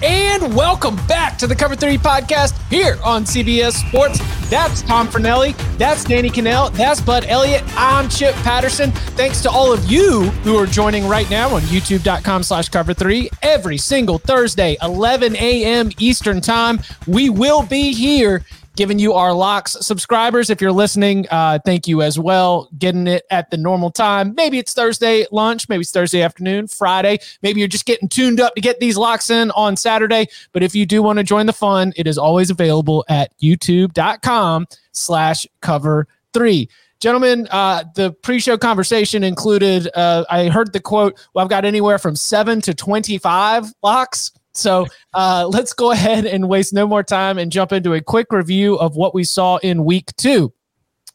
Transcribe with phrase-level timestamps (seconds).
[0.00, 4.20] And welcome back to the Cover 3 podcast here on CBS Sports.
[4.48, 5.56] That's Tom Fornelli.
[5.76, 6.72] That's Danny Kanell.
[6.72, 7.64] That's Bud Elliott.
[7.76, 8.92] I'm Chip Patterson.
[8.92, 13.28] Thanks to all of you who are joining right now on youtube.com slash cover three
[13.42, 15.90] every single Thursday, 11 a.m.
[15.98, 16.78] Eastern time.
[17.08, 18.44] We will be here
[18.78, 19.76] giving you our locks.
[19.80, 22.70] Subscribers, if you're listening, uh, thank you as well.
[22.78, 24.36] Getting it at the normal time.
[24.36, 27.18] Maybe it's Thursday lunch, maybe it's Thursday afternoon, Friday.
[27.42, 30.28] Maybe you're just getting tuned up to get these locks in on Saturday.
[30.52, 34.68] But if you do want to join the fun, it is always available at youtube.com
[34.92, 36.68] slash cover three.
[37.00, 39.88] Gentlemen, uh, the pre-show conversation included.
[39.96, 41.18] Uh, I heard the quote.
[41.34, 44.30] Well, I've got anywhere from seven to twenty-five locks.
[44.58, 48.32] So uh, let's go ahead and waste no more time and jump into a quick
[48.32, 50.52] review of what we saw in week two.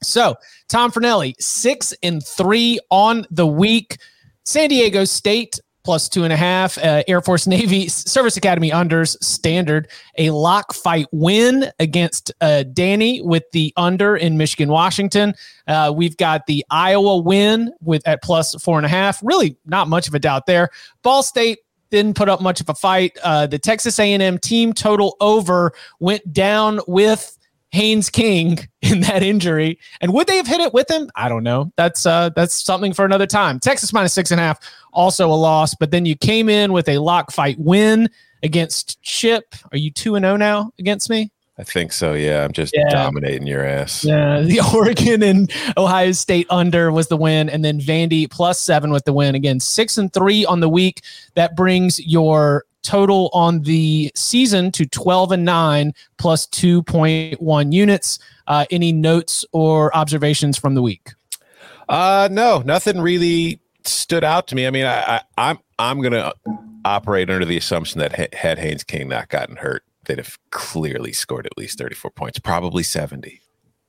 [0.01, 0.35] So,
[0.67, 3.97] Tom Fornelli, six and three on the week.
[4.43, 6.77] San Diego State plus two and a half.
[6.77, 9.89] Uh, Air Force Navy Service Academy unders standard.
[10.17, 15.33] A lock fight win against uh, Danny with the under in Michigan Washington.
[15.67, 19.21] Uh, we've got the Iowa win with at plus four and a half.
[19.23, 20.69] Really, not much of a doubt there.
[21.01, 21.59] Ball State
[21.93, 23.17] didn't put up much of a fight.
[23.23, 27.37] Uh, the Texas A&M team total over went down with
[27.69, 29.77] Haynes King in that injury.
[30.01, 31.11] And would they have hit it with him?
[31.15, 31.71] I don't know.
[31.75, 33.59] That's uh, that's something for another time.
[33.59, 34.59] Texas minus six and a half,
[34.91, 35.75] also a loss.
[35.75, 38.09] But then you came in with a lock fight win
[38.41, 39.55] against Chip.
[39.71, 41.32] Are you two and zero now against me?
[41.57, 42.13] I think so.
[42.13, 42.89] Yeah, I'm just yeah.
[42.89, 44.03] dominating your ass.
[44.03, 48.91] Yeah, the Oregon and Ohio State under was the win, and then Vandy plus seven
[48.91, 49.35] with the win.
[49.35, 51.01] Again, six and three on the week.
[51.35, 58.19] That brings your total on the season to 12 and 9 plus 2.1 units.
[58.45, 61.11] Uh, any notes or observations from the week?
[61.87, 64.67] Uh, no, nothing really stood out to me.
[64.67, 66.33] I mean, I, I I'm I'm gonna
[66.85, 71.45] operate under the assumption that had Haynes King not gotten hurt, they'd have clearly scored
[71.45, 73.41] at least 34 points, probably 70.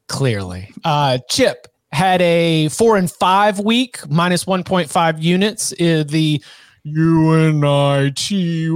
[0.08, 0.70] Clearly.
[0.84, 5.72] Uh, Chip had a four and five week, minus 1.5 units.
[5.72, 6.42] Uh, the
[6.86, 8.68] UNITY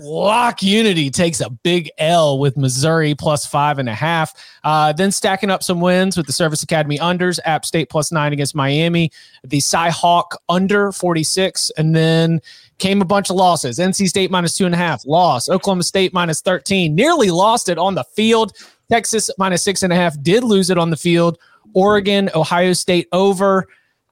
[0.00, 4.34] Lock Unity takes a big L with Missouri plus five and a half.
[4.64, 8.32] Uh, then stacking up some wins with the Service Academy unders, App State plus nine
[8.32, 9.12] against Miami,
[9.44, 12.40] the Cyhawk under 46, and then
[12.78, 13.78] came a bunch of losses.
[13.78, 15.48] NC State minus two and a half, loss.
[15.48, 18.52] Oklahoma State minus 13, nearly lost it on the field.
[18.90, 21.38] Texas minus six and a half, did lose it on the field.
[21.74, 23.66] Oregon, Ohio State over.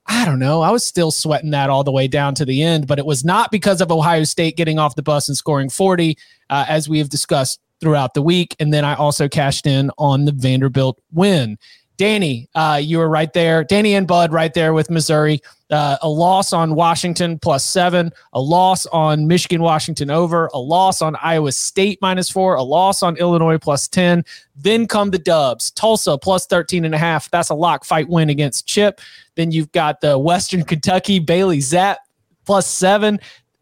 [0.07, 0.61] I don't know.
[0.61, 3.25] I was still sweating that all the way down to the end, but it was
[3.25, 6.17] not because of Ohio State getting off the bus and scoring 40,
[6.49, 8.55] uh, as we have discussed throughout the week.
[8.59, 11.57] And then I also cashed in on the Vanderbilt win.
[11.97, 13.63] Danny, uh, you were right there.
[13.63, 15.41] Danny and Bud right there with Missouri.
[15.71, 21.01] Uh, a loss on Washington plus seven, a loss on Michigan Washington over, a loss
[21.01, 24.23] on Iowa State minus four, a loss on Illinois plus 10.
[24.55, 25.71] Then come the dubs.
[25.71, 27.31] Tulsa plus 13 and a half.
[27.31, 29.01] That's a lock fight win against Chip.
[29.35, 31.97] Then you've got the Western Kentucky Bailey Zappe
[32.45, 33.19] plus seven.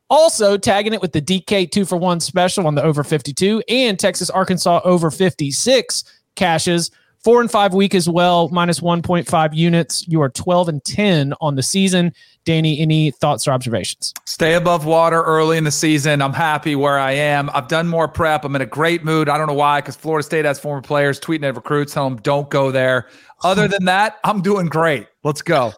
[0.10, 3.98] Also tagging it with the DK two for one special on the over 52 and
[3.98, 6.04] Texas Arkansas over 56
[6.36, 6.92] cashes
[7.24, 10.06] Four and five week as well, minus 1.5 units.
[10.10, 12.14] You are 12 and 10 on the season.
[12.44, 14.14] Danny, any thoughts or observations?
[14.26, 16.22] Stay above water early in the season.
[16.22, 17.50] I'm happy where I am.
[17.54, 18.44] I've done more prep.
[18.44, 19.30] I'm in a great mood.
[19.30, 22.22] I don't know why, because Florida State has former players tweeting at recruits, telling them
[22.24, 23.08] don't go there.
[23.42, 25.08] Other than that, I'm doing great.
[25.24, 25.72] Let's go.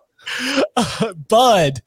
[0.76, 1.82] Uh, Bud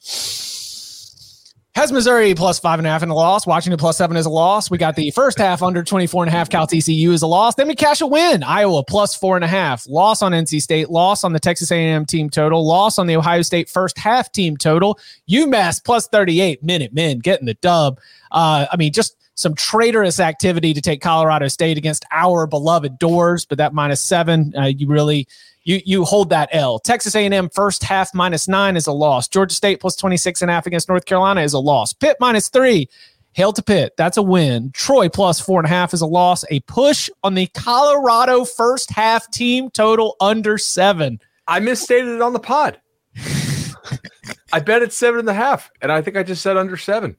[1.78, 3.46] has Missouri plus five and a half in a loss.
[3.46, 4.68] Washington plus seven is a loss.
[4.68, 6.50] We got the first half under 24 and a half.
[6.50, 7.54] Cal TCU is a loss.
[7.54, 8.42] Then we cash a win.
[8.42, 9.86] Iowa plus four and a half.
[9.86, 10.90] Loss on NC State.
[10.90, 12.66] Loss on the Texas A&M team total.
[12.66, 14.98] Loss on the Ohio State first half team total.
[15.30, 16.64] UMass plus 38.
[16.64, 18.00] Minute men getting the dub.
[18.32, 23.44] Uh, I mean, just some traitorous activity to take Colorado State against our beloved Dores,
[23.44, 25.28] but that minus seven, uh, you really
[25.68, 26.78] you you hold that L.
[26.78, 29.28] Texas A&M first half minus nine is a loss.
[29.28, 31.92] Georgia State plus 26 and a half against North Carolina is a loss.
[31.92, 32.88] Pitt minus three.
[33.34, 33.92] Hail to Pitt.
[33.98, 34.70] That's a win.
[34.72, 36.42] Troy plus four and a half is a loss.
[36.50, 41.20] A push on the Colorado first half team total under seven.
[41.46, 42.80] I misstated it on the pod.
[44.52, 47.16] I bet it's seven and a half, and I think I just said under seven.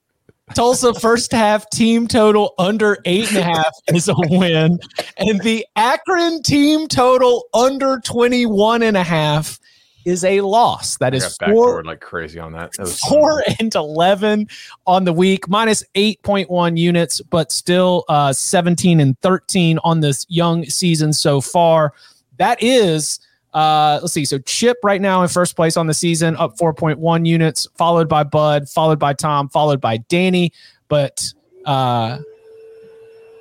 [0.54, 4.78] Tulsa first half team total under eight and a half is a win.
[5.16, 9.58] And the Akron team total under 21 and a half
[10.04, 10.96] is a loss.
[10.98, 12.72] That is four like crazy on that.
[12.72, 14.48] that four and 11
[14.86, 20.64] on the week, minus 8.1 units, but still uh, 17 and 13 on this young
[20.64, 21.92] season so far.
[22.38, 23.20] That is
[23.52, 24.24] uh, let's see.
[24.24, 28.22] So Chip right now in first place on the season, up 4.1 units, followed by
[28.22, 30.52] Bud, followed by Tom, followed by Danny.
[30.88, 31.24] But
[31.64, 32.18] uh,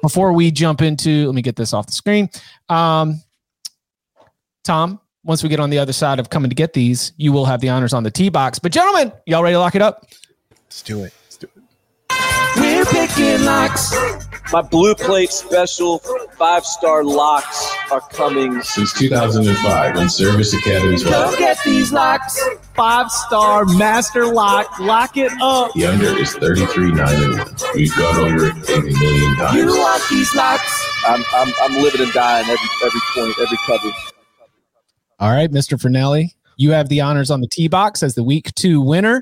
[0.02, 2.30] before we jump into, let me get this off the screen.
[2.70, 3.22] Um,
[4.64, 7.46] Tom, once we get on the other side of coming to get these, you will
[7.46, 8.60] have the honors on the tee box.
[8.60, 10.06] But gentlemen, y'all ready to lock it up?
[10.52, 11.14] Let's do it.
[12.56, 12.88] Let's do it.
[12.88, 13.94] We're picking locks.
[14.52, 16.00] My blue plate special
[16.38, 18.62] five star locks are coming.
[18.64, 22.42] Since 2005, when Service Academies Come get these locks.
[22.74, 24.80] Five star master lock.
[24.80, 25.74] Lock it up.
[25.74, 27.56] The under is 33 9 and 1.
[27.76, 29.56] We've gone over it a million times.
[29.56, 30.96] You want these locks?
[31.06, 33.92] I'm, I'm, I'm living and dying every, every point, every cover.
[35.20, 35.80] All right, Mr.
[35.80, 39.22] Fornelli, you have the honors on the tee box as the week two winner.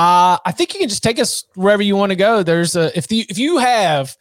[0.00, 2.42] Uh, I think you can just take us wherever you want to go.
[2.42, 4.16] There's a if the if you have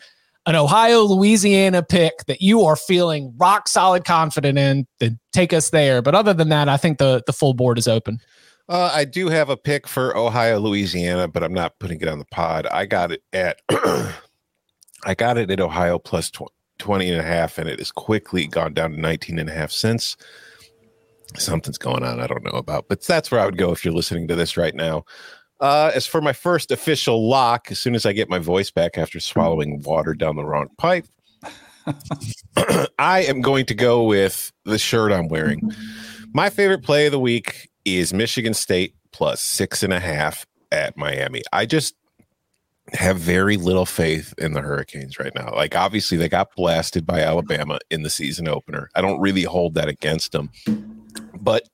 [0.45, 5.69] an Ohio Louisiana pick that you are feeling rock solid confident in, then take us
[5.69, 6.01] there.
[6.01, 8.19] But other than that, I think the the full board is open.
[8.67, 12.19] Uh, I do have a pick for Ohio Louisiana, but I'm not putting it on
[12.19, 12.67] the pod.
[12.67, 16.29] I got it at I got it at Ohio plus
[16.79, 19.71] 20 and a half, and it has quickly gone down to 19 and a half
[19.71, 20.17] cents.
[21.37, 23.93] Something's going on I don't know about, but that's where I would go if you're
[23.93, 25.05] listening to this right now.
[25.59, 28.97] Uh, as for my first official lock, as soon as I get my voice back
[28.97, 31.05] after swallowing water down the wrong pipe,
[32.97, 35.71] I am going to go with the shirt I'm wearing.
[36.33, 40.95] My favorite play of the week is Michigan State plus six and a half at
[40.95, 41.41] Miami.
[41.51, 41.95] I just
[42.93, 45.53] have very little faith in the Hurricanes right now.
[45.53, 48.89] Like, obviously, they got blasted by Alabama in the season opener.
[48.95, 50.51] I don't really hold that against them.
[51.39, 51.67] But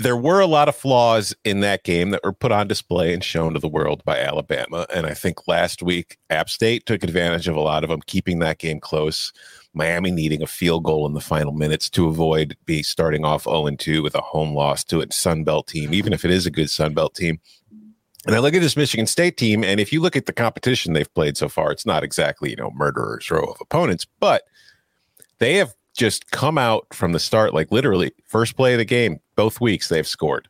[0.00, 3.22] there were a lot of flaws in that game that were put on display and
[3.22, 4.86] shown to the world by Alabama.
[4.92, 8.38] And I think last week, App State took advantage of a lot of them, keeping
[8.38, 9.30] that game close.
[9.74, 13.70] Miami needing a field goal in the final minutes to avoid be starting off 0
[13.76, 16.68] 2 with a home loss to a Sunbelt team, even if it is a good
[16.68, 17.38] Sunbelt team.
[18.26, 20.92] And I look at this Michigan State team, and if you look at the competition
[20.92, 24.44] they've played so far, it's not exactly, you know, murderer's row of opponents, but
[25.38, 29.20] they have just come out from the start, like literally first play of the game,
[29.36, 30.48] both weeks they've scored.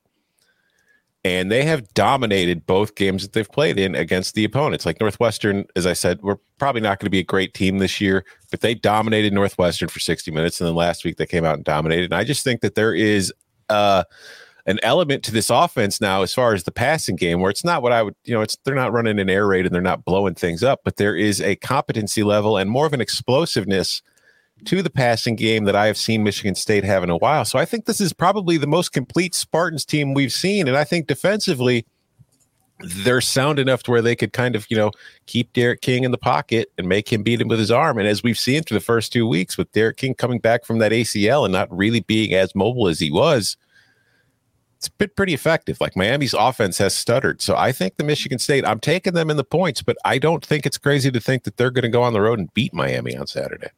[1.24, 4.86] And they have dominated both games that they've played in against the opponents.
[4.86, 8.00] Like Northwestern, as I said, we're probably not going to be a great team this
[8.00, 10.60] year, but they dominated Northwestern for 60 minutes.
[10.60, 12.04] And then last week they came out and dominated.
[12.04, 13.34] And I just think that there is
[13.68, 14.04] uh,
[14.66, 17.82] an element to this offense now as far as the passing game where it's not
[17.82, 20.04] what I would, you know, it's they're not running an air raid and they're not
[20.04, 24.00] blowing things up, but there is a competency level and more of an explosiveness
[24.66, 27.44] to the passing game that I have seen Michigan State have in a while.
[27.44, 30.68] So I think this is probably the most complete Spartans team we've seen.
[30.68, 31.86] And I think defensively,
[32.82, 34.90] they're sound enough to where they could kind of, you know,
[35.26, 37.98] keep D'Eriq King in the pocket and make him beat him with his arm.
[37.98, 40.78] And as we've seen through the first two weeks with D'Eriq King coming back from
[40.78, 43.56] that ACL and not really being as mobile as he was,
[44.78, 45.78] it's been pretty effective.
[45.78, 47.42] Like Miami's offense has stuttered.
[47.42, 50.44] So I think the Michigan State, I'm taking them in the points, but I don't
[50.44, 52.72] think it's crazy to think that they're going to go on the road and beat
[52.72, 53.68] Miami on Saturday.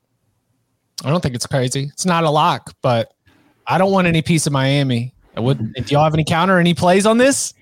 [1.05, 1.91] I don't think it's crazy.
[1.93, 3.13] It's not a lock, but
[3.67, 5.15] I don't want any piece of Miami.
[5.37, 5.73] I would.
[5.75, 7.55] Do y'all have any counter, any plays on this?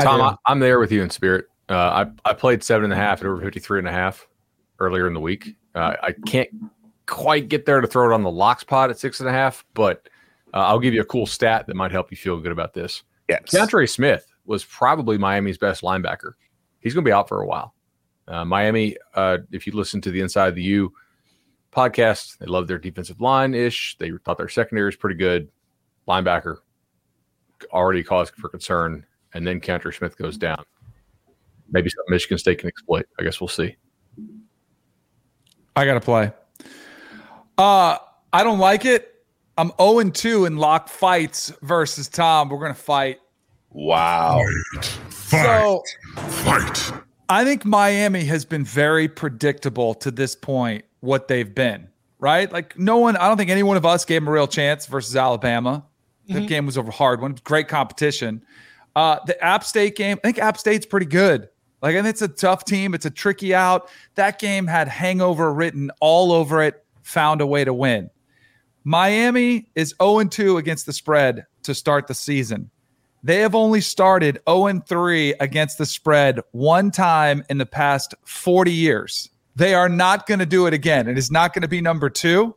[0.00, 1.46] Tom, I, am there with you in spirit.
[1.68, 4.26] Uh, I I played seven and a half at over 53 and a half
[4.78, 5.56] earlier in the week.
[5.74, 6.48] Uh, I can't
[7.06, 9.64] quite get there to throw it on the locks pot at six and a half,
[9.74, 10.08] but
[10.54, 13.02] uh, I'll give you a cool stat that might help you feel good about this.
[13.28, 13.42] Yes.
[13.46, 16.32] DeAndre Smith was probably Miami's best linebacker.
[16.80, 17.74] He's going to be out for a while.
[18.26, 20.92] Uh, Miami, uh, if you listen to the Inside of the U
[21.70, 22.38] podcast.
[22.38, 23.96] They love their defensive line ish.
[23.98, 25.48] They thought their secondary was pretty good.
[26.08, 26.56] Linebacker
[27.72, 29.04] already caused for concern.
[29.34, 30.64] And then Keontra Smith goes down.
[31.70, 33.06] Maybe something Michigan State can exploit.
[33.18, 33.76] I guess we'll see.
[35.76, 36.32] I got to play.
[37.56, 37.96] Uh,
[38.32, 39.14] I don't like it.
[39.56, 42.48] I'm 0 2 in lock fights versus Tom.
[42.48, 43.18] We're going to fight.
[43.70, 44.42] Wow.
[45.10, 45.44] Fight.
[45.44, 45.82] So,
[46.16, 46.92] Fight.
[47.28, 51.88] I think Miami has been very predictable to this point, what they've been,
[52.18, 52.50] right?
[52.50, 54.86] Like, no one, I don't think any one of us gave them a real chance
[54.86, 55.84] versus Alabama.
[56.26, 58.42] The game was over hard one, great competition.
[58.94, 61.48] Uh, the App State game, I think App State's pretty good.
[61.82, 62.94] Like, and it's a tough team.
[62.94, 63.88] It's a tricky out.
[64.14, 68.10] That game had hangover written all over it, found a way to win.
[68.84, 72.70] Miami is 0 2 against the spread to start the season.
[73.22, 78.72] They have only started 0 3 against the spread one time in the past 40
[78.72, 79.30] years.
[79.56, 81.08] They are not going to do it again.
[81.08, 82.56] It is not going to be number two.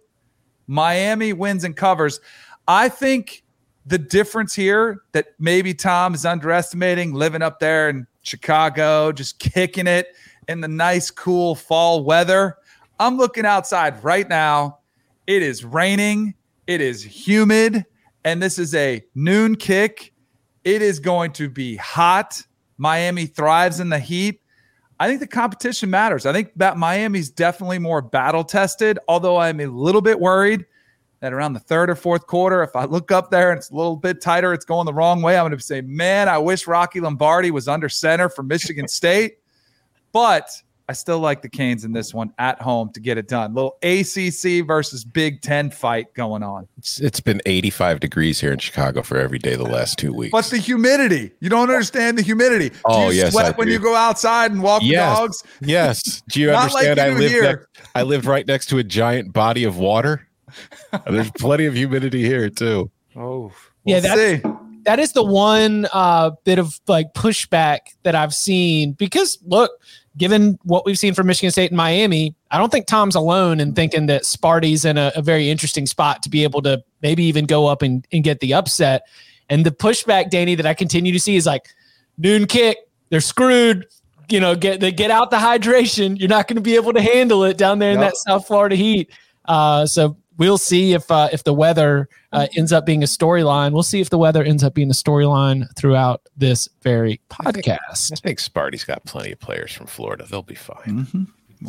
[0.68, 2.20] Miami wins and covers.
[2.68, 3.44] I think
[3.86, 9.88] the difference here that maybe Tom is underestimating living up there in Chicago, just kicking
[9.88, 10.08] it
[10.48, 12.58] in the nice, cool fall weather.
[13.00, 14.80] I'm looking outside right now.
[15.28, 16.36] It is raining,
[16.68, 17.86] it is humid,
[18.24, 20.14] and this is a noon kick.
[20.64, 22.42] It is going to be hot.
[22.78, 24.42] Miami thrives in the heat.
[25.00, 26.26] I think the competition matters.
[26.26, 30.66] I think that Miami's definitely more battle tested, although I'm a little bit worried
[31.20, 33.76] that around the third or fourth quarter, if I look up there and it's a
[33.76, 35.38] little bit tighter, it's going the wrong way.
[35.38, 39.38] I'm going to say, man, I wish Rocky Lombardi was under center for Michigan State.
[40.12, 40.50] But
[40.94, 43.56] I still like the Canes in this one at home to get it done.
[43.56, 46.68] Little ACC versus Big Ten fight going on.
[46.78, 50.32] It's, it's been 85 degrees here in Chicago for every day the last two weeks.
[50.32, 52.70] But the humidity, you don't understand the humidity.
[52.70, 53.74] Do Oh, you yes, sweat I when do.
[53.74, 55.16] you go outside and walk Yes.
[55.18, 55.44] the dogs?
[55.62, 56.24] yes.
[56.30, 56.98] Do you Not like understand?
[56.98, 57.44] you I live here.
[57.44, 60.28] next, I live right next to a giant body of water.
[61.10, 62.92] There's plenty of humidity here too.
[63.16, 63.52] Oh,
[63.84, 64.50] Yeah, we'll that- see.
[64.84, 69.72] that is the one uh, bit of like pushback that I've seen because look,
[70.18, 73.74] given what we've seen from Michigan State and Miami, I don't think Tom's alone in
[73.74, 77.46] thinking that Sparty's in a, a very interesting spot to be able to maybe even
[77.46, 79.08] go up and, and get the upset.
[79.50, 81.68] And the pushback, Danny, that I continue to see is like
[82.18, 82.78] noon kick,
[83.10, 83.88] they're screwed.
[84.30, 86.18] You know, get they get out the hydration.
[86.18, 88.12] You're not going to be able to handle it down there in Yep.
[88.12, 89.12] that South Florida heat.
[89.46, 93.72] Uh, so we'll see if uh, if the weather uh, ends up being a storyline.
[93.74, 97.48] We'll see if the weather ends up being a storyline throughout this very podcast.
[97.48, 98.22] I podcast.
[98.22, 100.26] think Sparty's got plenty of players from Florida.
[100.30, 101.06] They'll be fine.
[101.12, 101.28] Mhm.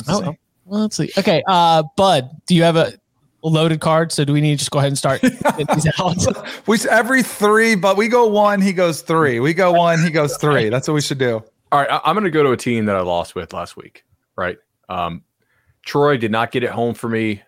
[0.08, 1.10] Oh, well, let's see.
[1.18, 2.94] Okay, uh, Bud, do you have a
[3.42, 4.10] loaded card?
[4.10, 5.20] So do we need to just go ahead and start
[5.74, 6.16] these out?
[6.66, 9.38] We every three, but we go one, he goes three.
[9.40, 10.70] We go one, he goes three.
[10.70, 11.44] That's what we should do.
[11.70, 13.76] All right, I- I'm going to go to a team that I lost with last
[13.76, 14.04] week.
[14.36, 14.56] Right,
[14.88, 15.22] um,
[15.84, 17.42] Troy did not get it home for me.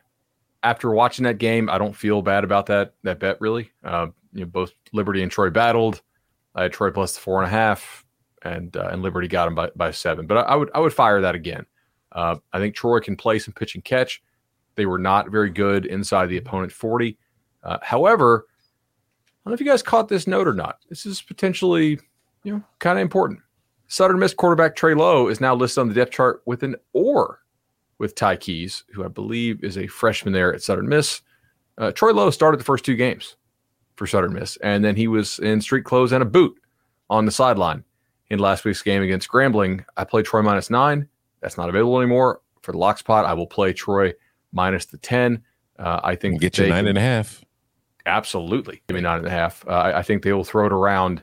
[0.66, 3.70] After watching that game, I don't feel bad about that that bet really.
[3.85, 6.02] Uh, you know, both Liberty and Troy battled.
[6.56, 8.04] I had Troy plus the four and a half,
[8.42, 10.26] and uh, and Liberty got him by, by seven.
[10.26, 11.66] But I, I would I would fire that again.
[12.11, 14.25] Uh, I think Troy can play some pitch and catch.
[14.75, 17.16] They were not very good inside the opponent 40.
[17.62, 20.78] Uh, however, I don't know if you guys caught this note or not.
[20.88, 22.00] This is potentially,
[22.42, 23.38] you know, kind of important.
[23.87, 27.40] Southern Miss quarterback Trey Lowe is now listed on the depth chart with an or
[27.99, 31.23] with Ty Keyes, who I believe is a freshman there at Southern Miss.
[31.79, 33.37] Uh, Troy Lowe started the first two games
[33.97, 36.59] for Southern Miss, and then he was in street clothes and a boot
[37.09, 37.85] on the sideline
[38.29, 39.85] in last week's game against Grambling.
[39.97, 41.09] I played Troy minus nine.
[41.41, 42.41] That's not available anymore.
[42.62, 44.12] For the lock spot, I will play Troy
[44.53, 45.43] minus the 10.
[45.79, 47.45] Uh, I think We'll get you nine can- and a half.
[48.07, 49.67] Absolutely, give me nine and a half.
[49.67, 51.23] Uh, I, I think they will throw it around,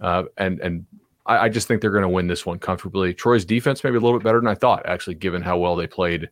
[0.00, 0.84] uh, and and
[1.26, 3.12] I, I just think they're going to win this one comfortably.
[3.14, 5.86] Troy's defense maybe a little bit better than I thought, actually, given how well they
[5.86, 6.30] played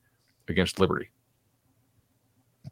[0.49, 1.11] against Liberty.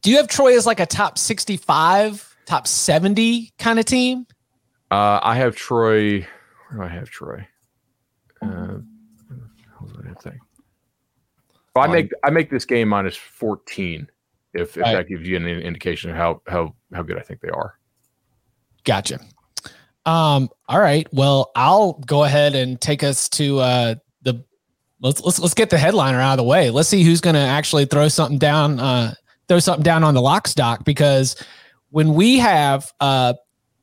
[0.02, 4.26] do you have Troy as like a top 65, top 70 kind of team?
[4.90, 6.20] Uh, I have Troy.
[6.20, 6.26] Where
[6.76, 7.46] do I have Troy?
[8.42, 8.78] Uh,
[9.78, 10.36] what was I think?
[11.74, 14.06] Well, I make I make this game minus fourteen.
[14.52, 14.92] If, if Right.
[14.92, 17.78] that gives you an indication of how how how good I think they are.
[18.84, 19.20] Gotcha.
[20.04, 21.06] Um, all right.
[21.12, 24.44] Well, I'll go ahead and take us to uh the
[25.00, 26.71] let's let's let's get the headliner out of the way.
[26.71, 29.14] Let's see who's gonna actually throw something down, uh
[29.49, 31.37] throw something down on the lock stock because
[31.90, 33.35] when we have uh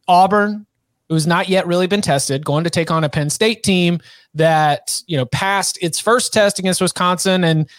[0.08, 0.66] Auburn,
[1.08, 4.00] who's not yet really been tested, going to take on a Penn State team
[4.34, 7.70] that, you know, passed its first test against Wisconsin and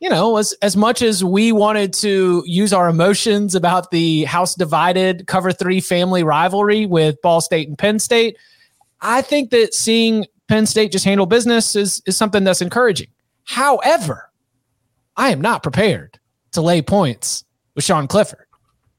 [0.00, 4.54] you know, as as much as we wanted to use our emotions about the house
[4.54, 8.38] divided cover three family rivalry with Ball State and Penn State,
[9.02, 13.08] I think that seeing Penn State just handle business is is something that's encouraging.
[13.44, 14.30] However,
[15.16, 16.18] I am not prepared
[16.52, 18.46] to lay points with Sean Clifford,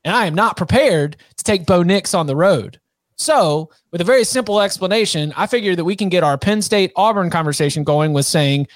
[0.06, 2.80] and I am not prepared to take Bo Nix on the road.
[3.16, 6.92] So, with a very simple explanation, I figure that we can get our Penn State
[6.96, 8.68] Auburn conversation going with saying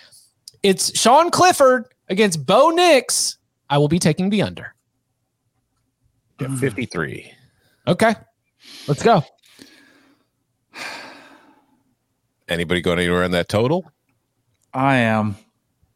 [0.63, 3.37] it's Sean Clifford against Bo Nix.
[3.69, 4.75] I will be taking the under.
[6.39, 6.55] Yeah, hmm.
[6.57, 7.31] 53.
[7.87, 8.15] Okay.
[8.87, 9.23] Let's go.
[12.47, 13.91] Anybody going anywhere in that total?
[14.73, 15.35] I am.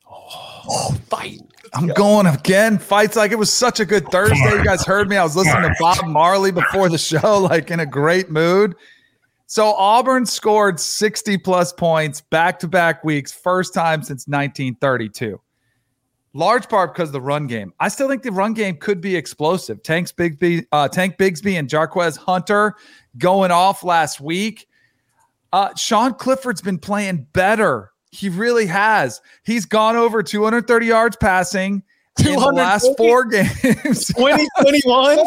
[0.10, 1.42] Oh, fight.
[1.74, 2.80] I'm going again.
[2.80, 4.36] Fights like it was such a good Thursday.
[4.38, 5.18] You guys heard me.
[5.18, 8.76] I was listening to Bob Marley before the show, like in a great mood.
[9.46, 15.40] So Auburn scored 60 plus points back to back weeks, first time since 1932.
[16.34, 17.74] Large part because of the run game.
[17.80, 19.82] I still think the run game could be explosive.
[19.82, 22.76] Tanks Bigsby, uh, Tank Bigsby and Jarquez Hunter
[23.18, 24.68] going off last week.
[25.52, 27.92] Uh, Sean Clifford's been playing better.
[28.12, 29.22] He really has.
[29.44, 31.84] He's gone over 230 yards passing
[32.20, 33.52] in the last four games.
[33.64, 35.26] 2021.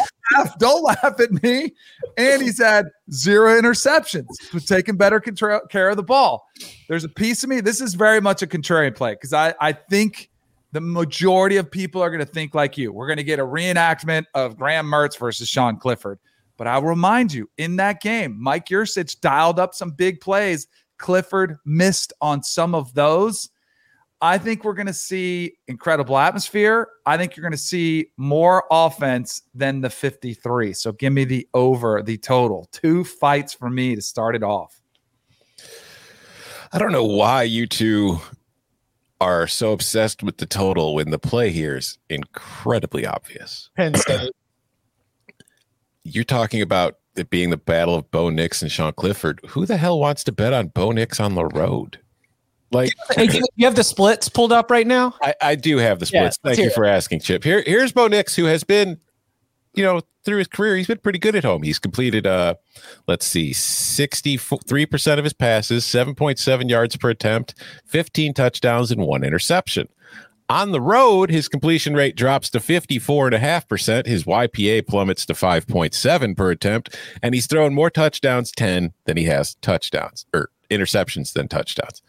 [0.59, 1.73] Don't laugh at me.
[2.17, 4.27] And he's had zero interceptions.
[4.51, 6.47] He's taking better control, care of the ball.
[6.87, 7.61] There's a piece of me.
[7.61, 10.29] This is very much a contrarian play because I, I think
[10.73, 12.91] the majority of people are going to think like you.
[12.91, 16.17] We're going to get a reenactment of Graham Mertz versus Sean Clifford.
[16.57, 20.67] But I'll remind you, in that game, Mike Yurcich dialed up some big plays.
[20.97, 23.49] Clifford missed on some of those.
[24.19, 26.87] I think we're going to see incredible atmosphere.
[27.05, 30.73] I think you're going to see more offense than the 53.
[30.73, 32.67] So give me the over, the total.
[32.71, 34.81] Two fights for me to start it off.
[36.71, 38.19] I don't know why you two
[39.21, 43.69] are so obsessed with the total when the play here is incredibly obvious.
[43.77, 44.31] Penn State.
[46.03, 49.39] You're talking about it being the battle of Bo Nix and Sean Clifford.
[49.49, 51.99] Who the hell wants to bet on Bo Nix on the road?
[52.71, 55.13] Like, Hey, you, you have the splits pulled up right now?
[55.21, 56.37] I, I do have the splits.
[56.43, 56.73] let's Thank you it.
[56.73, 57.43] for asking, Chip.
[57.43, 58.99] Here, here's Bo Nix, who has been,
[59.73, 61.63] you know, through his career, he's been pretty good at home.
[61.63, 62.55] He's completed, uh,
[63.07, 69.89] let's see, 63% of his passes, 7.7 yards per attempt, 15 touchdowns, and one interception.
[70.49, 74.05] On the road, his completion rate drops to 54.5%.
[74.05, 79.23] His YPA plummets to 5.7 per attempt, and he's thrown more touchdowns, 10, than he
[79.25, 82.01] has touchdowns or interceptions than touchdowns.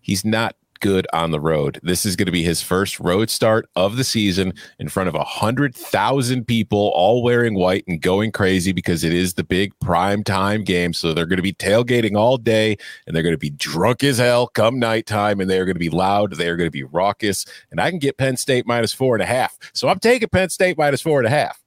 [0.00, 1.80] He's not good on the road.
[1.82, 5.14] This is going to be his first road start of the season in front of
[5.14, 9.72] a hundred thousand people, all wearing white and going crazy because it is the big
[9.78, 10.92] prime time game.
[10.92, 14.18] So they're going to be tailgating all day and they're going to be drunk as
[14.18, 16.34] hell come nighttime and they're going to be loud.
[16.34, 17.46] They're going to be raucous.
[17.70, 19.56] And I can get Penn State minus four and a half.
[19.72, 21.62] So I'm taking Penn State minus four and a half.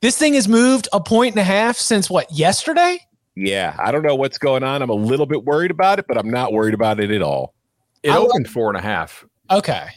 [0.00, 3.00] This thing has moved a point and a half since what, yesterday?
[3.34, 4.80] Yeah, I don't know what's going on.
[4.80, 7.54] I'm a little bit worried about it, but I'm not worried about it at all.
[8.02, 9.88] It I like- opened four and a half, Okay.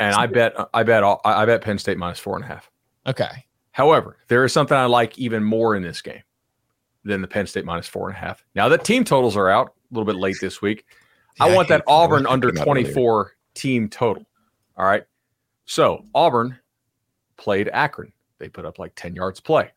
[0.00, 2.70] and I bet I bet all, I bet Penn State minus four and a half.
[3.06, 3.46] Okay.
[3.72, 6.22] However, there is something I like even more in this game
[7.04, 8.44] than the Penn State minus four and a half.
[8.54, 10.84] Now that team totals are out a little bit late this week,
[11.40, 12.82] I want hate that Auburn under come out earlier.
[12.84, 14.26] 24 team total.
[14.76, 15.04] All right.
[15.64, 16.58] So Auburn
[17.36, 18.12] played Akron.
[18.38, 19.70] They put up like 10 yards play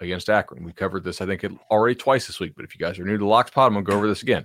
[0.00, 0.62] against Akron.
[0.64, 2.52] We covered this, I think, it already twice this week.
[2.56, 4.22] But if you guys are new to Locks Pod, I'm going to go over this
[4.22, 4.44] again.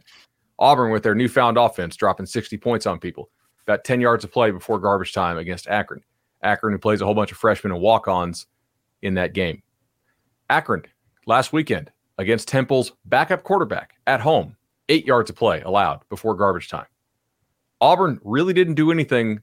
[0.61, 3.31] Auburn, with their newfound offense, dropping 60 points on people,
[3.63, 6.03] about 10 yards of play before garbage time against Akron.
[6.43, 8.45] Akron, who plays a whole bunch of freshmen and walk ons
[9.01, 9.63] in that game.
[10.51, 10.83] Akron,
[11.25, 14.55] last weekend against Temple's backup quarterback at home,
[14.87, 16.85] eight yards of play allowed before garbage time.
[17.79, 19.41] Auburn really didn't do anything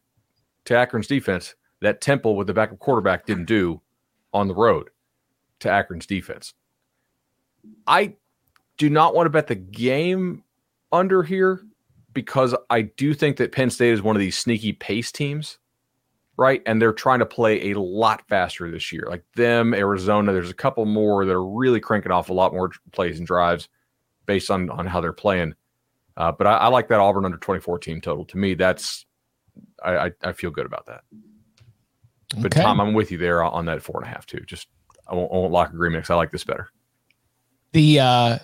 [0.67, 3.81] to Akron's defense that Temple with the backup quarterback didn't do
[4.33, 4.91] on the road
[5.61, 6.55] to Akron's defense.
[7.89, 8.15] I
[8.77, 10.45] do not want to bet the game
[10.93, 11.61] under here
[12.13, 15.59] because I do think that Penn State is one of these sneaky pace teams,
[16.37, 16.63] right?
[16.67, 19.07] And they're trying to play a lot faster this year.
[19.09, 22.71] Like them, Arizona, there's a couple more that are really cranking off a lot more
[22.93, 23.69] plays and drives
[24.27, 25.55] based on on how they're playing.
[26.17, 28.25] Uh, but I, I like that Auburn under 24 team total.
[28.27, 29.07] To me, that's
[29.85, 31.03] I, I, I feel good about that.
[32.37, 32.63] But Okay.
[32.63, 34.41] Tom, I'm with you there on that four and a half too.
[34.41, 34.69] Just
[35.07, 36.69] I won't, I won't lock agreement because I like this better.
[37.73, 38.39] the uh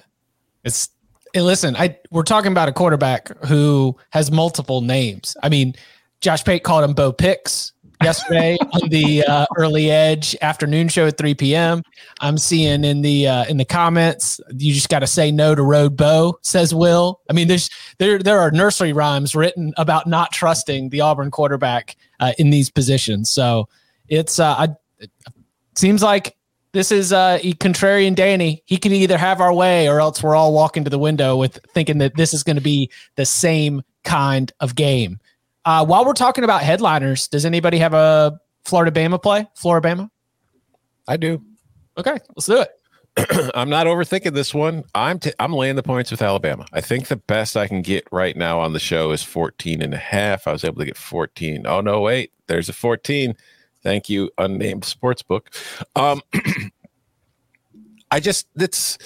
[0.62, 0.88] it's
[1.34, 5.36] hey, listen i we're talking about a quarterback who has multiple names.
[5.42, 5.74] I mean
[6.20, 11.18] josh pate called him bo picks yesterday on the uh, early edge afternoon show at
[11.18, 11.82] 3 p.m
[12.20, 15.62] i'm seeing in the uh, in the comments you just got to say no to
[15.62, 17.20] road bo says will.
[17.28, 17.68] I mean there's
[17.98, 22.70] there there are nursery rhymes written about not trusting the auburn quarterback uh, in these
[22.70, 23.28] positions.
[23.28, 23.68] So
[24.08, 24.68] it's uh I,
[25.00, 25.10] it
[25.74, 26.36] seems like
[26.74, 28.62] this is uh contrarian Danny.
[28.66, 31.58] He can either have our way or else we're all walking to the window with
[31.72, 35.18] thinking that this is going to be the same kind of game.
[35.64, 39.46] Uh, while we're talking about headliners, does anybody have a Florida Bama play?
[39.54, 40.10] Florida Bama?
[41.08, 41.42] I do.
[41.96, 42.70] Okay, let's do it.
[43.54, 44.82] I'm not overthinking this one.
[44.94, 46.66] I'm t- I'm laying the points with Alabama.
[46.72, 49.94] I think the best I can get right now on the show is 14 and
[49.94, 50.48] a half.
[50.48, 51.66] I was able to get 14.
[51.66, 52.32] Oh no, wait.
[52.48, 53.36] There's a 14.
[53.84, 55.50] Thank you, unnamed sports book.
[55.94, 56.22] Um
[58.10, 58.98] I just that's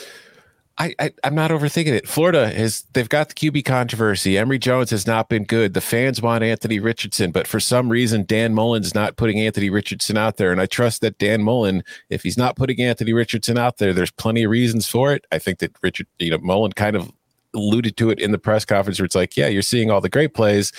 [0.81, 2.09] I, I am not overthinking it.
[2.09, 4.39] Florida has they've got the QB controversy.
[4.39, 5.75] Emory Jones has not been good.
[5.75, 10.17] The fans want Anthony Richardson, but for some reason Dan Mullen's not putting Anthony Richardson
[10.17, 10.53] out there.
[10.53, 14.13] And I trust that Dan Mullen, if he's not putting Anthony Richardson out there, there's
[14.13, 15.25] plenty of reasons for it.
[15.33, 17.11] I think that Richard, you know, Mullen kind of
[17.55, 20.09] alluded to it in the press conference where it's like, yeah, you're seeing all the
[20.09, 20.73] great plays,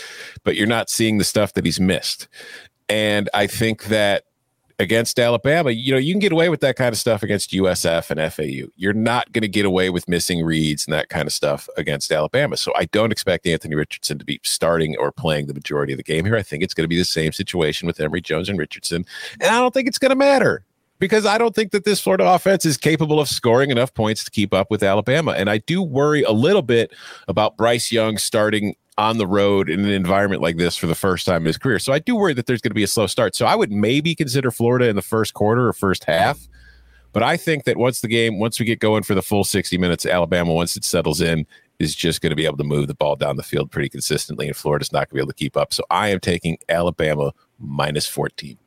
[0.43, 2.29] but you're not seeing the stuff that he's missed.
[2.89, 4.23] And I think that
[4.79, 8.09] against Alabama, you know, you can get away with that kind of stuff against USF
[8.09, 8.71] and FAU.
[8.77, 12.11] You're not going to get away with missing reads and that kind of stuff against
[12.11, 12.55] Alabama.
[12.55, 16.03] So I don't expect Anthony Richardson to be starting or playing the majority of the
[16.03, 16.37] game here.
[16.37, 19.05] I think it's going to be the same situation with Emory Jones and Richardson.
[19.41, 20.63] And I don't think it's going to matter
[20.97, 24.31] because I don't think that this Florida offense is capable of scoring enough points to
[24.31, 25.31] keep up with Alabama.
[25.31, 26.93] And I do worry a little bit
[27.27, 31.25] about Bryce Young starting on the road in an environment like this for the first
[31.25, 31.79] time in his career.
[31.79, 33.33] So I do worry that there's going to be a slow start.
[33.33, 36.49] So I would maybe consider Florida in the first quarter or first half.
[37.13, 39.77] But I think that once the game, once we get going for the full 60
[39.77, 41.47] minutes, Alabama, once it settles in,
[41.79, 44.47] is just going to be able to move the ball down the field pretty consistently,
[44.47, 45.73] and Florida's not going to be able to keep up.
[45.73, 48.57] So I am taking Alabama minus 14.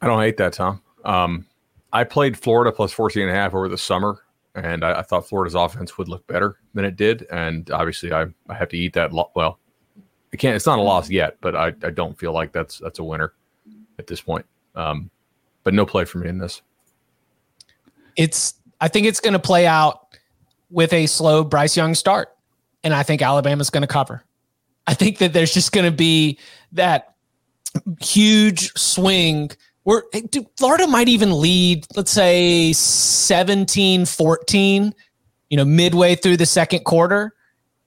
[0.00, 0.80] I don't hate that, Tom.
[1.04, 1.44] Um,
[1.92, 4.22] I played Florida plus 14 and a half over the summer
[4.56, 7.26] and I, I, thought Florida's offense would look better than it did.
[7.30, 9.12] And obviously, I, I have to eat that.
[9.12, 9.58] Lo- well,
[10.32, 10.56] I can't.
[10.56, 13.34] It's not a loss yet, but I, I don't feel like that's that's a winner
[13.98, 14.46] at this point.
[14.74, 15.10] Um,
[15.62, 16.62] but no play for me in this.
[18.16, 18.54] It's.
[18.80, 20.16] I think it's going to play out
[20.70, 22.36] with a slow Bryce Young start,
[22.82, 24.24] and I think Alabama's going to cover.
[24.86, 26.38] I think that there's just going to be
[26.72, 27.14] that
[28.00, 29.50] huge swing
[29.86, 34.94] we're dude, Florida might even lead, let's say 17 14,
[35.48, 37.32] you know, midway through the second quarter.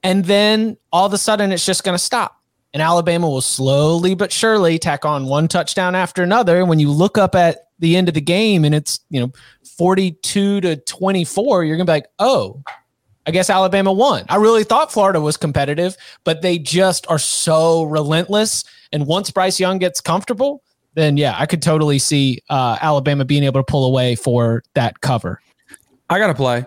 [0.02, 2.38] And then all of a sudden it's just going to stop.
[2.74, 6.60] And Alabama will slowly but surely tack on one touchdown after another.
[6.60, 9.32] And when you look up at the end of the game and it's, you know,
[9.78, 12.64] 42 to 24, you're going to be like, oh,
[13.28, 14.24] I guess Alabama won.
[14.30, 18.64] I really thought Florida was competitive, but they just are so relentless.
[18.94, 23.44] And once Bryce Young gets comfortable, then yeah, I could totally see uh, Alabama being
[23.44, 25.42] able to pull away for that cover.
[26.10, 26.66] I got to play.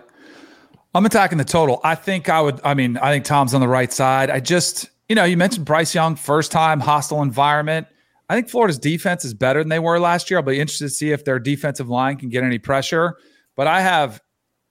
[0.95, 1.81] I'm attacking the total.
[1.83, 2.61] I think I would.
[2.63, 4.29] I mean, I think Tom's on the right side.
[4.29, 7.87] I just, you know, you mentioned Bryce Young, first time, hostile environment.
[8.29, 10.39] I think Florida's defense is better than they were last year.
[10.39, 13.17] I'll be interested to see if their defensive line can get any pressure.
[13.55, 14.21] But I have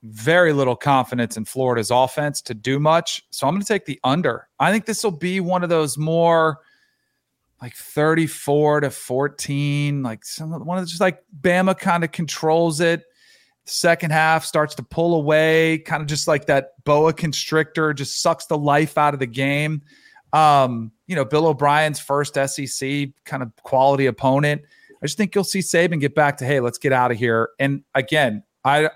[0.05, 3.23] very little confidence in Florida's offense to do much.
[3.31, 4.49] So I'm going to take the under.
[4.59, 6.59] I think this will be one of those more
[7.62, 10.03] like 34 to 14.
[10.03, 13.05] Like some one of the just like Bama kind of controls it.
[13.64, 18.46] Second half starts to pull away, kind of just like that boa constrictor, just sucks
[18.46, 19.81] the life out of the game.
[20.33, 24.62] Um, you know, Bill O'Brien's first SEC kind of quality opponent.
[25.01, 27.51] I just think you'll see Saban get back to, hey, let's get out of here.
[27.61, 28.90] And again, I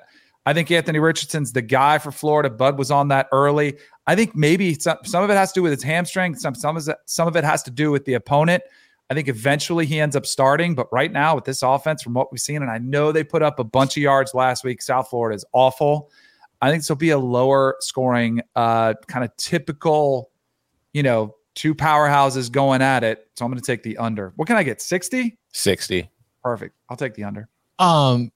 [0.47, 2.49] I think Anthony Richardson's the guy for Florida.
[2.49, 3.77] Bud was on that early.
[4.07, 6.37] I think maybe some, some of it has to do with his hamstring.
[6.37, 8.63] Some some of it, some of it has to do with the opponent.
[9.11, 12.33] I think eventually he ends up starting, but right now with this offense, from what
[12.33, 14.83] we've seen, and I know they put up a bunch of yards last week.
[14.83, 16.11] South Florida is awful.
[16.61, 20.31] I think this will be a lower scoring, uh, kind of typical,
[20.93, 23.29] you know, two powerhouses going at it.
[23.37, 24.33] So I'm going to take the under.
[24.37, 24.81] What can I get?
[24.81, 25.39] 60?
[25.53, 26.11] 60.
[26.43, 26.75] Perfect.
[26.89, 27.49] I'll take the under.
[27.79, 28.33] Um,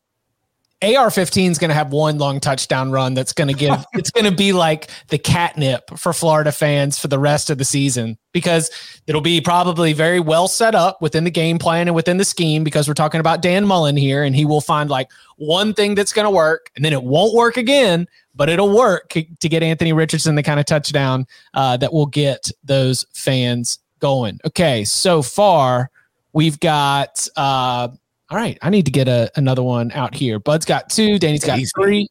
[0.82, 4.24] AR-15 is going to have one long touchdown run that's going to give it's going
[4.24, 8.70] to be like the catnip for Florida fans for the rest of the season because
[9.06, 12.64] it'll be probably very well set up within the game plan and within the scheme
[12.64, 16.12] because we're talking about Dan Mullen here and he will find like one thing that's
[16.12, 19.92] going to work and then it won't work again but it'll work to get Anthony
[19.92, 24.40] Richardson the kind of touchdown uh, that will get those fans going.
[24.46, 25.90] Okay, so far
[26.32, 27.88] we've got uh,
[28.30, 30.38] all right, I need to get a, another one out here.
[30.38, 31.70] Bud's got two, Danny's got Easy.
[31.74, 32.08] three.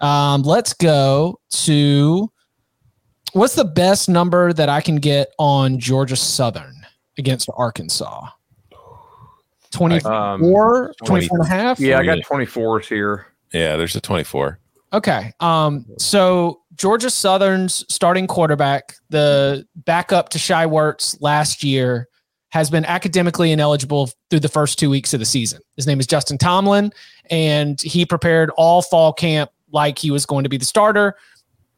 [0.00, 2.30] Um, let's go to
[3.32, 6.74] what's the best number that I can get on Georgia Southern
[7.18, 8.28] against Arkansas?
[9.70, 11.78] 24, um, 24 and a half?
[11.78, 13.26] Yeah, I got 24s here.
[13.52, 14.58] Yeah, there's a 24.
[14.94, 15.32] Okay.
[15.40, 22.08] Um, so Georgia Southern's starting quarterback, the backup to Shai Werts last year,
[22.50, 25.60] has been academically ineligible through the first two weeks of the season.
[25.76, 26.92] His name is Justin Tomlin,
[27.30, 31.16] and he prepared all fall camp like he was going to be the starter.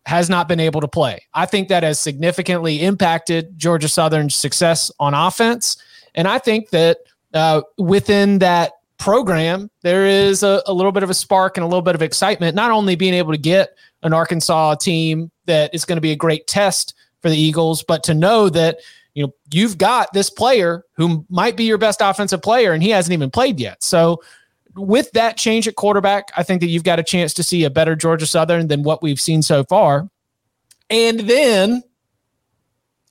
[0.07, 1.27] Has not been able to play.
[1.35, 5.77] I think that has significantly impacted Georgia Southern's success on offense.
[6.15, 6.99] And I think that
[7.35, 11.67] uh, within that program, there is a, a little bit of a spark and a
[11.67, 15.85] little bit of excitement, not only being able to get an Arkansas team that is
[15.85, 18.79] going to be a great test for the Eagles, but to know that
[19.21, 22.89] you know, you've got this player who might be your best offensive player and he
[22.89, 23.83] hasn't even played yet.
[23.83, 24.23] So
[24.75, 27.71] with that change at quarterback, I think that you've got a chance to see a
[27.71, 30.09] better Georgia Southern than what we've seen so far.
[30.89, 31.83] And then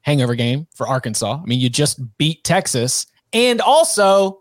[0.02, 1.40] hangover game for Arkansas.
[1.42, 3.06] I mean, you just beat Texas.
[3.32, 4.40] And also,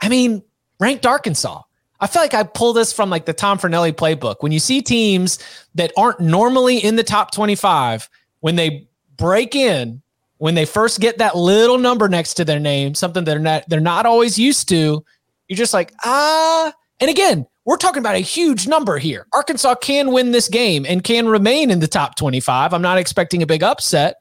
[0.00, 0.42] I mean,
[0.80, 1.62] ranked Arkansas.
[2.00, 4.36] I feel like I pull this from like the Tom Fornelli playbook.
[4.40, 5.38] When you see teams
[5.76, 8.08] that aren't normally in the top 25,
[8.40, 10.02] when they break in,
[10.44, 13.80] when they first get that little number next to their name, something they're not they're
[13.80, 15.02] not always used to,
[15.48, 16.70] you're just like, ah.
[17.00, 19.26] And again, we're talking about a huge number here.
[19.32, 22.74] Arkansas can win this game and can remain in the top 25.
[22.74, 24.16] I'm not expecting a big upset.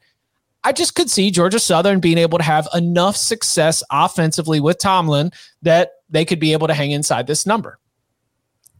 [0.64, 5.30] I just could see Georgia Southern being able to have enough success offensively with Tomlin
[5.62, 7.80] that they could be able to hang inside this number.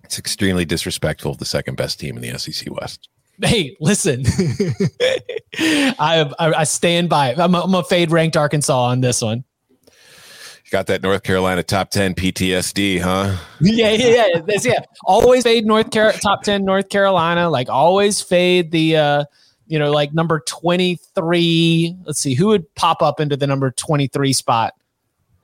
[0.06, 3.10] It's extremely disrespectful of the second best team in the SEC West.
[3.42, 4.24] Hey, listen,
[5.58, 7.40] I, I, I stand by it.
[7.40, 9.44] I'm I'm a fade ranked Arkansas on this one.
[9.86, 13.38] You got that North Carolina top ten PTSD, huh?
[13.60, 14.42] Yeah, yeah, yeah.
[14.42, 14.80] That's, yeah.
[15.06, 17.50] Always fade North Car- top ten North Carolina.
[17.50, 19.26] Like always fade the uh,
[19.68, 21.96] you know, like number 23.
[22.06, 24.74] Let's see who would pop up into the number 23 spot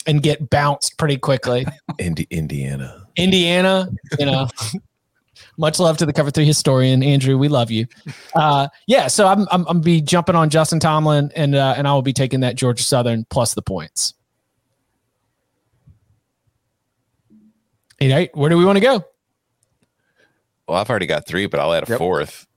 [0.06, 1.66] and get bounced pretty quickly.
[2.00, 3.08] Indi- Indiana.
[3.16, 4.48] Indiana, you know.
[5.60, 7.38] Much love to the cover three historian, Andrew.
[7.38, 7.86] We love you.
[8.34, 11.94] Uh, yeah, so I'm, I'm I'm be jumping on Justin Tomlin, and uh, and I
[11.94, 14.14] will be taking that Georgia Southern plus the points.
[18.02, 19.04] All right, where do we want to go?
[20.68, 21.98] Well, I've already got three, but I'll add a Yep.
[21.98, 22.48] fourth.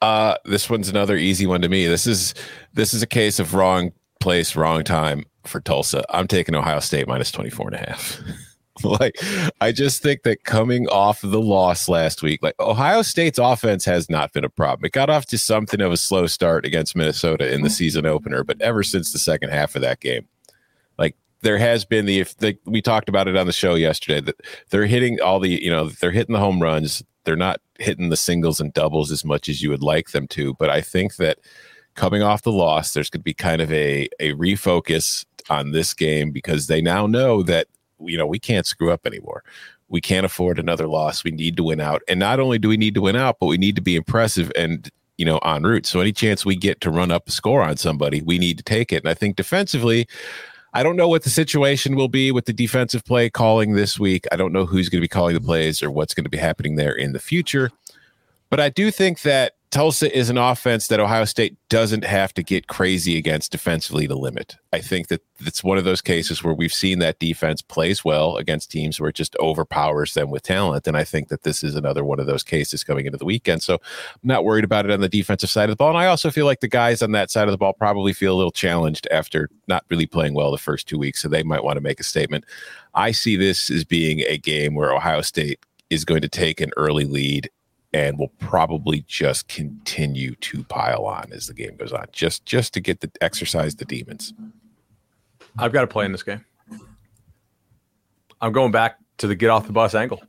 [0.00, 1.86] Uh, this one's another easy one to me.
[1.86, 2.32] This is
[2.72, 6.04] this is a case of wrong place, wrong time for Tulsa.
[6.08, 8.20] I'm taking Ohio State minus 24 and a half.
[8.84, 9.18] like
[9.60, 14.08] I just think that coming off the loss last week, like Ohio State's offense has
[14.08, 14.84] not been a problem.
[14.86, 17.74] It got off to something of a slow start against Minnesota in the mm-hmm.
[17.74, 20.26] season opener, but ever since the second half of that game,
[20.98, 24.20] like there has been the if the, we talked about it on the show yesterday
[24.20, 24.40] that
[24.70, 28.16] they're hitting all the you know they're hitting the home runs they're not hitting the
[28.16, 31.38] singles and doubles as much as you would like them to but i think that
[31.94, 35.94] coming off the loss there's going to be kind of a a refocus on this
[35.94, 37.66] game because they now know that
[38.04, 39.42] you know we can't screw up anymore.
[39.88, 41.24] We can't afford another loss.
[41.24, 42.02] We need to win out.
[42.06, 44.52] And not only do we need to win out but we need to be impressive
[44.56, 45.86] and you know en route.
[45.86, 48.64] So any chance we get to run up a score on somebody we need to
[48.64, 49.02] take it.
[49.02, 50.06] And i think defensively
[50.72, 54.26] I don't know what the situation will be with the defensive play calling this week.
[54.30, 56.38] I don't know who's going to be calling the plays or what's going to be
[56.38, 57.70] happening there in the future.
[58.50, 62.42] But I do think that Tulsa is an offense that Ohio State doesn't have to
[62.42, 64.56] get crazy against defensively to limit.
[64.72, 68.36] I think that it's one of those cases where we've seen that defense plays well
[68.36, 70.88] against teams where it just overpowers them with talent.
[70.88, 73.62] And I think that this is another one of those cases coming into the weekend.
[73.62, 73.80] So I'm
[74.24, 75.90] not worried about it on the defensive side of the ball.
[75.90, 78.34] And I also feel like the guys on that side of the ball probably feel
[78.34, 81.22] a little challenged after not really playing well the first two weeks.
[81.22, 82.44] So they might want to make a statement.
[82.94, 86.72] I see this as being a game where Ohio State is going to take an
[86.76, 87.50] early lead
[87.92, 92.72] and will probably just continue to pile on as the game goes on, just just
[92.74, 94.32] to get the exercise the demons.
[95.58, 96.44] I've got to play in this game.
[98.40, 100.22] I'm going back to the get off the bus angle.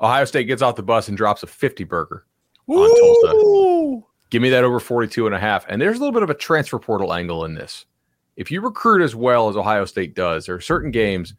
[0.00, 2.24] Ohio State gets off the bus and drops a 50 burger
[2.68, 4.06] on Tulsa.
[4.30, 5.64] Give me that over 42 and a half.
[5.68, 7.86] And there's a little bit of a transfer portal angle in this.
[8.36, 11.34] If you recruit as well as Ohio State does, there are certain games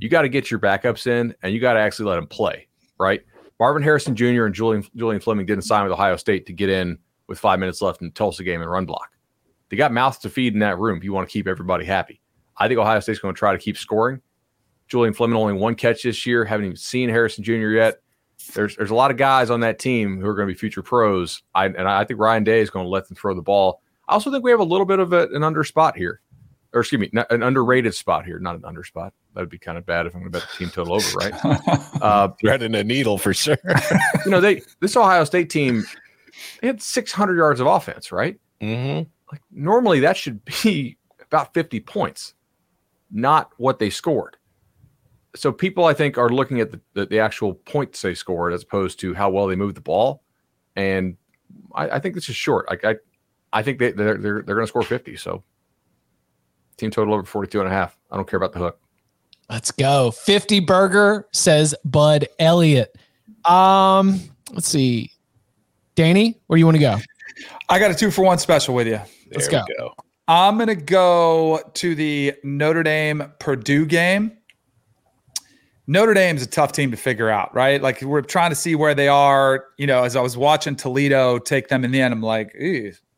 [0.00, 2.66] you got to get your backups in and you got to actually let them play,
[2.98, 3.22] right?
[3.62, 4.46] Marvin Harrison Jr.
[4.46, 6.98] and Julian Julian Fleming didn't sign with Ohio State to get in
[7.28, 9.12] with five minutes left in the Tulsa game and run block.
[9.68, 12.20] They got mouths to feed in that room if you want to keep everybody happy.
[12.56, 14.20] I think Ohio State's going to try to keep scoring.
[14.88, 16.44] Julian Fleming only one catch this year.
[16.44, 17.52] Haven't even seen Harrison Jr.
[17.52, 18.00] yet.
[18.52, 20.82] There's there's a lot of guys on that team who are going to be future
[20.82, 21.44] pros.
[21.54, 23.80] I and I think Ryan Day is going to let them throw the ball.
[24.08, 26.20] I also think we have a little bit of a, an under spot here,
[26.72, 29.12] or excuse me, an underrated spot here, not an under spot.
[29.34, 31.34] That'd be kind of bad if I'm going to bet the team total over, right?
[32.02, 33.58] uh, Threading a needle for sure.
[34.24, 35.84] you know, they this Ohio State team
[36.60, 38.38] they had 600 yards of offense, right?
[38.60, 39.08] mm-hmm.
[39.30, 42.34] Like normally that should be about 50 points,
[43.10, 44.36] not what they scored.
[45.34, 48.62] So people, I think, are looking at the, the, the actual points they scored as
[48.62, 50.22] opposed to how well they moved the ball,
[50.76, 51.16] and
[51.74, 52.68] I, I think this is short.
[52.68, 52.96] Like I,
[53.50, 55.16] I think they they're they're, they're going to score 50.
[55.16, 55.42] So
[56.82, 57.96] team total over 42 and a half.
[58.10, 58.78] I don't care about the hook.
[59.48, 60.10] Let's go.
[60.10, 62.96] 50 burger says Bud Elliott.
[63.44, 64.20] Um,
[64.52, 65.10] let's see.
[65.94, 66.98] Danny, where do you want to go?
[67.68, 69.00] I got a two for one special with you.
[69.30, 69.62] Let's go.
[69.68, 69.94] we go.
[70.28, 74.36] I'm going to go to the Notre Dame Purdue game.
[75.86, 77.82] Notre Dame's a tough team to figure out, right?
[77.82, 79.66] Like we're trying to see where they are.
[79.78, 82.54] You know, as I was watching Toledo take them in the end, I'm like,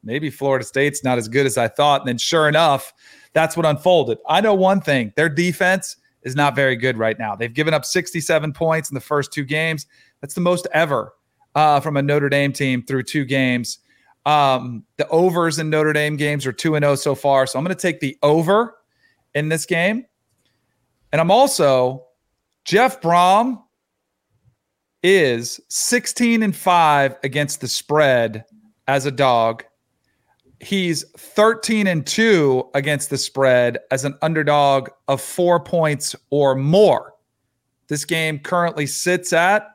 [0.03, 2.01] maybe Florida State's not as good as I thought.
[2.01, 2.93] And then sure enough,
[3.35, 4.19] that's what unfolded.
[4.29, 7.37] I know one thing their defense is not very good right now.
[7.37, 9.87] They've given up 67 points in the first two games.
[10.21, 11.13] That's the most ever
[11.55, 13.79] uh, from a Notre Dame team through two games.
[14.25, 17.47] Um, the overs in Notre Dame games are 2 and 0 so far.
[17.47, 18.77] So I'm going to take the over
[19.35, 20.07] in this game.
[21.13, 22.07] And I'm also
[22.65, 23.63] Jeff Brohm
[25.03, 28.47] is 16 and 5 against the spread
[28.89, 29.65] as a dog.
[30.65, 37.13] He's 13 and 2 against the spread as an underdog of 4 points or more.
[37.89, 39.69] This game currently sits at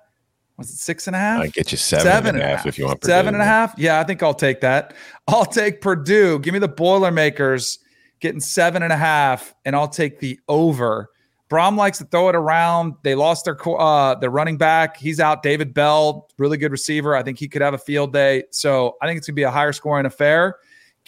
[0.60, 1.42] was it six and a half?
[1.42, 3.02] I get you seven, seven and a half, if you want.
[3.06, 3.74] Seven and a half.
[3.78, 4.94] Yeah, I think I'll take that.
[5.30, 6.38] I'll take Purdue.
[6.40, 7.80] Give me the Boilermakers
[8.20, 11.12] getting seven and a half, and I'll take the over.
[11.50, 12.96] Brohm likes to throw it around.
[13.04, 14.98] They lost their uh, their running back.
[14.98, 15.44] He's out.
[15.44, 17.16] David Bell, really good receiver.
[17.16, 18.44] I think he could have a field day.
[18.52, 20.58] So I think it's gonna be a higher scoring affair.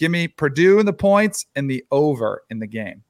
[0.02, 3.04] Give me Purdue in the points and the over in the game.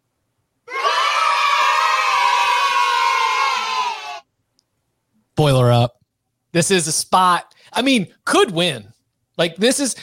[5.37, 6.01] Boiler up.
[6.51, 7.55] This is a spot.
[7.71, 8.91] I mean, could win.
[9.37, 9.95] Like this is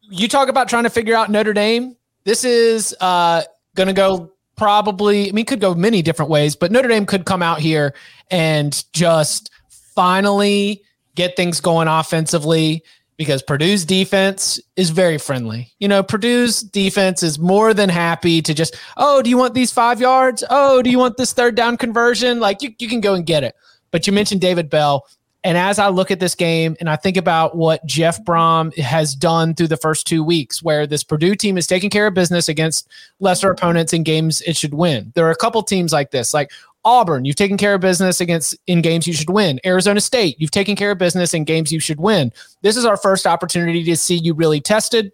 [0.00, 1.98] you talk about trying to figure out Notre Dame.
[2.24, 3.42] This is uh
[3.74, 7.26] going to go probably I mean could go many different ways, but Notre Dame could
[7.26, 7.92] come out here
[8.30, 10.82] and just finally
[11.14, 12.82] get things going offensively
[13.16, 15.72] because Purdue's defense is very friendly.
[15.78, 19.72] You know, Purdue's defense is more than happy to just, oh, do you want these
[19.72, 20.42] five yards?
[20.50, 22.40] Oh, do you want this third down conversion?
[22.40, 23.54] Like you, you can go and get it.
[23.90, 25.06] But you mentioned David Bell.
[25.44, 29.14] And as I look at this game and I think about what Jeff Brohm has
[29.14, 32.48] done through the first two weeks, where this Purdue team is taking care of business
[32.48, 35.12] against lesser opponents in games it should win.
[35.14, 36.52] There are a couple teams like this, like
[36.84, 39.60] Auburn, you've taken care of business against in games you should win.
[39.64, 42.32] Arizona State, you've taken care of business in games you should win.
[42.62, 45.12] This is our first opportunity to see you really tested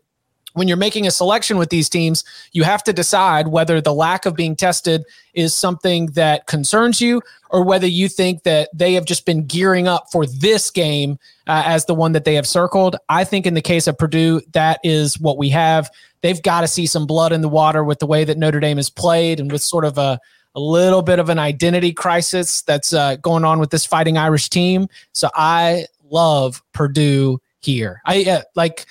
[0.55, 4.27] when you're making a selection with these teams, you have to decide whether the lack
[4.27, 9.05] of being tested is something that concerns you or whether you think that they have
[9.05, 12.97] just been gearing up for this game uh, as the one that they have circled.
[13.09, 15.91] I think in the case of Purdue, that is what we have.
[16.23, 18.79] They've got to see some blood in the water with the way that Notre Dame
[18.79, 20.19] has played and with sort of a,
[20.55, 24.49] a little bit of an identity crisis that's uh, going on with this fighting Irish
[24.51, 24.89] team.
[25.13, 28.01] So I love Purdue here.
[28.07, 28.87] I uh, like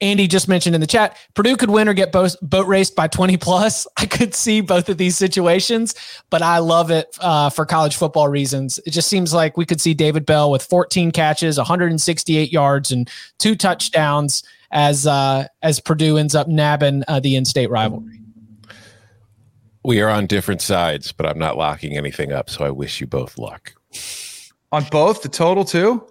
[0.00, 3.08] Andy just mentioned in the chat, Purdue could win or get both boat raced by
[3.08, 3.86] 20 plus.
[3.96, 5.94] I could see both of these situations,
[6.30, 8.78] but I love it uh, for college football reasons.
[8.86, 13.10] It just seems like we could see David Bell with 14 catches, 168 yards, and
[13.38, 18.20] two touchdowns as uh, as Purdue ends up nabbing uh, the in-state rivalry.
[19.84, 22.50] We are on different sides, but I'm not locking anything up.
[22.50, 23.72] So I wish you both luck.
[24.70, 26.06] On both the total too?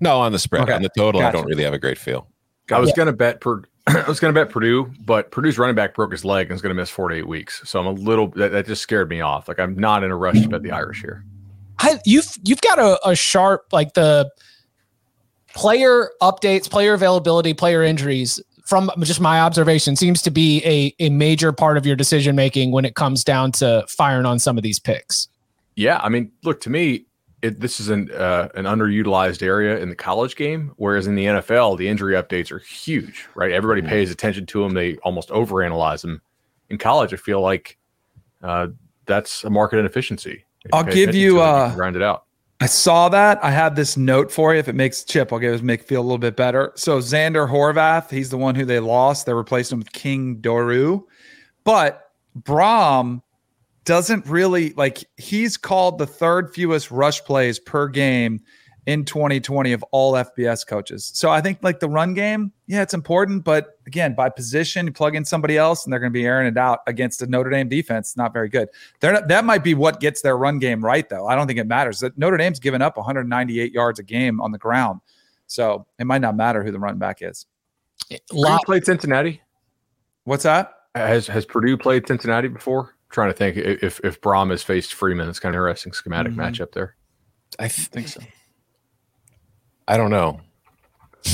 [0.00, 0.62] No, on the spread.
[0.62, 0.72] Okay.
[0.72, 2.26] On the total, I don't really have a great feel.
[2.70, 6.12] I was gonna bet per I was gonna bet Purdue, but Purdue's running back broke
[6.12, 7.68] his leg and is gonna miss four to eight weeks.
[7.68, 9.48] So I'm a little that, that just scared me off.
[9.48, 11.24] Like I'm not in a rush to bet the Irish here.
[11.78, 14.30] I, you've you've got a, a sharp like the
[15.54, 18.40] player updates, player availability, player injuries.
[18.66, 22.70] From just my observation, seems to be a a major part of your decision making
[22.70, 25.28] when it comes down to firing on some of these picks.
[25.74, 27.06] Yeah, I mean, look to me,
[27.42, 31.26] it, this is an uh, an underutilized area in the college game, whereas in the
[31.26, 33.50] NFL, the injury updates are huge, right?
[33.50, 36.22] Everybody pays attention to them; they almost overanalyze them.
[36.70, 37.78] In college, I feel like
[38.42, 38.68] uh,
[39.06, 40.44] that's a market inefficiency.
[40.64, 42.24] If I'll give you, uh, can grind it out.
[42.60, 43.42] I saw that.
[43.44, 44.60] I have this note for you.
[44.60, 46.70] If it makes Chip, I'll give us make feel a little bit better.
[46.76, 49.26] So Zander Horvath, he's the one who they lost.
[49.26, 51.02] They replaced him with King Doerue.
[51.64, 53.22] But Brohm
[53.84, 58.40] doesn't really like he's called the third fewest rush plays per game
[58.86, 61.10] in 2020 of all FBS coaches.
[61.14, 64.92] So I think like the run game, yeah, it's important, but again, by position, you
[64.92, 67.50] plug in somebody else and they're going to be airing it out against the Notre
[67.50, 68.16] Dame defense.
[68.16, 68.68] Not very good.
[69.00, 71.28] They're not, that might be what gets their run game right, though.
[71.28, 72.00] I don't think it matters.
[72.00, 75.00] That Notre Dame's given up 198 yards a game on the ground,
[75.46, 77.46] so it might not matter who the running back is.
[78.30, 79.42] Purdue played Cincinnati.
[80.24, 80.74] What's that?
[80.94, 82.94] Has has Purdue played Cincinnati before?
[83.12, 85.28] Trying to think if if Brohm has faced Freeman.
[85.28, 86.36] It's kind of interesting schematic Mhm.
[86.36, 86.96] matchup there.
[87.58, 88.20] I th- I think so.
[89.86, 90.40] I don't know.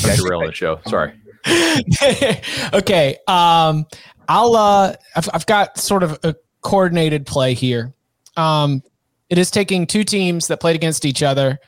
[0.05, 0.81] I'm derailing the show.
[0.87, 1.13] Sorry.
[2.75, 3.17] okay.
[3.27, 3.87] Um,
[4.29, 7.95] I'll uh I've, I've got sort of a coordinated play here.
[8.37, 8.83] Um,
[9.31, 11.59] it is taking two teams that played against each other,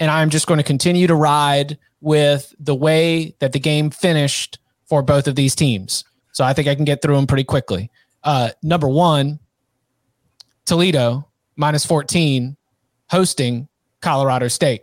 [0.00, 4.58] and I'm just going to continue to ride with the way that the game finished
[4.86, 6.04] for both of these teams.
[6.32, 7.90] So I think I can get through them pretty quickly.
[8.22, 9.40] Uh, number one,
[10.68, 12.54] Toledo minus 14
[13.08, 13.68] hosting
[14.02, 14.82] Colorado State.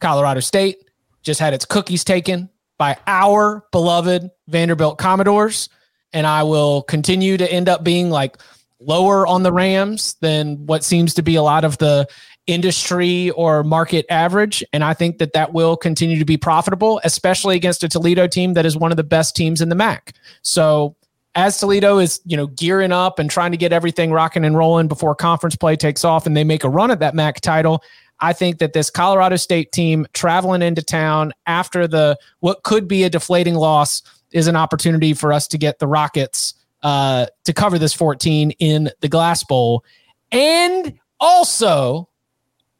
[0.00, 0.78] Colorado State
[1.22, 5.68] just had its cookies taken by our beloved Vanderbilt Commodores.
[6.12, 8.38] And I will continue to end up being like
[8.80, 12.08] lower on the Rams than what seems to be a lot of the
[12.48, 14.64] industry or market average.
[14.72, 18.54] And I think that that will continue to be profitable, especially against a Toledo team
[18.54, 20.12] that is one of the best teams in the MAC.
[20.42, 20.96] So
[21.34, 24.88] as Toledo is, you know, gearing up and trying to get everything rocking and rolling
[24.88, 27.82] before conference play takes off and they make a run at that MAC title,
[28.20, 33.04] I think that this Colorado State team traveling into town after the what could be
[33.04, 37.78] a deflating loss is an opportunity for us to get the Rockets uh, to cover
[37.78, 39.84] this 14 in the Glass Bowl.
[40.30, 42.08] And also,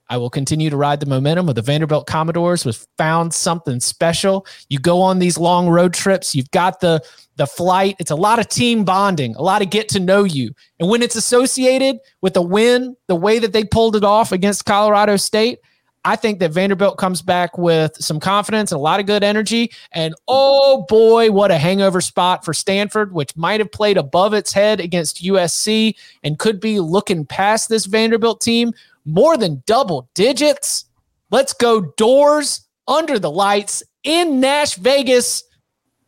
[0.08, 2.64] I will continue to ride the momentum of the Vanderbilt Commodores.
[2.64, 4.46] Was found something special.
[4.68, 6.34] You go on these long road trips.
[6.34, 7.02] You've got the
[7.36, 7.96] the flight.
[7.98, 10.54] It's a lot of team bonding, a lot of get to know you.
[10.78, 14.64] And when it's associated with a win, the way that they pulled it off against
[14.64, 15.58] Colorado State,
[16.06, 19.72] I think that Vanderbilt comes back with some confidence and a lot of good energy.
[19.92, 24.52] And oh boy, what a hangover spot for Stanford, which might have played above its
[24.52, 28.74] head against USC and could be looking past this Vanderbilt team
[29.04, 30.84] more than double digits.
[31.30, 35.42] Let's go Dores under the lights in Nash Vegas,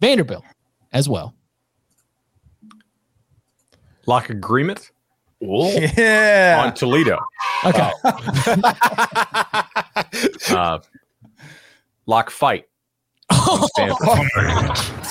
[0.00, 0.44] Vanderbilt
[0.92, 1.34] as well.
[4.06, 4.90] Lock agreement
[5.40, 6.62] Yeah.
[6.64, 7.18] on Toledo.
[7.64, 7.90] Okay.
[10.50, 10.78] Uh,
[12.06, 12.66] lock fight.
[13.30, 13.58] on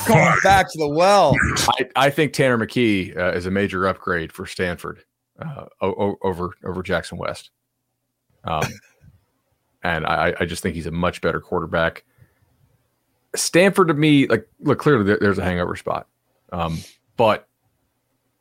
[0.07, 1.36] Going back to the well.
[1.67, 5.03] I, I think Tanner McKee uh, is a major upgrade for Stanford
[5.39, 7.49] uh, o- o- over over Jackson West.
[8.45, 8.63] Um,
[9.83, 12.03] and I, I just think he's a much better quarterback.
[13.35, 16.07] Stanford to me, like, look, clearly there's a hangover spot,
[16.51, 16.79] um,
[17.17, 17.47] but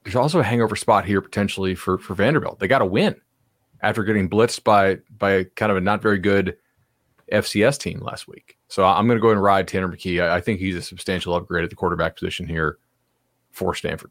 [0.04, 2.60] there's also a hangover spot here potentially for for Vanderbilt.
[2.60, 3.16] They got to win
[3.82, 6.56] after getting blitzed by by kind of a not very good
[7.32, 8.56] FCS team last week.
[8.68, 10.22] So I'm going to go and ride Tanner McKee.
[10.22, 12.78] I, I think he's a substantial upgrade at the quarterback position here
[13.50, 14.10] for Stanford.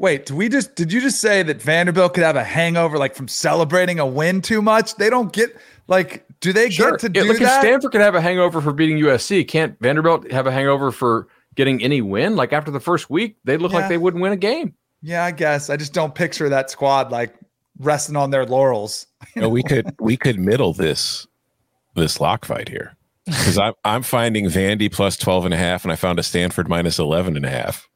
[0.00, 3.14] Wait, did we just did you just say that Vanderbilt could have a hangover like
[3.14, 4.94] from celebrating a win too much?
[4.96, 5.54] They don't get
[5.88, 6.92] like do they Sure.
[6.92, 7.60] get to Yeah, do look, if that?
[7.60, 9.46] Stanford could have a hangover for beating USC.
[9.46, 12.34] Can't Vanderbilt have a hangover for getting any win?
[12.34, 13.80] Like after the first week, they look Yeah.
[13.80, 14.72] like they wouldn't win a game.
[15.02, 15.68] yeah, I guess.
[15.68, 17.34] I just don't picture that squad like
[17.78, 19.06] resting on their laurels.
[19.36, 21.26] You know, we could we could middle this
[21.94, 22.96] this lock fight here
[23.26, 26.70] because I'm I'm finding Vandy plus 12 and a half and I found a Stanford
[26.70, 27.86] minus 11 and a half.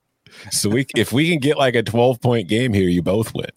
[0.51, 3.51] So we if we can get like a 12 point game here, you both win.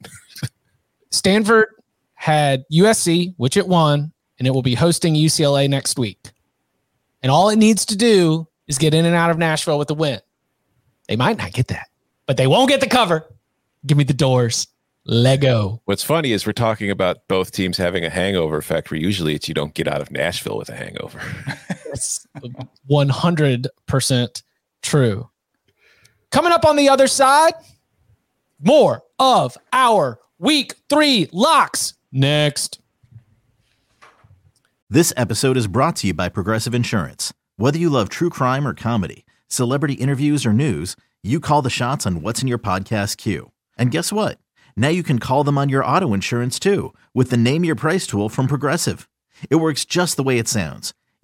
[1.11, 1.67] Stanford
[2.15, 6.31] had USC, which it won, and it will be hosting UCLA next week.
[7.21, 9.93] And all it needs to do is get in and out of Nashville with a
[9.93, 10.19] win.
[11.07, 11.87] They might not get that,
[12.25, 13.25] but they won't get the cover.
[13.85, 14.67] Give me the Dores.
[15.07, 15.81] Lego.
[15.85, 19.47] What's funny is we're talking about both teams having a hangover effect where usually it's
[19.47, 21.21] you don't get out of Nashville with a hangover.
[21.85, 22.27] That's
[22.89, 24.43] 100%
[24.81, 25.29] true.
[26.31, 27.53] Coming up on the other side,
[28.59, 32.79] more of our week three locks next.
[34.89, 37.33] This episode is brought to you by Progressive Insurance.
[37.55, 42.05] Whether you love true crime or comedy, celebrity interviews or news, you call the shots
[42.05, 43.51] on what's in your podcast queue.
[43.77, 44.37] And guess what?
[44.75, 48.05] Now you can call them on your auto insurance too with the Name Your Price
[48.05, 49.09] tool from Progressive.
[49.49, 50.93] It works just the way it sounds.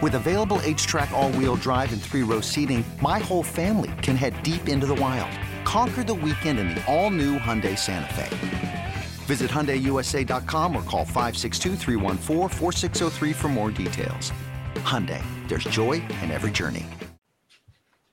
[0.00, 4.16] With available H track, all wheel drive, and three row seating, my whole family can
[4.16, 5.28] head deep into the wild.
[5.64, 8.94] Conquer the weekend in the all new Hyundai Santa Fe.
[9.26, 14.32] Visit HyundaiUSA.com or call 562-314-4603 for more details.
[14.76, 16.86] Hyundai, there's joy in every journey.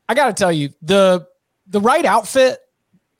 [0.09, 1.25] I got to tell you, the
[1.67, 2.59] the right outfit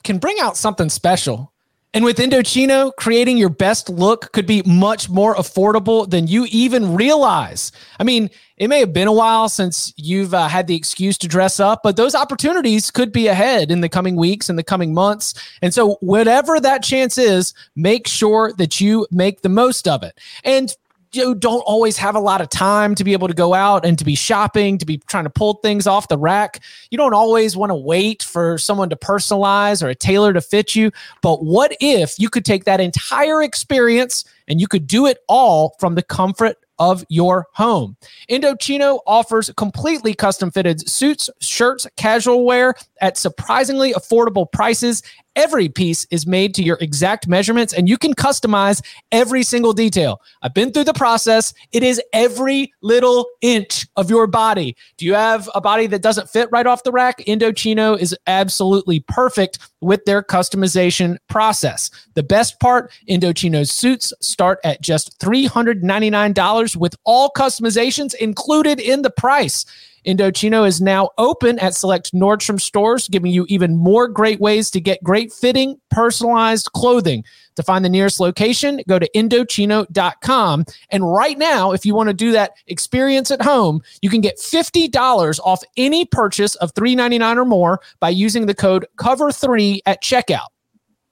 [0.04, 1.54] can bring out something special.
[1.94, 6.94] And with Indochino, creating your best look could be much more affordable than you even
[6.94, 7.72] realize.
[7.98, 8.28] I mean,
[8.58, 11.80] it may have been a while since you've uh, had the excuse to dress up,
[11.82, 15.32] but those opportunities could be ahead in the coming weeks and the coming months.
[15.62, 20.18] And so, whatever that chance is, make sure that you make the most of it.
[20.44, 20.74] And
[21.12, 23.98] you don't always have a lot of time to be able to go out and
[23.98, 26.60] to be shopping, to be trying to pull things off the rack.
[26.90, 30.74] You don't always want to wait for someone to personalize or a tailor to fit
[30.74, 30.90] you.
[31.22, 35.76] But what if you could take that entire experience and you could do it all
[35.78, 37.96] from the comfort of your home.
[38.30, 45.02] Indochino offers completely custom fitted suits, shirts, casual wear at surprisingly affordable prices
[45.38, 50.20] every piece is made to your exact measurements and you can customize every single detail.
[50.42, 51.54] I've been through the process.
[51.70, 54.76] It is every little inch of your body.
[54.96, 57.18] Do you have a body that doesn't fit right off the rack?
[57.18, 61.88] Indochino is absolutely perfect with their customization process.
[62.14, 69.10] The best part Indochino's suits start at just $399 with all customizations included in the
[69.10, 69.64] price.
[70.06, 74.80] Indochino is now open at select Nordstrom stores, giving you even more great ways to
[74.80, 77.24] get great fitting, personalized clothing.
[77.56, 80.64] To find the nearest location, go to Indochino.com.
[80.90, 84.38] And right now, if you want to do that experience at home, you can get
[84.38, 90.46] $50 off any purchase of 399 or more by using the code COVER3 at checkout.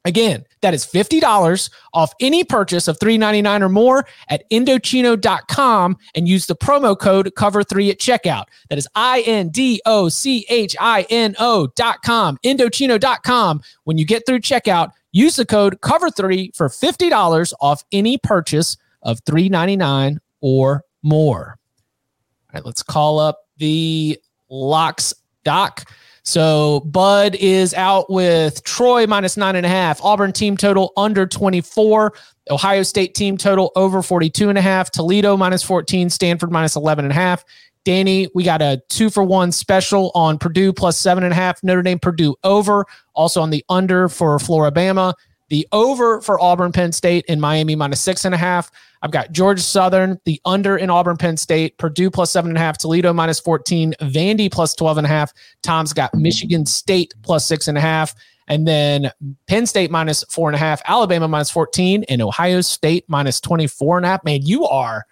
[0.07, 6.47] Again, that is $50 off any purchase of 399 or more at Indochino.com and use
[6.47, 8.45] the promo code COVER3 at checkout.
[8.71, 13.61] That is I N D O C H I N O.com, Indochino.com.
[13.83, 19.19] When you get through checkout, use the code COVER3 for $50 off any purchase of
[19.27, 21.59] 399 or more.
[21.59, 25.91] All right, let's call up the locks doc.
[26.27, 31.25] So Bud is out with Troy minus nine and a half, Auburn team total under
[31.25, 32.13] 24,
[32.51, 37.05] Ohio State team total over 42 and a half, Toledo minus 14, Stanford minus 11
[37.05, 37.45] and a half.
[37.85, 41.63] Danny, we got a two for one special on Purdue plus seven and a half,
[41.63, 45.15] Notre Dame Purdue over, also on the under for Floribama,
[45.49, 48.73] the over for Auburn Penn State and Miami minus six and a half.
[49.07, 52.61] I've got Georgia Southern, the under in Auburn, Penn State, Purdue plus seven and a
[52.61, 55.33] half, Toledo minus 14, Vandy plus 12 and a half.
[55.63, 58.17] Tom's got Michigan State plus six and a half.
[58.49, 59.13] And then
[59.47, 63.99] Penn State minus four and a half, Alabama minus 14, and Ohio State minus 24
[63.99, 64.25] and a half.
[64.25, 65.07] Man, you are,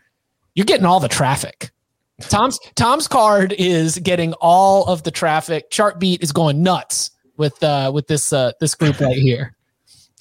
[0.56, 1.70] you're getting all the traffic.
[2.22, 5.70] Tom's Tom's card is getting all of the traffic.
[5.70, 9.54] Chartbeat is going nuts with uh with this uh this group right here.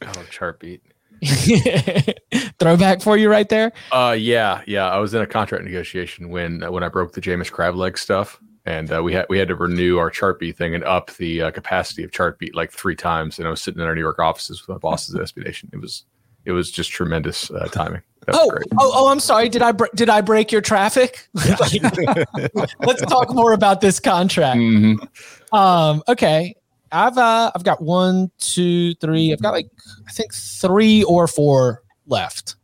[0.05, 0.81] Oh, Chartbeat.
[2.59, 3.71] Throwback for you right there.
[3.91, 4.89] Uh, yeah, yeah.
[4.89, 8.39] I was in a contract negotiation when when I broke the Jameis crab leg stuff,
[8.65, 11.51] and uh, we had we had to renew our Chartbeat thing and up the uh,
[11.51, 13.39] capacity of Chartbeat like three times.
[13.39, 15.69] And I was sitting in our New York offices with my bosses at SB Nation.
[15.73, 16.05] It was
[16.45, 18.01] it was just tremendous uh, timing.
[18.29, 19.49] Oh, oh, oh, I'm sorry.
[19.49, 21.27] Did I did I break your traffic?
[21.33, 24.59] Let's talk more about this contract.
[24.59, 25.55] Mm-hmm.
[25.55, 26.55] Um, okay.
[26.93, 29.33] I've uh, I've got one, two, three.
[29.33, 29.67] I've got like
[30.07, 32.55] I think three or four left.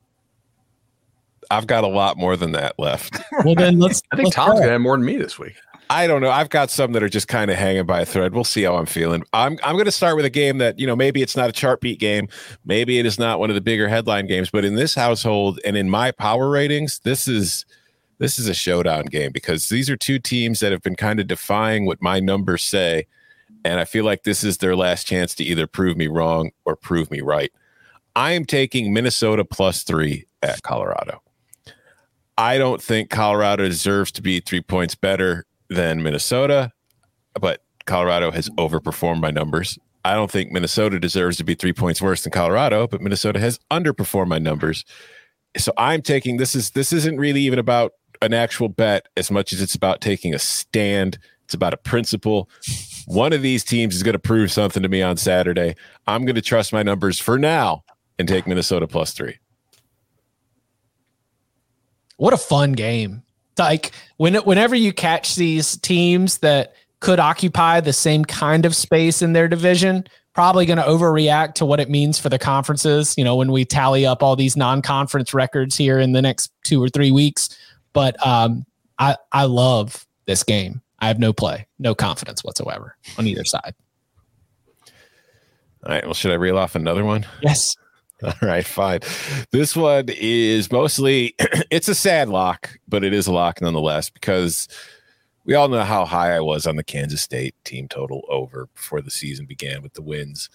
[1.52, 3.20] I've got a lot more than that left.
[3.46, 4.02] Well, then let's.
[4.12, 4.60] I think let's Tom's go.
[4.60, 5.56] gonna have more than me this week.
[5.92, 6.30] I don't know.
[6.30, 8.34] I've got some that are just kind of hanging by a thread.
[8.34, 9.24] We'll see how I'm feeling.
[9.34, 11.54] I'm I'm going to start with a game that you know maybe it's not a
[11.54, 12.28] Chartbeat game,
[12.66, 15.76] maybe it is not one of the bigger headline games, but in this household and
[15.76, 17.66] in my power ratings, this is
[18.20, 21.28] this is a showdown game because these are two teams that have been kind of
[21.28, 23.08] defying what my numbers say,
[23.66, 26.76] and I feel like this is their last chance to either prove me wrong or
[26.76, 27.52] prove me right.
[28.16, 31.22] I am taking Minnesota plus three at Colorado.
[32.38, 36.72] I don't think Colorado deserves to be three points better than Minnesota,
[37.40, 39.78] but Colorado has overperformed my numbers.
[40.06, 43.60] I don't think Minnesota deserves to be three points worse than Colorado, but Minnesota has
[43.70, 44.86] underperformed my numbers.
[45.58, 49.52] So I'm taking this is this isn't really even about an actual bet as much
[49.52, 51.20] as it's about taking a stand.
[51.50, 52.48] It's about a principle.
[53.08, 55.76] One of these teams is going to prove something to me on Saturday.
[56.06, 57.84] I'm going to trust my numbers for now
[58.20, 59.40] and take Minnesota plus three.
[62.18, 63.24] What a fun game!
[63.58, 69.24] Like when whenever you catch these teams that could occupy the same kind of space
[69.24, 70.04] in their division,
[70.36, 73.16] probably going to overreact to what it means for the conferences.
[73.18, 76.80] You know, when we tally up all these non-conference records here in the next two
[76.80, 77.50] or three weeks.
[77.94, 78.68] But um,
[79.00, 80.84] I I love this game.
[81.02, 83.74] I have no play, no confidence whatsoever on either side.
[85.86, 86.04] All right.
[86.04, 87.26] Well, should I reel off another one?
[87.42, 87.76] Yes.
[88.24, 89.00] All right, fine.
[89.52, 91.36] This one is mostly
[91.72, 94.68] it's a sad lock, but it is a lock nonetheless because
[95.46, 99.02] we all know how high I was on the Kansas State team total over before
[99.02, 100.50] the season began with the wins.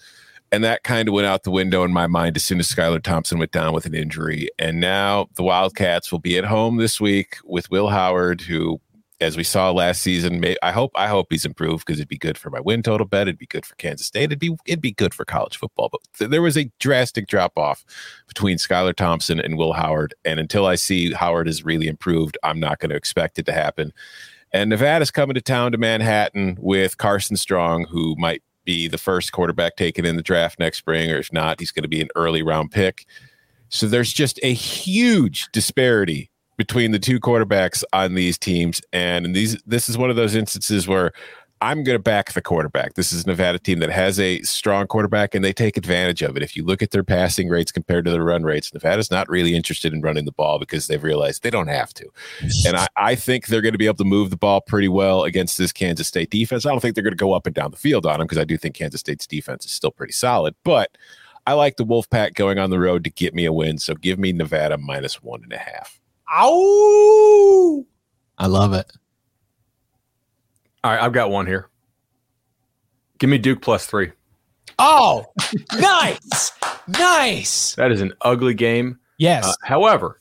[0.51, 3.01] And that kind of went out the window in my mind as soon as Skylar
[3.01, 4.47] Thompson went down with an injury.
[4.59, 8.79] And now the Wildcats will be at home this week with Will Howard, who
[9.21, 12.17] as we saw last season, may, I hope I hope he's improved because it'd be
[12.17, 13.27] good for my win total bet.
[13.27, 14.25] It'd be good for Kansas State.
[14.25, 15.89] It'd be it'd be good for college football.
[15.89, 17.85] But th- there was a drastic drop off
[18.27, 22.59] between Skylar Thompson and Will Howard, and until I see Howard has really improved, I'm
[22.59, 23.93] not going to expect it to happen.
[24.51, 29.31] And Nevada's coming to town to Manhattan with Carson Strong, who might be the first
[29.31, 32.09] quarterback taken in the draft next spring, or if not, he's going to be an
[32.15, 33.05] early round pick.
[33.69, 39.61] So there's just a huge disparity between the two quarterbacks on these teams and these
[39.65, 41.11] this is one of those instances where
[41.61, 42.95] I'm going to back the quarterback.
[42.95, 46.35] This is a Nevada team that has a strong quarterback, and they take advantage of
[46.35, 46.43] it.
[46.43, 49.55] If you look at their passing rates compared to their run rates, Nevada's not really
[49.55, 52.05] interested in running the ball because they've realized they don't have to.
[52.67, 55.23] And I, I think they're going to be able to move the ball pretty well
[55.23, 56.65] against this Kansas State defense.
[56.65, 58.37] I don't think they're going to go up and down the field on them because
[58.37, 60.55] I do think Kansas State's defense is still pretty solid.
[60.65, 60.97] But
[61.47, 63.77] I like the Wolfpack going on the road to get me a win.
[63.77, 65.99] So give me Nevada minus one and a half.
[66.33, 67.85] Ow!
[68.37, 68.91] I love it.
[70.83, 71.69] All right, I've got one here.
[73.17, 74.11] Give me Duke plus three.
[74.77, 75.25] Oh,
[75.73, 76.51] nice.
[76.87, 77.75] nice.
[77.75, 78.99] That is an ugly game.
[79.17, 79.47] Yes.
[79.47, 80.19] Uh, however,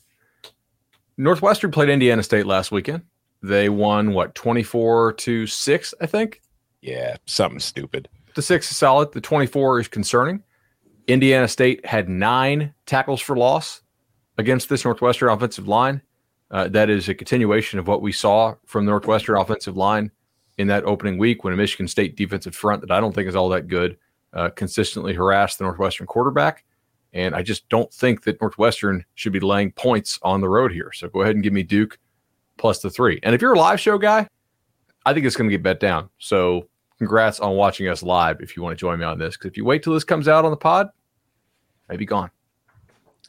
[1.17, 3.03] Northwestern played Indiana State last weekend.
[3.43, 6.41] They won what 24 to 6, I think.
[6.81, 8.09] Yeah, something stupid.
[8.35, 10.43] The 6 is solid, the 24 is concerning.
[11.07, 13.83] Indiana State had 9 tackles for loss
[14.39, 16.03] against this Northwestern offensive line.
[16.51, 20.11] Uh, that is a continuation of what we saw from the Northwestern offensive line
[20.59, 23.35] in that opening week when a Michigan State defensive front that I don't think is
[23.35, 23.97] all that good
[24.33, 26.65] uh, consistently harassed the Northwestern quarterback.
[27.13, 30.91] And I just don't think that Northwestern should be laying points on the road here.
[30.93, 31.99] So go ahead and give me Duke
[32.59, 33.21] plus the three.
[33.23, 34.29] And if you're a live show guy,
[35.07, 36.09] I think it's going to get bet down.
[36.19, 36.69] So
[36.99, 39.37] congrats on watching us live if you want to join me on this.
[39.37, 40.89] Because if you wait till this comes out on the pod,
[41.89, 42.31] maybe gone.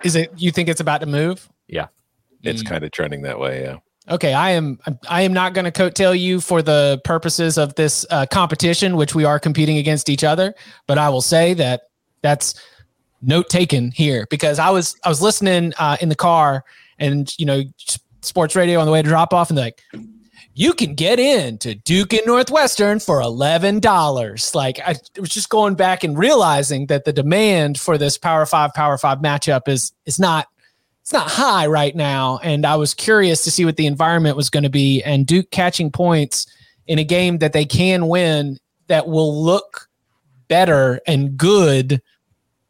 [0.03, 1.49] Is it, you think it's about to move?
[1.67, 1.87] Yeah.
[2.43, 2.67] It's mm.
[2.67, 3.63] kind of trending that way.
[3.63, 3.77] Yeah.
[4.07, 4.77] Okay, I am
[5.09, 9.15] I am not going to coattail you for the purposes of this uh, competition, which
[9.15, 10.53] we are competing against each other.
[10.85, 11.89] But I will say that
[12.21, 12.53] that's
[13.23, 16.63] note taken here because I was I was listening uh, in the car
[16.99, 17.63] and you know
[18.21, 19.81] sports radio on the way to drop off and like
[20.57, 24.55] you can get in to Duke and Northwestern for eleven dollars.
[24.55, 28.73] Like I was just going back and realizing that the demand for this Power Five
[28.73, 30.47] Power Five matchup is is not
[31.01, 32.39] it's not high right now.
[32.41, 35.03] And I was curious to see what the environment was going to be.
[35.03, 36.47] And Duke catching points
[36.87, 39.89] in a game that they can win that will look
[40.47, 42.01] better and good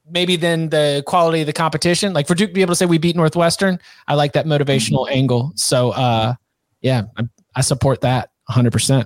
[0.10, 2.14] maybe than the quality of the competition.
[2.14, 5.06] Like for Duke to be able to say we beat Northwestern, I like that motivational
[5.06, 5.18] mm-hmm.
[5.18, 5.52] angle.
[5.56, 6.34] So uh
[6.82, 7.24] yeah, I,
[7.56, 9.06] I support that 100%.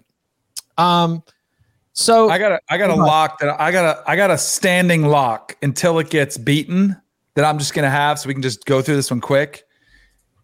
[0.78, 1.24] Um
[1.94, 4.38] so I got a I got a lock that I got a I got a
[4.38, 6.96] standing lock until it gets beaten
[7.36, 9.64] that I'm just going to have so we can just go through this one quick.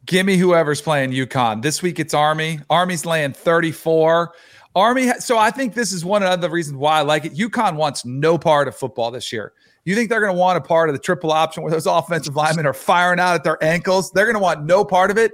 [0.05, 1.61] Give me whoever's playing UConn.
[1.61, 2.59] This week it's Army.
[2.69, 4.33] Army's laying 34.
[4.75, 7.33] Army, so I think this is one of the reasons why I like it.
[7.33, 9.53] UConn wants no part of football this year.
[9.85, 12.35] You think they're going to want a part of the triple option where those offensive
[12.35, 14.11] linemen are firing out at their ankles?
[14.11, 15.33] They're going to want no part of it.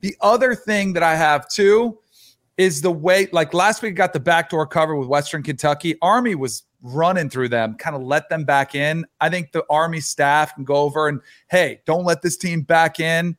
[0.00, 1.98] The other thing that I have too
[2.60, 5.96] is the way, like last week, got the backdoor cover with Western Kentucky.
[6.02, 9.06] Army was running through them, kind of let them back in.
[9.18, 13.00] I think the Army staff can go over and, hey, don't let this team back
[13.00, 13.34] in.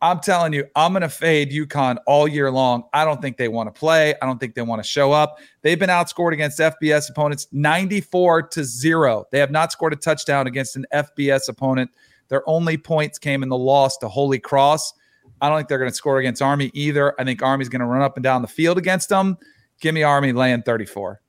[0.00, 2.84] I'm telling you, I'm going to fade UConn all year long.
[2.94, 4.14] I don't think they want to play.
[4.22, 5.40] I don't think they want to show up.
[5.60, 9.26] They've been outscored against FBS opponents 94 to 0.
[9.30, 11.90] They have not scored a touchdown against an FBS opponent.
[12.28, 14.94] Their only points came in the loss to Holy Cross.
[15.44, 17.14] I don't think they're going to score against Army either.
[17.20, 19.36] I think Army's going to run up and down the field against them.
[19.78, 21.20] Give me Army laying 34.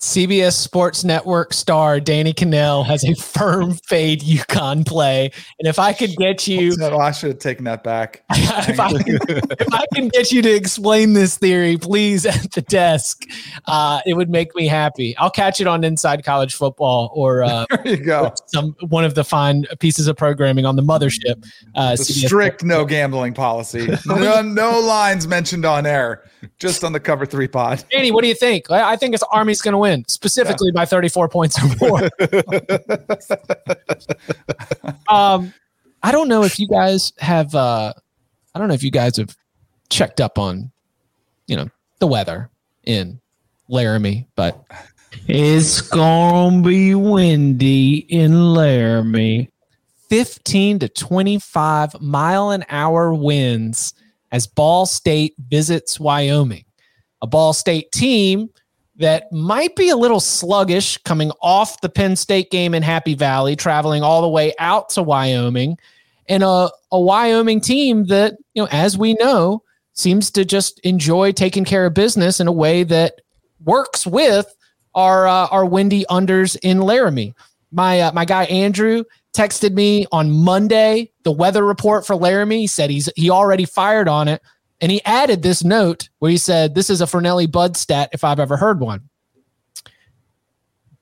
[0.00, 5.92] CBS Sports Network star Danny Kanell has a firm fade UConn play, and if I
[5.92, 8.22] could get you, I should have taken that back.
[8.30, 12.62] if, I can, if, I can, get you to explain this theory, please at the
[12.62, 13.24] desk,
[13.66, 15.14] uh, it would make me happy.
[15.18, 19.14] I'll catch it on Inside College Football or uh, there you go, some one of
[19.14, 21.46] the fine pieces of programming on the mothership.
[21.74, 26.24] Uh, strict no gambling policy, no, no lines mentioned on air,
[26.58, 27.84] just on the Cover Three pod.
[27.90, 28.70] Danny, what do you think?
[28.70, 30.80] I think it's Army's going to win win, specifically yeah.
[30.80, 32.08] by 34 points or more.
[35.08, 35.52] um,
[36.02, 37.54] I don't know if you guys have.
[37.54, 37.92] Uh,
[38.54, 39.36] I don't know if you guys have
[39.90, 40.70] checked up on,
[41.46, 41.68] you know,
[41.98, 42.50] the weather
[42.84, 43.20] in
[43.68, 44.64] Laramie, but
[45.28, 49.50] it's gonna be windy in Laramie.
[50.08, 53.94] 15 to 25 mile an hour winds
[54.32, 56.64] as Ball State visits Wyoming.
[57.22, 58.48] A Ball State team
[58.96, 63.56] that might be a little sluggish coming off the Penn State game in Happy Valley,
[63.56, 65.78] traveling all the way out to Wyoming,
[66.28, 69.62] and a, a Wyoming team that, you know, as we know,
[69.94, 73.20] seems to just enjoy taking care of business in a way that
[73.64, 74.54] works with
[74.94, 77.34] our uh, our windy unders in Laramie.
[77.72, 82.62] My uh, my guy Andrew texted me on Monday the weather report for Laramie.
[82.62, 84.42] He said he's he already fired on it.
[84.80, 88.24] And he added this note where he said, This is a Fornelli Bud stat if
[88.24, 89.08] I've ever heard one.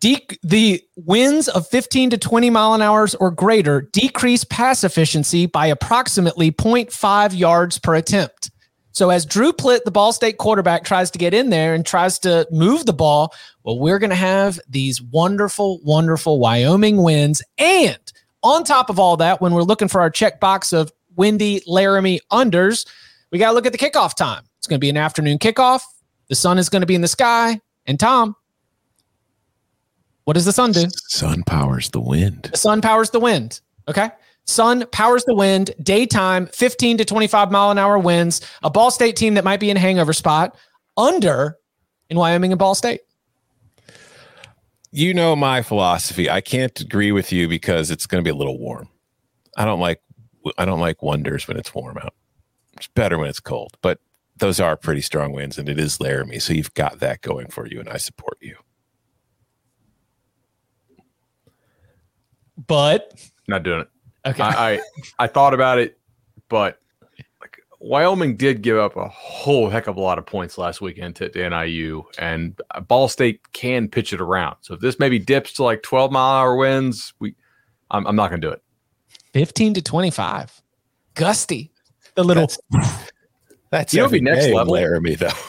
[0.01, 5.47] De- the winds of 15 to 20 mile an hour or greater decrease pass efficiency
[5.47, 8.51] by approximately 0.5 yards per attempt.
[8.93, 12.19] So as Drew Plitt, the Ball State quarterback, tries to get in there and tries
[12.21, 17.41] to move the ball, well, we're going to have these wonderful, wonderful Wyoming wins.
[17.59, 17.99] And
[18.43, 22.21] on top of all that, when we're looking for our check box of Windy, Laramie
[22.33, 22.87] unders,
[23.31, 24.45] we got to look at the kickoff time.
[24.59, 25.83] It's going to be an afternoon kickoff.
[26.29, 27.61] The sun is going to be in the sky.
[27.87, 28.37] And Tom,
[30.25, 30.87] what does the sun do?
[31.09, 32.51] Sun powers the wind.
[32.53, 33.61] The sun powers the wind.
[33.89, 34.11] Okay.
[34.45, 39.15] Sun powers the wind, daytime, 15 to 25 mile an hour winds, a Ball State
[39.15, 40.57] team that might be in hangover spot
[40.97, 41.59] under
[42.09, 43.03] in Wyoming and Ball State.
[44.91, 46.31] You know my philosophy.
[46.31, 48.89] I can't agree with you because it's going to be a little warm.
[49.57, 50.01] I don't like
[50.57, 52.15] I don't like wonders when it's warm out.
[52.79, 53.99] It's better when it's cold, but
[54.37, 57.67] those are pretty strong winds and it is Laramie, so you've got that going for
[57.67, 58.57] you and I support you.
[62.67, 63.15] But
[63.47, 63.89] Not doing it.
[64.27, 64.43] okay.
[64.43, 64.81] I, I
[65.21, 65.99] I thought about it,
[66.49, 66.81] but
[67.41, 71.17] like Wyoming did give up a whole heck of a lot of points last weekend
[71.17, 74.57] to, to NIU, and uh, Ball State can pitch it around.
[74.61, 77.35] So if this maybe dips to like 12 mile hour winds, we
[77.91, 78.63] I'm, I'm not going to do it.
[79.35, 80.63] 15 to 25.
[81.15, 81.71] Gusty.
[82.19, 82.51] The little
[83.71, 84.75] That's You know be next level?
[84.75, 85.31] Laramie though.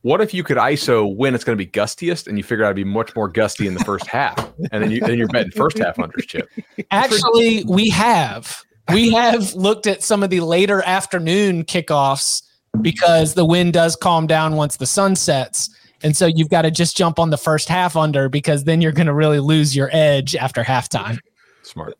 [0.00, 2.68] What if you could ISO when it's going to be gustiest, and you figure out
[2.68, 4.38] to be much more gusty in the first half,
[4.70, 6.48] and then you then you're betting first half unders chip.
[6.92, 8.62] Actually, we have.
[8.92, 12.42] We have looked at some of the later afternoon kickoffs
[12.80, 15.68] because the wind does calm down once the sun sets.
[16.04, 18.92] And so you've got to just jump on the first half under because then you're
[18.92, 21.18] going to really lose your edge after halftime.
[21.64, 21.98] Smart.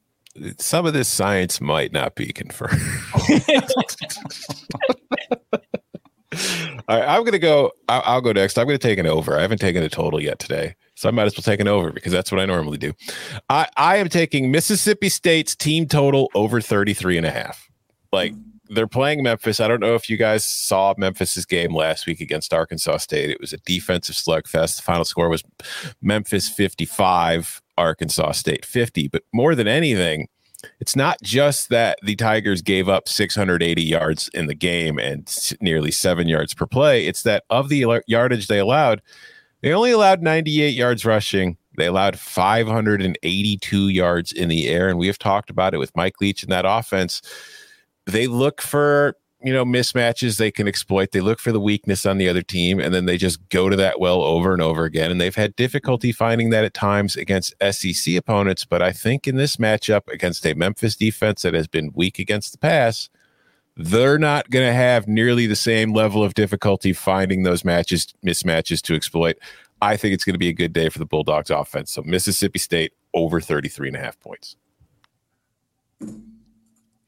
[0.59, 2.81] Some of this science might not be confirmed.
[6.89, 7.73] All right, I'm going to go.
[7.89, 8.59] I'll, I'll go next.
[8.59, 9.37] I'm going to take an over.
[9.37, 11.91] I haven't taken a total yet today, so I might as well take an over
[11.91, 12.93] because that's what I normally do.
[13.49, 17.69] I, I am taking Mississippi State's team total over 33 and a half.
[18.13, 18.35] Like
[18.69, 19.61] they're playing Memphis.
[19.61, 23.31] I don't know if you guys saw Memphis's game last week against Arkansas State.
[23.31, 24.77] It was a defensive slugfest.
[24.77, 25.43] The final score was
[26.03, 29.09] Memphis 55, Arkansas State 50.
[29.09, 30.29] But more than anything,
[30.81, 35.91] it's not just that the Tigers gave up 680 yards in the game and nearly
[35.91, 37.07] seven yards per play.
[37.07, 39.03] It's that of the yardage they allowed,
[39.63, 41.57] they only allowed 98 yards rushing.
[41.77, 44.89] They allowed 582 yards in the air.
[44.89, 47.21] And we have talked about it with Mike Leach and that offense.
[48.07, 49.17] They look for,
[49.47, 51.13] you know, mismatches they can exploit.
[51.13, 53.77] They look for the weakness on the other team, and then they just go to
[53.77, 55.11] that well over and over again.
[55.11, 58.65] And they've had difficulty finding that at times against SEC opponents.
[58.65, 62.53] But I think in this matchup against a Memphis defense that has been weak against
[62.53, 63.09] the pass,
[63.77, 68.81] they're not going to have nearly the same level of difficulty finding those matches, mismatches
[68.83, 69.39] to exploit.
[69.83, 71.93] I think it's going to be a good day for the Bulldogs offense.
[71.93, 74.57] So Mississippi State over 33 and a half points.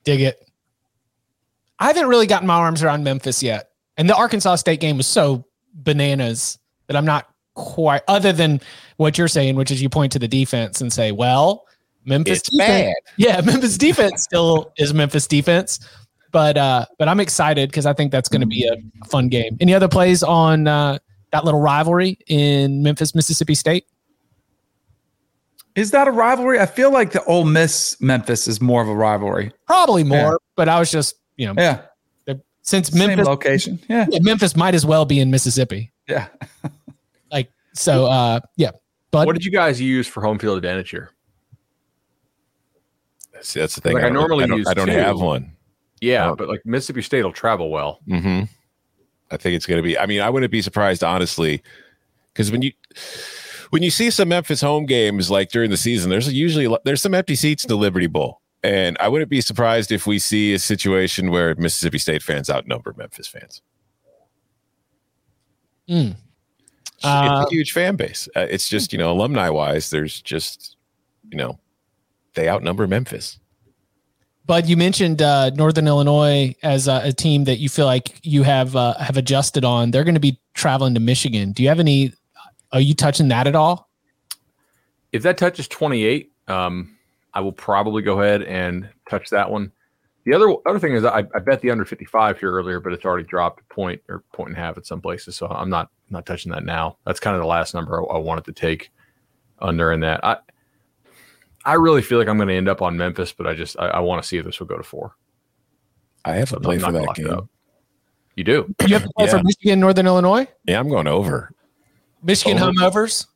[0.04, 0.47] Dig it.
[1.78, 3.70] I haven't really gotten my arms around Memphis yet.
[3.96, 8.60] And the Arkansas State game was so bananas that I'm not quite, other than
[8.96, 11.64] what you're saying, which is you point to the defense and say, well,
[12.04, 13.14] Memphis It's defense, bad.
[13.16, 15.80] yeah, Memphis defense still is Memphis defense.
[16.30, 19.56] But uh, but I'm excited because I think that's going to be a fun game.
[19.60, 20.98] Any other plays on uh,
[21.32, 23.86] that little rivalry in Memphis, Mississippi State?
[25.74, 26.58] Is that a rivalry?
[26.58, 29.52] I feel like the Ole Miss Memphis is more of a rivalry.
[29.66, 30.32] Probably more, Yeah.
[30.56, 31.80] but I was just you know Yeah,
[32.60, 33.80] since same Memphis location.
[33.88, 35.90] Yeah, yeah, Memphis might as well be in Mississippi.
[36.06, 36.28] yeah.
[37.30, 38.70] Like so, uh, yeah.
[39.10, 41.10] But What did you guys use for home field advantage here?
[43.40, 43.94] See, that's the thing.
[43.94, 44.92] Like I don't- normally I don't, use I don't two.
[44.92, 45.52] have one.
[46.00, 48.00] Yeah, but like Mississippi State will travel well.
[48.06, 48.42] hmm
[49.30, 49.98] I think it's going to be.
[49.98, 51.62] I mean, I wouldn't be surprised honestly,
[52.32, 52.72] because when you
[53.70, 57.12] when you see some Memphis home games like during the season, there's usually there's some
[57.14, 60.58] empty seats in the Liberty Bowl, and I wouldn't be surprised if we see a
[60.58, 63.62] situation where Mississippi State fans outnumber Memphis fans.
[65.88, 66.16] Mm.
[66.96, 68.28] it's Uh, a huge fan base.
[68.36, 70.76] Uh, it's just you know alumni wise, there's just
[71.30, 71.58] you know
[72.34, 73.38] they outnumber Memphis.
[74.44, 78.42] but you mentioned uh, Northern Illinois as a, a team that you feel like you
[78.42, 79.90] have uh, have adjusted on.
[79.92, 81.52] They're going to be traveling to Michigan.
[81.52, 82.12] Do you have any?
[82.72, 83.88] Are you touching that at all?
[85.10, 86.97] If that touches 28, um,
[87.34, 89.72] I will probably go ahead and touch that one.
[90.24, 93.04] The other other thing is I, I bet the under 55 here earlier, but it's
[93.04, 95.36] already dropped a point or point and a half at some places.
[95.36, 96.98] So I'm not not touching that now.
[97.06, 98.90] That's kind of the last number I, I wanted to take
[99.60, 100.24] under in that.
[100.24, 100.36] I
[101.64, 103.88] I really feel like I'm going to end up on Memphis, but I just I,
[103.88, 105.16] I want to see if this will go to four.
[106.24, 107.48] I have to I'm play for that game.
[108.36, 108.74] You do.
[108.86, 111.52] You have to play for Michigan, Northern Illinois, Yeah, I'm going over.
[112.22, 112.66] Michigan Over.
[112.66, 113.26] home overs.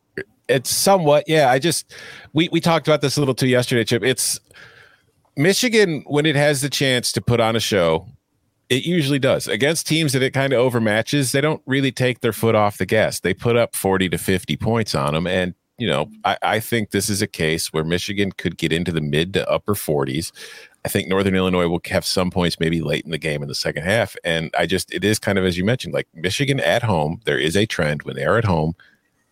[0.48, 1.94] It's somewhat yeah i just
[2.32, 4.40] we we talked about this a little too yesterday chip it's
[5.36, 8.06] michigan when it has the chance to put on a show
[8.68, 9.48] It usually does.
[9.48, 12.86] Against teams that it kind of overmatches, they don't really take their foot off the
[12.86, 13.20] gas.
[13.20, 15.26] They put up 40 to 50 points on them.
[15.26, 18.90] And, you know, I, I think this is a case where Michigan could get into
[18.90, 20.32] the mid to upper 40s.
[20.86, 23.54] I think Northern Illinois will have some points maybe late in the game in the
[23.54, 24.16] second half.
[24.24, 27.38] And I just, it is kind of, as you mentioned, like Michigan at home, there
[27.38, 28.72] is a trend when they are at home,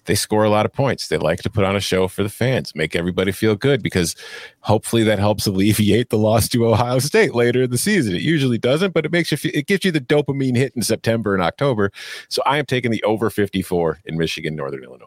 [0.04, 1.08] they score a lot of points.
[1.08, 4.16] They like to put on a show for the fans, make everybody feel good because
[4.60, 8.14] hopefully that helps alleviate the loss to Ohio State later in the season.
[8.14, 10.82] It usually doesn't, but it makes you feel, it gives you the dopamine hit in
[10.82, 11.90] September and October.
[12.28, 15.06] So I am taking the over 54 in Michigan, Northern Illinois.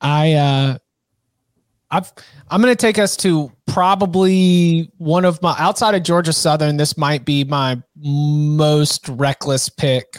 [0.00, 0.78] I uh
[1.92, 2.12] I've,
[2.50, 6.76] I'm going to take us to probably one of my outside of Georgia Southern.
[6.76, 10.16] This might be my most reckless pick.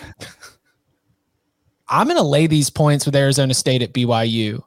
[1.92, 4.64] I'm going to lay these points with Arizona State at BYU.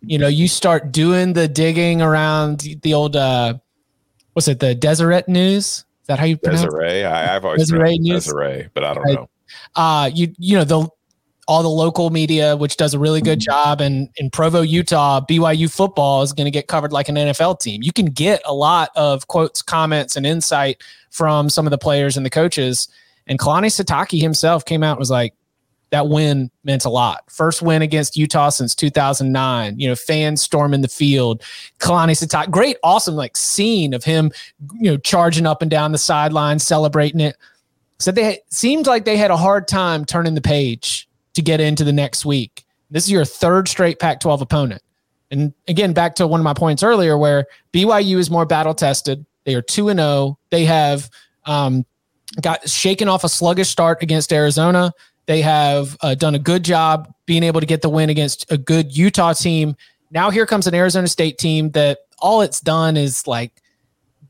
[0.00, 3.54] You know, you start doing the digging around the old, uh,
[4.32, 5.64] what's it, the Deseret News?
[5.64, 6.66] Is that how you pronounce it?
[6.66, 7.04] Deseret?
[7.04, 8.24] I, have always Deseret News.
[8.24, 9.30] Deseret, but I don't know.
[9.74, 10.88] Uh, you you know the
[11.48, 13.80] all the local media, which does a really good job.
[13.80, 17.82] And in Provo, Utah, BYU football is going to get covered like an NFL team.
[17.82, 22.18] You can get a lot of quotes, comments, and insight from some of the players
[22.18, 22.88] and the coaches.
[23.26, 25.32] And Kalani Sitake himself came out and was like,
[25.90, 27.24] that win meant a lot.
[27.30, 29.78] First win against Utah since 2009.
[29.78, 31.42] You know, fans storming the field.
[31.78, 34.30] Kalani Sitake, great, awesome like scene of him,
[34.74, 37.36] you know, charging up and down the sideline, celebrating it.
[37.98, 41.84] So they seemed like they had a hard time turning the page to get into
[41.84, 42.64] the next week.
[42.90, 44.82] This is your third straight Pac 12 opponent.
[45.30, 49.24] And again, back to one of my points earlier where BYU is more battle tested.
[49.44, 50.38] They are 2 and 0.
[50.50, 51.10] They have
[51.44, 51.84] um,
[52.40, 54.92] got shaken off a sluggish start against Arizona.
[55.28, 58.56] They have uh, done a good job being able to get the win against a
[58.56, 59.76] good Utah team.
[60.10, 63.52] Now here comes an Arizona State team that all it's done is like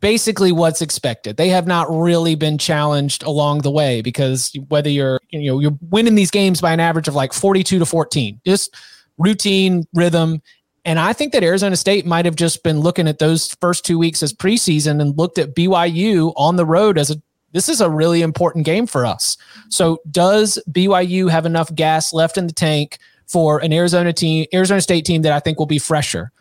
[0.00, 1.36] basically what's expected.
[1.36, 5.78] They have not really been challenged along the way because whether you're you know you're
[5.88, 8.74] winning these games by an average of like 42 to 14, just
[9.18, 10.42] routine rhythm.
[10.84, 14.00] And I think that Arizona State might have just been looking at those first two
[14.00, 17.22] weeks as preseason and looked at BYU on the road as a
[17.52, 19.36] this is a really important game for us.
[19.68, 24.80] So does BYU have enough gas left in the tank for an Arizona team, Arizona
[24.80, 26.32] State team that I think will be fresher?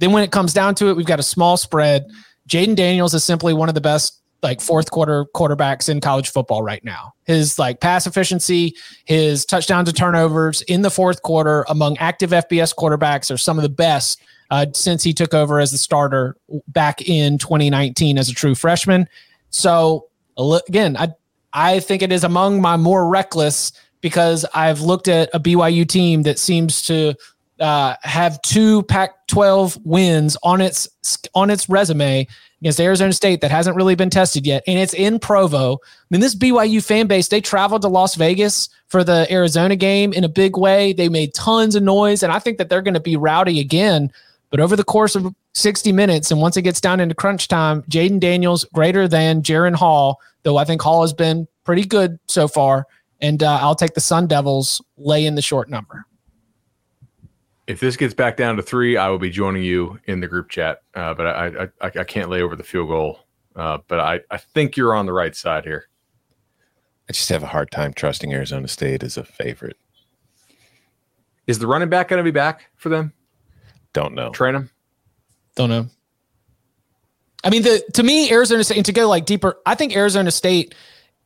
[0.00, 2.06] Then when it comes down to it, we've got a small spread.
[2.48, 6.62] Jayden Daniels is simply one of the best like fourth quarter quarterbacks in college football
[6.62, 7.14] right now.
[7.24, 12.74] His like pass efficiency, his touchdown to turnovers in the fourth quarter among active FBS
[12.74, 16.36] quarterbacks are some of the best uh, since he took over as the starter
[16.68, 19.08] back in 2019 as a true freshman.
[19.50, 20.06] So
[20.36, 21.14] again, I
[21.52, 26.22] I think it is among my more reckless because I've looked at a BYU team
[26.22, 27.14] that seems to
[27.60, 30.88] uh, have two Pac-12 wins on its
[31.34, 32.26] on its resume
[32.60, 35.74] against Arizona State that hasn't really been tested yet, and it's in Provo.
[35.74, 35.78] I
[36.10, 40.24] mean, this BYU fan base they traveled to Las Vegas for the Arizona game in
[40.24, 40.92] a big way.
[40.92, 44.12] They made tons of noise, and I think that they're going to be rowdy again.
[44.50, 47.82] But over the course of 60 minutes, and once it gets down into crunch time,
[47.82, 52.46] Jayden Daniels greater than Jaren Hall, though I think Hall has been pretty good so
[52.46, 52.86] far.
[53.20, 56.06] And uh, I'll take the Sun Devils lay in the short number
[57.66, 60.48] if this gets back down to three, I will be joining you in the group
[60.48, 60.82] chat.
[60.94, 63.20] Uh, but I, I, I I can't lay over the field goal.
[63.54, 65.88] Uh, but I I think you're on the right side here.
[67.08, 69.78] I just have a hard time trusting Arizona State as a favorite.
[71.46, 73.12] Is the running back going to be back for them?
[73.96, 74.28] Don't know.
[74.28, 74.70] Train him.
[75.54, 75.86] Don't know.
[77.42, 80.30] I mean, the to me, Arizona State, and to go like deeper, I think Arizona
[80.30, 80.74] State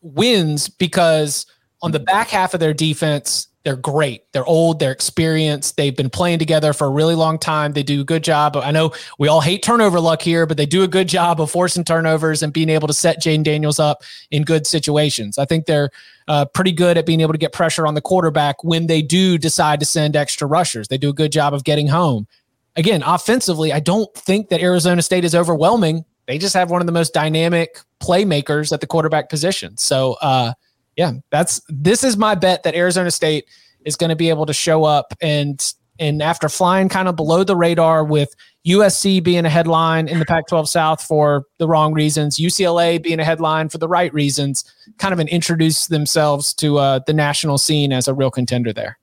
[0.03, 1.47] wins because
[1.83, 4.33] on the back half of their defense, they're great.
[4.33, 4.79] They're old.
[4.79, 5.77] They're experienced.
[5.77, 7.73] They've been playing together for a really long time.
[7.73, 8.57] They do a good job.
[8.57, 11.51] I know we all hate turnover luck here, but they do a good job of
[11.51, 15.39] forcing turnovers and being able to set Jayden Daniels up in good situations.
[15.39, 15.91] I think they're
[16.29, 19.37] uh, pretty good at being able to get pressure on the quarterback when they do
[19.37, 20.89] decide to send extra rushers.
[20.89, 22.29] They do a good job of getting home.
[22.81, 26.03] Again, offensively, I don't think that Arizona State is overwhelming.
[26.27, 29.77] They just have one of the most dynamic playmakers at the quarterback position.
[29.77, 30.55] So, uh,
[30.97, 33.45] yeah, that's this is my bet that Arizona State
[33.85, 35.63] is going to be able to show up and
[35.99, 38.35] and after flying kind of below the radar with
[38.67, 43.25] USC being a headline in the Pac-12 South for the wrong reasons, UCLA being a
[43.25, 44.65] headline for the right reasons,
[44.97, 48.99] kind of an introduce themselves to uh, the national scene as a real contender there.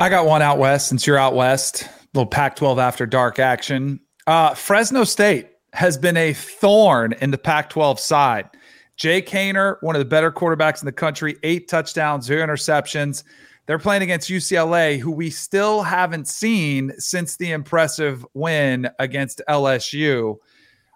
[0.00, 1.86] I got one out west since you're out west.
[2.14, 4.00] Little Pac-12 after dark action.
[4.26, 8.48] Uh, Fresno State has been a thorn in the Pac-12 side.
[8.96, 13.24] Jake Haener, one of the better quarterbacks in the country, eight touchdowns, zero interceptions.
[13.66, 20.38] They're playing against UCLA, who we still haven't seen since the impressive win against LSU.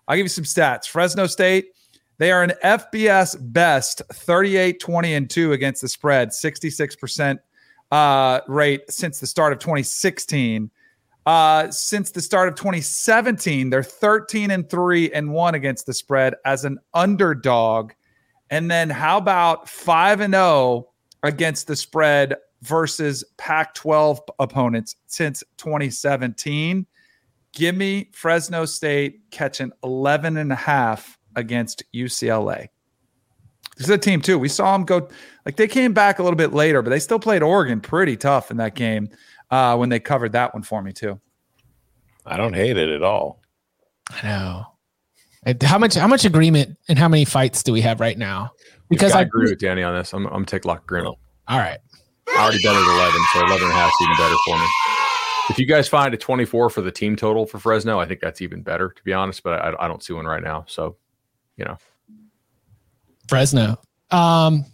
[0.09, 0.87] I'll give you some stats.
[0.87, 1.67] Fresno State,
[2.17, 7.39] they are an FBS best 38, 20, and 2 against the spread, 66%
[7.95, 10.69] uh, rate since the start of 2016.
[11.27, 16.35] Uh, since the start of 2017, they're 13 and 3 and 1 against the spread
[16.45, 17.93] as an underdog.
[18.51, 20.89] And then how about 5 and 0
[21.23, 26.87] against the spread versus Pac 12 opponents since 2017?
[27.53, 32.71] Give me Fresno State catching 11 and a half against UCLA.
[33.77, 34.39] This is a team too.
[34.39, 35.09] We saw them go
[35.45, 38.51] like they came back a little bit later, but they still played Oregon pretty tough
[38.51, 39.11] in that game
[39.51, 41.21] uh, when they covered that one for me too.
[42.27, 43.43] I don't hate it at all.
[44.11, 44.67] I know.
[45.63, 48.53] How much how much agreement and how many fights do we have right now?
[48.89, 50.13] Because I, I agree with Danny on this.
[50.15, 51.19] I'm, I'm gonna take Lock Grinnell.
[51.49, 51.79] All right.
[52.29, 54.67] I already bet at 11, so 11 and a half is even better for me.
[55.51, 58.41] If you guys find a 24 for the team total for Fresno, I think that's
[58.41, 59.43] even better, to be honest.
[59.43, 60.65] But I, I don't see one right now.
[60.67, 60.97] So,
[61.59, 61.77] you know,
[63.29, 63.79] Fresno.
[64.11, 64.65] Um,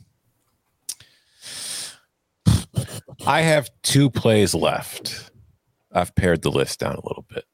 [3.27, 5.31] I have two plays left.
[5.93, 7.45] I've pared the list down a little bit.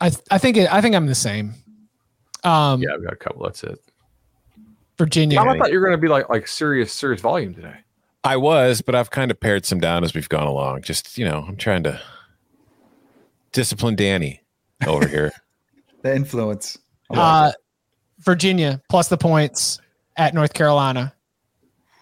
[0.00, 1.54] I I think it, I think I'm the same.
[2.44, 3.44] Um, yeah, I've got a couple.
[3.44, 3.78] That's it.
[4.98, 5.40] Virginia.
[5.40, 7.76] I thought you were going to be like like serious serious volume today.
[8.24, 10.82] I was, but I've kind of pared some down as we've gone along.
[10.82, 12.00] Just you know, I'm trying to
[13.52, 14.42] discipline Danny
[14.86, 15.32] over here.
[16.02, 16.78] the influence.
[17.08, 17.52] Uh,
[18.26, 19.80] Virginia plus the points
[20.16, 21.14] at North Carolina.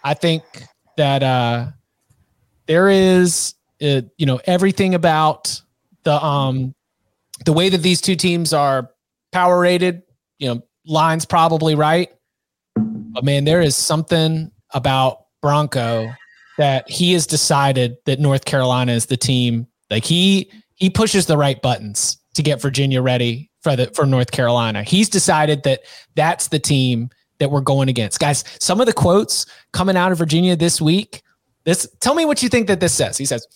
[0.03, 0.43] I think
[0.97, 1.67] that uh,
[2.67, 5.61] there is, uh, you know, everything about
[6.03, 6.75] the um
[7.45, 8.91] the way that these two teams are
[9.33, 10.03] power rated.
[10.39, 12.11] You know, lines probably right,
[12.77, 16.11] but man, there is something about Bronco
[16.59, 19.67] that he has decided that North Carolina is the team.
[19.91, 24.31] Like he he pushes the right buttons to get Virginia ready for the for North
[24.31, 24.85] Carolina.
[24.85, 25.81] He's decided that
[26.15, 28.21] that's the team that we're going against.
[28.21, 31.23] Guys, some of the quotes coming out of Virginia this week.
[31.65, 33.17] This tell me what you think that this says.
[33.17, 33.49] He says,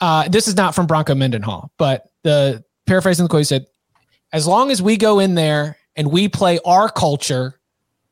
[0.00, 3.66] uh, this is not from Bronco Mendenhall, but the paraphrasing the quote he said,
[4.32, 7.58] as long as we go in there and we play our culture,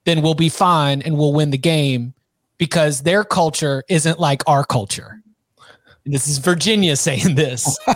[0.05, 2.13] then we'll be fine and we'll win the game
[2.59, 5.23] because their culture isn't like our culture.
[6.05, 7.79] And this is Virginia saying this.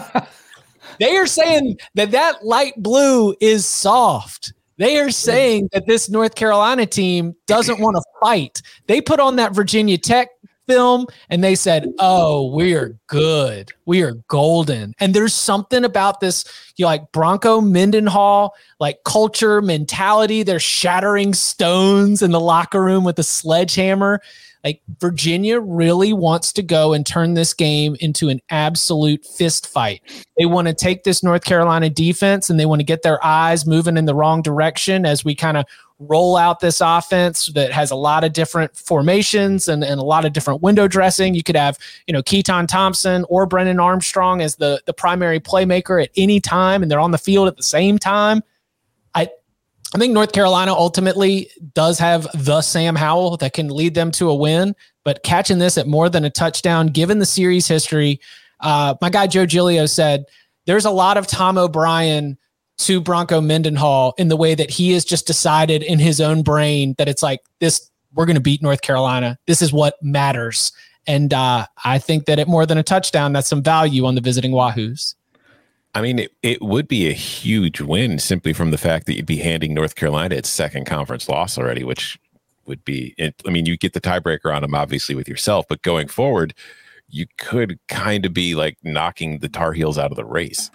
[1.01, 4.53] they are saying that that light blue is soft.
[4.77, 8.63] They are saying that this North Carolina team doesn't want to fight.
[8.87, 10.29] They put on that Virginia Tech
[10.67, 13.73] film and they said, "Oh, we are good.
[13.87, 16.45] We are golden." And there's something about this,
[16.77, 20.43] you know, like Bronco Mendenhall, like culture mentality.
[20.43, 24.21] They're shattering stones in the locker room with a sledgehammer.
[24.65, 30.03] Like Virginia really wants to go and turn this game into an absolute fist fight.
[30.39, 33.67] They want to take this North Carolina defense and they want to get their eyes
[33.67, 35.65] moving in the wrong direction as we kind of
[36.01, 40.25] roll out this offense that has a lot of different formations and, and a lot
[40.25, 41.35] of different window dressing.
[41.35, 46.03] You could have, you know, Keytaon Thompson or Brennan Armstrong as the the primary playmaker
[46.03, 48.43] at any time, and they're on the field at the same time.
[49.95, 54.30] I think North Carolina ultimately does have the Sam Howell that can lead them to
[54.30, 58.20] a win, but catching this at more than a touchdown, given the series history,
[58.61, 60.24] uh, my guy Joe Giglio said
[60.66, 62.38] there's a lot of Tom O'Brien
[62.78, 66.95] to Bronco Mendenhall in the way that he has just decided in his own brain
[66.97, 69.38] that it's like this, we're going to beat North Carolina.
[69.47, 70.72] This is what matters.
[71.07, 74.20] And uh, I think that at more than a touchdown, that's some value on the
[74.20, 75.14] visiting Wahoos.
[75.95, 79.26] I mean, it, it would be a huge win simply from the fact that you'd
[79.26, 82.18] be handing North Carolina its second conference loss already, which
[82.66, 86.07] would be, I mean, you get the tiebreaker on them obviously with yourself, but going
[86.07, 86.55] forward,
[87.09, 90.70] you could kind of be like knocking the Tar Heels out of the race.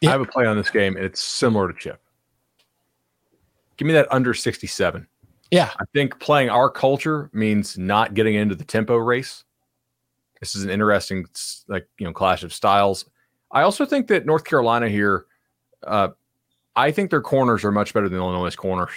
[0.00, 0.10] Yeah.
[0.10, 2.00] I have a play on this game, and it's similar to Chip.
[3.76, 5.08] Give me that under 67.
[5.50, 5.70] Yeah.
[5.80, 9.44] I think playing our culture means not getting into the tempo race.
[10.38, 11.26] This is an interesting,
[11.66, 13.06] like, you know, clash of styles.
[13.50, 15.26] I also think that North Carolina here,
[15.86, 16.08] uh,
[16.76, 18.90] I think their corners are much better than Illinois' corners.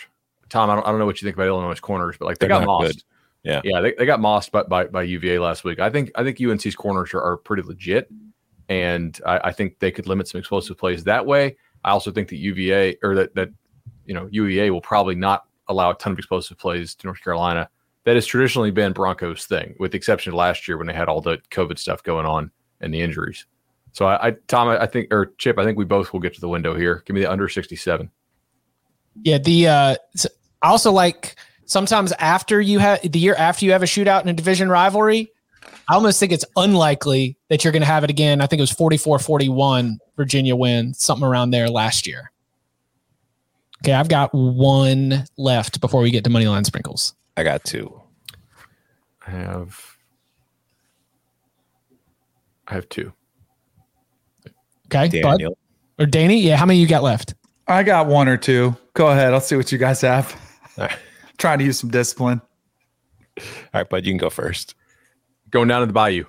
[0.49, 2.47] Tom, I don't, I don't know what you think about Illinois' corners, but like they
[2.47, 2.93] They're got mossed.
[2.93, 3.04] Good.
[3.43, 5.80] Yeah, yeah, they, they got mossed by, by, by UVA last week.
[5.80, 8.12] I think I think UNC's corners are, are pretty legit,
[8.70, 11.58] and I, I, think they could limit some explosive plays that way.
[11.84, 13.49] I also think that UVA or that that
[14.06, 17.68] you know UVA will probably not allow a ton of explosive plays to North Carolina.
[18.04, 21.08] That has traditionally been Broncos' thing, with the exception of last year when they had
[21.08, 23.45] all the COVID stuff going on and the injuries.
[23.94, 26.42] So I, I Tom, I think, or Chip, I think we both will get to
[26.42, 27.04] the window here.
[27.06, 28.10] Give me the under 67.
[29.24, 29.38] Yeah.
[29.38, 29.96] The, uh,
[30.62, 31.36] I also like
[31.66, 35.32] sometimes after you have the year after you have a shootout in a division rivalry,
[35.89, 38.42] I almost think it's unlikely that you're going to have it again.
[38.42, 42.32] I think it was 44 41 Virginia win, something around there last year.
[43.84, 47.16] Okay, I've got one left before we get to money line sprinkles.
[47.36, 48.00] I got two.
[49.26, 49.98] I have.
[52.68, 53.12] I have two.
[54.94, 55.58] Okay, Daniel.
[55.98, 56.39] Bud or Danny.
[56.39, 57.34] Yeah, how many you got left?
[57.68, 58.76] I got one or two.
[58.94, 59.34] Go ahead.
[59.34, 60.36] I'll see what you guys have.
[60.78, 60.98] All right.
[61.38, 62.42] Trying to use some discipline.
[63.39, 64.76] All right, bud, you can go first.
[65.50, 66.26] Going down to the bayou.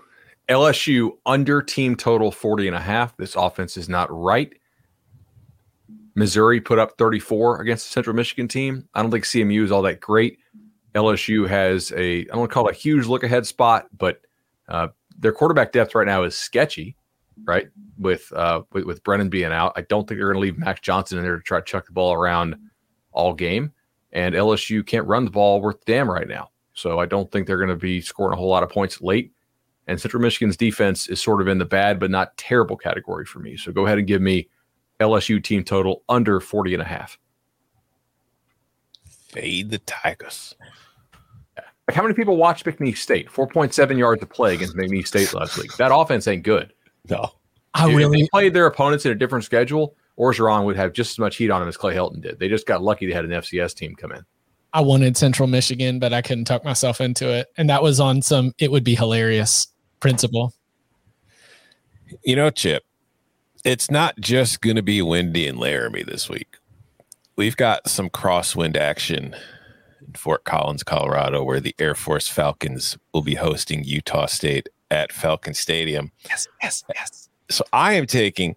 [0.49, 3.17] LSU under team total 40 and a half.
[3.17, 4.53] This offense is not right.
[6.15, 8.89] Missouri put up 34 against the Central Michigan team.
[8.95, 10.39] I don't think CMU is all that great.
[10.95, 14.21] LSU has a, I don't want to call it a huge look ahead spot, but
[14.69, 14.89] uh,
[15.19, 16.97] their quarterback depth right now is sketchy,
[17.45, 17.69] right?
[17.99, 20.81] With, uh, with with Brennan being out, I don't think they're going to leave Max
[20.81, 22.57] Johnson in there to try to chuck the ball around
[23.13, 23.73] all game.
[24.13, 26.51] And LSU can't run the ball worth damn right now.
[26.75, 29.33] So I don't think they're going to be scoring a whole lot of points late.
[29.87, 33.41] And Central Michigan's defense is sort of in the bad but not terrible category for
[33.41, 33.57] me.
[33.57, 34.49] So go ahead and give me
[35.01, 37.19] LSU team total under 40 and a half.
[39.05, 40.55] Fade the Tigers.
[41.89, 43.29] Like how many people watch McNeese State?
[43.29, 45.77] 4.7 yards of play against McNeese State last week.
[45.79, 46.73] That offense ain't good.
[47.09, 47.31] No.
[47.75, 51.13] I If really they played their opponents in a different schedule, Orgeron would have just
[51.13, 52.39] as much heat on him as Clay Helton did.
[52.39, 54.25] They just got lucky they had an FCS team come in.
[54.75, 57.49] I wanted Central Michigan, but I couldn't talk myself into it.
[57.57, 59.69] And that was on some it would be hilarious
[60.01, 60.55] principle.
[62.25, 62.85] You know, Chip,
[63.65, 66.57] it's not just going to be windy in Laramie this week.
[67.37, 69.35] We've got some crosswind action
[70.07, 75.11] in Fort Collins, Colorado, where the Air Force Falcons will be hosting Utah State at
[75.11, 76.13] Falcon Stadium.
[76.29, 77.31] Yes, yes, yes.
[77.49, 78.57] So I am taking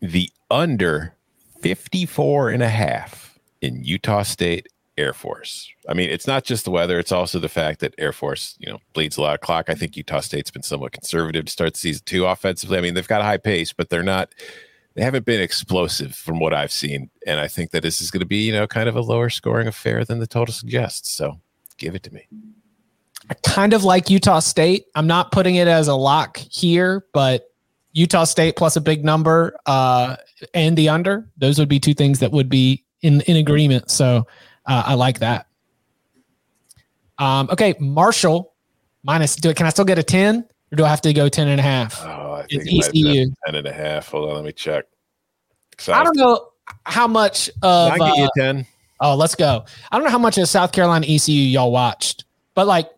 [0.00, 1.14] the under
[1.60, 4.68] 54 and a half in Utah State
[4.98, 5.70] Air Force.
[5.88, 8.68] I mean, it's not just the weather, it's also the fact that Air Force, you
[8.68, 9.70] know, bleeds a lot of clock.
[9.70, 12.76] I think Utah State's been somewhat conservative to start the season two offensively.
[12.76, 14.34] I mean, they've got a high pace, but they're not
[14.96, 17.10] they haven't been explosive from what I've seen.
[17.24, 19.30] And I think that this is going to be, you know, kind of a lower
[19.30, 21.10] scoring affair than the total suggests.
[21.10, 21.38] So
[21.78, 22.26] give it to me.
[23.30, 24.86] I kind of like Utah State.
[24.96, 27.52] I'm not putting it as a lock here, but
[27.92, 30.16] Utah State plus a big number uh,
[30.52, 33.88] and the under, those would be two things that would be in, in agreement.
[33.88, 34.26] So
[34.66, 35.46] uh, I like that.
[37.18, 38.52] Um, okay, Marshall
[39.04, 41.46] minus, do, can I still get a 10 or do I have to go 10
[41.46, 42.02] and a half?
[42.02, 43.32] Oh, I It's think it might ECU.
[43.46, 44.08] 10 and a half.
[44.08, 44.86] Hold on, let me check.
[45.78, 46.48] So I don't know
[46.84, 47.92] how much of.
[47.92, 48.66] I get you uh, 10.
[49.00, 49.64] Oh, let's go.
[49.90, 52.24] I don't know how much of South Carolina ECU y'all watched,
[52.54, 52.90] but like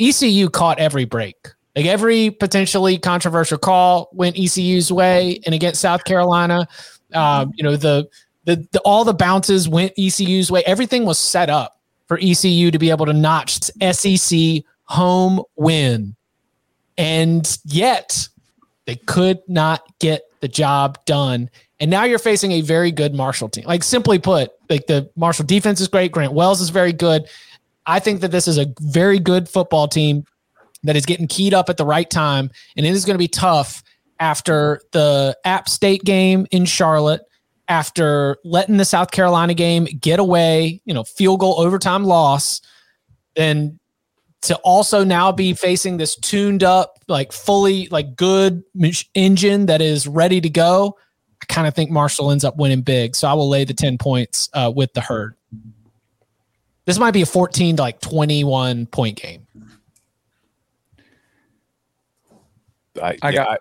[0.00, 1.36] ECU caught every break.
[1.76, 6.66] Like every potentially controversial call went ECU's way, and against South Carolina,
[7.14, 8.08] um, you know the,
[8.44, 10.62] the the all the bounces went ECU's way.
[10.66, 13.60] Everything was set up for ECU to be able to notch
[13.92, 16.16] SEC home win,
[16.98, 18.28] and yet
[18.86, 21.48] they could not get the job done.
[21.78, 23.64] And now you're facing a very good Marshall team.
[23.64, 26.12] Like simply put, like the Marshall defense is great.
[26.12, 27.26] Grant Wells is very good.
[27.90, 30.24] I think that this is a very good football team
[30.84, 32.50] that is getting keyed up at the right time.
[32.76, 33.82] And it is going to be tough
[34.20, 37.22] after the App State game in Charlotte,
[37.66, 42.60] after letting the South Carolina game get away, you know, field goal overtime loss,
[43.34, 43.78] and
[44.42, 48.62] to also now be facing this tuned up, like fully like good
[49.14, 50.96] engine that is ready to go.
[51.42, 53.16] I kind of think Marshall ends up winning big.
[53.16, 55.34] So I will lay the 10 points uh, with the herd.
[56.86, 59.46] This might be a 14 to like 21 point game.
[63.02, 63.60] I, I yeah, got-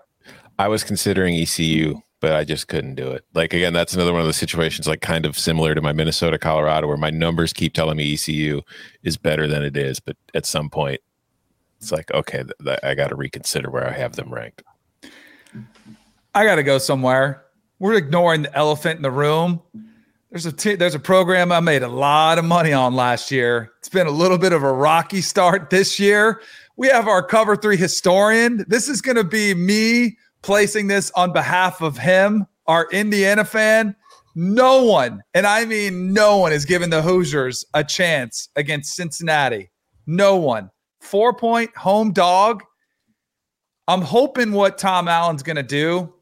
[0.57, 3.24] I, I was considering ECU, but I just couldn't do it.
[3.34, 6.38] Like again, that's another one of those situations, like kind of similar to my Minnesota,
[6.38, 8.61] Colorado, where my numbers keep telling me ECU
[9.03, 10.99] is better than it is, but at some point,
[11.80, 14.64] it's like okay, th- th- I got to reconsider where I have them ranked.
[16.35, 17.45] I got to go somewhere.
[17.80, 19.61] We're ignoring the elephant in the room.
[20.31, 23.72] There's a t- there's a program I made a lot of money on last year.
[23.80, 26.41] It's been a little bit of a rocky start this year.
[26.77, 28.64] We have our cover three historian.
[28.68, 33.95] This is going to be me placing this on behalf of him, our Indiana fan.
[34.35, 39.72] No one, and I mean no one, is giving the Hoosiers a chance against Cincinnati.
[40.06, 40.69] No one.
[41.01, 42.64] Four point home dog.
[43.88, 46.14] I'm hoping what Tom Allen's going to do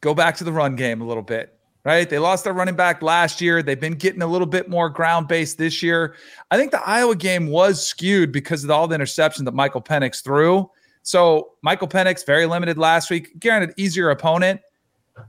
[0.00, 1.55] go back to the run game a little bit,
[1.86, 2.10] right?
[2.10, 3.62] They lost their running back last year.
[3.62, 6.16] They've been getting a little bit more ground based this year.
[6.50, 10.20] I think the Iowa game was skewed because of all the interceptions that Michael Penix
[10.22, 10.68] threw.
[11.04, 14.60] So Michael Penix, very limited last week, granted, easier opponent.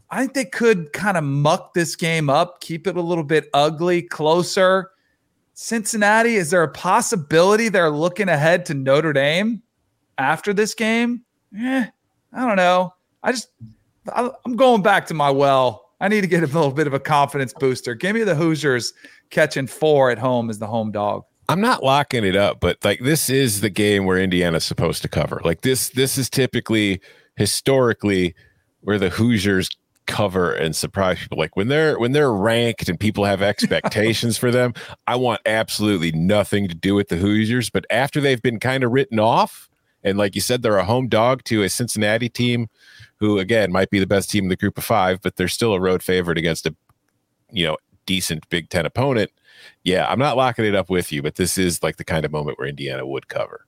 [0.09, 3.51] I think they could kind of muck this game up, keep it a little bit
[3.53, 4.89] ugly, closer.
[5.53, 9.61] Cincinnati, is there a possibility they're looking ahead to Notre Dame
[10.17, 11.23] after this game?
[11.55, 11.85] Eh,
[12.33, 12.95] I don't know.
[13.21, 13.49] I just,
[14.11, 16.99] I'm going back to my well I need to get a little bit of a
[16.99, 17.95] confidence booster.
[17.95, 18.93] Give me the Hoosiers
[19.29, 21.23] catching four at home as the home dog.
[21.49, 25.07] I'm not locking it up, but like this is the game where Indiana's supposed to
[25.07, 25.41] cover.
[25.43, 27.01] Like this, this is typically
[27.35, 28.35] historically
[28.81, 29.69] where the Hoosiers
[30.07, 31.37] cover and surprise people.
[31.37, 34.73] Like when they're when they're ranked and people have expectations for them,
[35.05, 37.69] I want absolutely nothing to do with the Hoosiers.
[37.69, 39.69] But after they've been kind of written off,
[40.03, 42.67] and like you said, they're a home dog to a Cincinnati team,
[43.19, 45.73] who again might be the best team in the group of five, but they're still
[45.73, 46.75] a road favorite against a
[47.51, 49.31] you know decent Big Ten opponent.
[49.83, 52.31] Yeah, I'm not locking it up with you, but this is like the kind of
[52.31, 53.65] moment where Indiana would cover.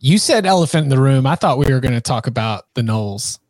[0.00, 1.26] You said elephant in the room.
[1.26, 3.38] I thought we were going to talk about the Noles.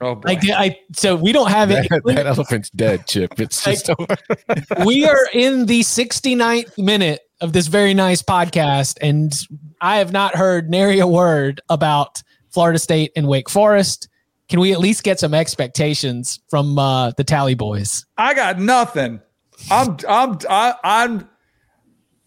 [0.00, 0.28] Oh, boy.
[0.28, 1.88] Like I, so we don't have it.
[1.88, 3.40] That, that elephant's dead, Chip.
[3.40, 4.14] It's just over.
[4.84, 9.34] we are in the 69th minute of this very nice podcast, and
[9.80, 14.08] I have not heard nary a word about Florida State and Wake Forest.
[14.48, 18.06] Can we at least get some expectations from uh, the Tally Boys?
[18.16, 19.20] I got nothing.
[19.70, 20.38] I'm I'm
[20.84, 21.28] I'm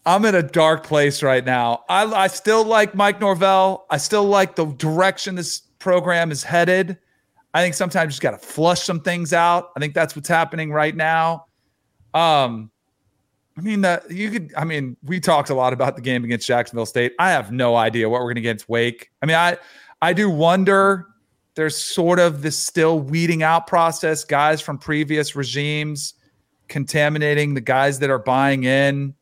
[0.04, 1.84] I'm in a dark place right now.
[1.88, 3.86] I I still like Mike Norvell.
[3.90, 6.98] I still like the direction this program is headed.
[7.54, 9.70] I think sometimes you just got to flush some things out.
[9.76, 11.46] I think that's what's happening right now.
[12.14, 12.70] Um,
[13.56, 14.52] I mean that you could.
[14.56, 17.12] I mean, we talked a lot about the game against Jacksonville State.
[17.18, 19.10] I have no idea what we're going to get against Wake.
[19.22, 19.58] I mean, I
[20.02, 21.06] I do wonder.
[21.54, 24.24] There's sort of this still weeding out process.
[24.24, 26.14] Guys from previous regimes
[26.68, 29.14] contaminating the guys that are buying in.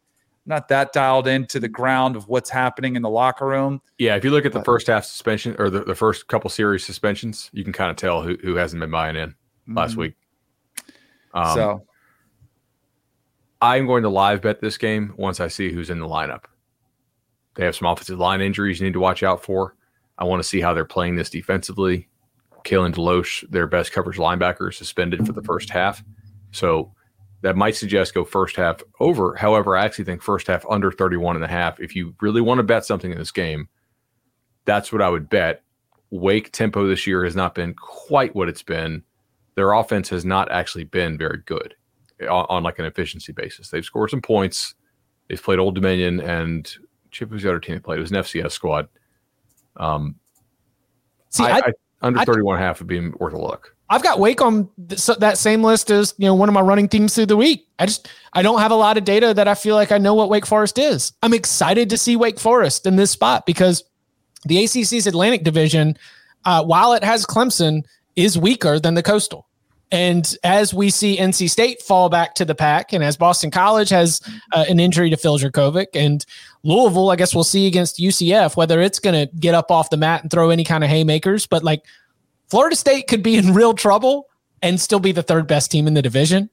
[0.44, 3.82] Not that dialed into the ground of what's happening in the locker room.
[3.98, 6.84] Yeah, if you look at the first half suspension or the, the first couple series
[6.84, 9.34] suspensions, you can kind of tell who, who hasn't been buying in
[9.66, 9.98] last Mhm.
[9.98, 10.14] week.
[11.34, 11.82] Um, so
[13.60, 16.44] I'm going to live bet this game once I see who's in the lineup.
[17.56, 19.74] They have some offensive line injuries you need to watch out for.
[20.16, 22.08] I want to see how they're playing this defensively.
[22.64, 26.02] Kalen DeLoach, their best coverage linebacker, suspended for the first half.
[26.50, 26.92] So
[27.42, 29.34] that might suggest go first half over.
[29.36, 31.78] However, I actually think first half under 31 and a half.
[31.80, 33.68] If you really want to bet something in this game,
[34.64, 35.62] that's what I would bet.
[36.10, 39.02] Wake tempo this year has not been quite what it's been.
[39.54, 41.74] Their offense has not actually been very good
[42.22, 43.68] on, on like an efficiency basis.
[43.68, 44.74] They've scored some points.
[45.28, 46.70] They've played Old Dominion and
[47.10, 47.98] Chip was the other team they played.
[47.98, 48.88] It was an FCS squad.
[49.76, 50.16] Um,
[51.30, 51.72] See, I, I, I,
[52.02, 53.74] under I- 31 and a half would be worth a look.
[53.90, 56.60] I've got Wake on th- so- that same list as you know one of my
[56.60, 57.66] running teams through the week.
[57.78, 60.12] I just I don't have a lot of data that I feel like I know
[60.14, 61.12] what Wake Forest is.
[61.22, 63.82] I'm excited to see Wake Forest in this spot because
[64.44, 65.96] the ACC's Atlantic Division,
[66.44, 67.82] uh, while it has Clemson,
[68.14, 69.46] is weaker than the Coastal.
[69.90, 73.88] And as we see NC State fall back to the pack, and as Boston College
[73.88, 74.20] has
[74.52, 76.24] uh, an injury to Phil Jurkovec, and
[76.62, 79.96] Louisville, I guess we'll see against UCF whether it's going to get up off the
[79.96, 81.46] mat and throw any kind of haymakers.
[81.46, 81.84] But like
[82.48, 84.28] Florida State could be in real trouble
[84.62, 86.50] and still be the third best team in the division.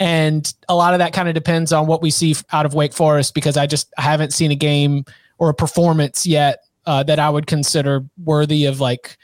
[0.00, 2.92] And a lot of that kind of depends on what we see out of Wake
[2.92, 5.04] Forest because I just haven't seen a game
[5.38, 9.16] or a performance yet uh, that I would consider worthy of like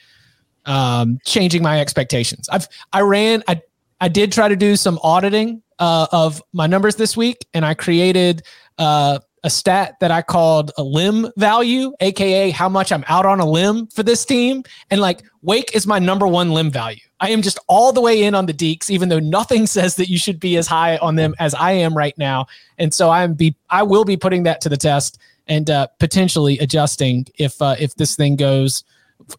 [0.68, 2.48] um, changing my expectations.
[2.50, 3.60] I've I ran I
[4.00, 7.74] I did try to do some auditing uh, of my numbers this week, and I
[7.74, 8.42] created
[8.78, 13.40] uh, a stat that I called a limb value, aka how much I'm out on
[13.40, 14.62] a limb for this team.
[14.90, 17.00] And like Wake is my number one limb value.
[17.20, 20.08] I am just all the way in on the Deacs, even though nothing says that
[20.08, 22.46] you should be as high on them as I am right now.
[22.78, 26.58] And so I'm be I will be putting that to the test and uh, potentially
[26.58, 28.84] adjusting if uh, if this thing goes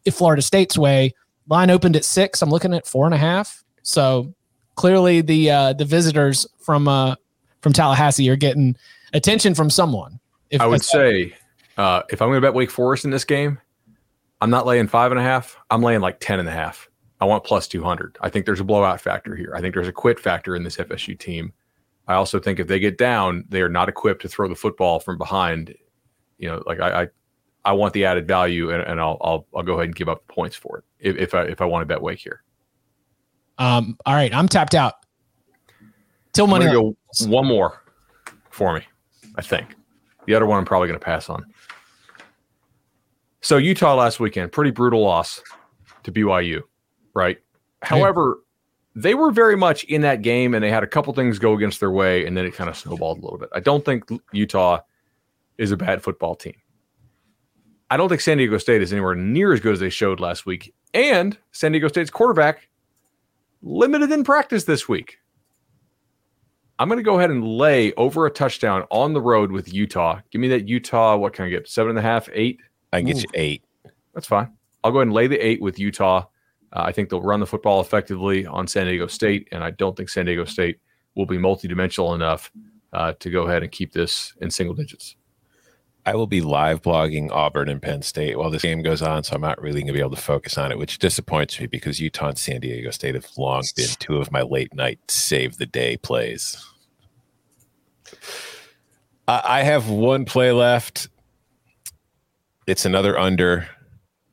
[0.06, 1.14] if Florida State's way.
[1.48, 2.41] Line opened at six.
[2.41, 3.64] I'm looking at four and a half.
[3.82, 4.34] So
[4.76, 7.16] clearly the uh, the visitors from uh,
[7.61, 8.76] from Tallahassee are getting
[9.14, 10.20] attention from someone.
[10.52, 11.34] If I would say
[11.78, 13.60] uh, if I'm going to bet Wake Forest in this game,
[14.41, 15.57] I'm not laying five and a half.
[15.70, 16.90] I'm laying like 10 and a half.
[17.22, 18.18] I want plus 200.
[18.22, 19.53] I think there's a blowout factor here.
[19.56, 21.53] I think there's a quit factor in this FSU team.
[22.07, 24.99] I also think if they get down, they are not equipped to throw the football
[24.99, 25.76] from behind.
[26.38, 27.07] You know, like I, I,
[27.65, 30.26] I want the added value, and, and I'll, I'll, I'll go ahead and give up
[30.27, 32.44] the points for it if, if I, if I want to bet Wake here.
[33.57, 34.95] um, all right, I'm tapped out.
[36.34, 36.65] Till money.
[36.65, 36.95] go
[37.26, 37.84] one more
[38.49, 38.81] for me.
[39.36, 39.76] I think
[40.26, 41.45] the other one I'm probably going to pass on.
[43.41, 45.41] So Utah last weekend, pretty brutal loss
[46.03, 46.61] to BYU,
[47.14, 47.38] right?
[47.81, 48.40] However,
[48.95, 51.80] they were very much in that game, and they had a couple things go against
[51.80, 53.49] their way, and then it kind of snowballed a little bit.
[53.53, 54.80] I don't think Utah
[55.57, 56.56] is a bad football team.
[57.90, 60.45] I don't think San Diego State is anywhere near as good as they showed last
[60.45, 62.70] week, and San Diego State's quarterback
[63.61, 65.18] limited in practice this week.
[66.78, 70.22] I'm going to go ahead and lay over a touchdown on the road with Utah.
[70.32, 71.18] Give me that Utah.
[71.18, 71.68] What can I get?
[71.68, 72.61] Seven and a half, eight.
[72.94, 73.64] I can get you eight.
[74.14, 74.53] That's fine.
[74.84, 76.26] I'll go ahead and lay the eight with Utah.
[76.72, 79.98] Uh, I think they'll run the football effectively on San Diego State, and I don't
[79.98, 80.80] think San Diego State
[81.16, 82.52] will be multidimensional enough
[82.94, 85.16] uh, to go ahead and keep this in single digits.
[86.10, 89.36] I will be live blogging Auburn and Penn State while this game goes on, so
[89.36, 91.99] I'm not really going to be able to focus on it, which disappoints me because
[91.99, 95.68] Utah and San Diego State have long been two of my late night save the
[95.68, 96.65] day plays.
[99.27, 101.10] I have one play left.
[102.65, 103.69] It's another under.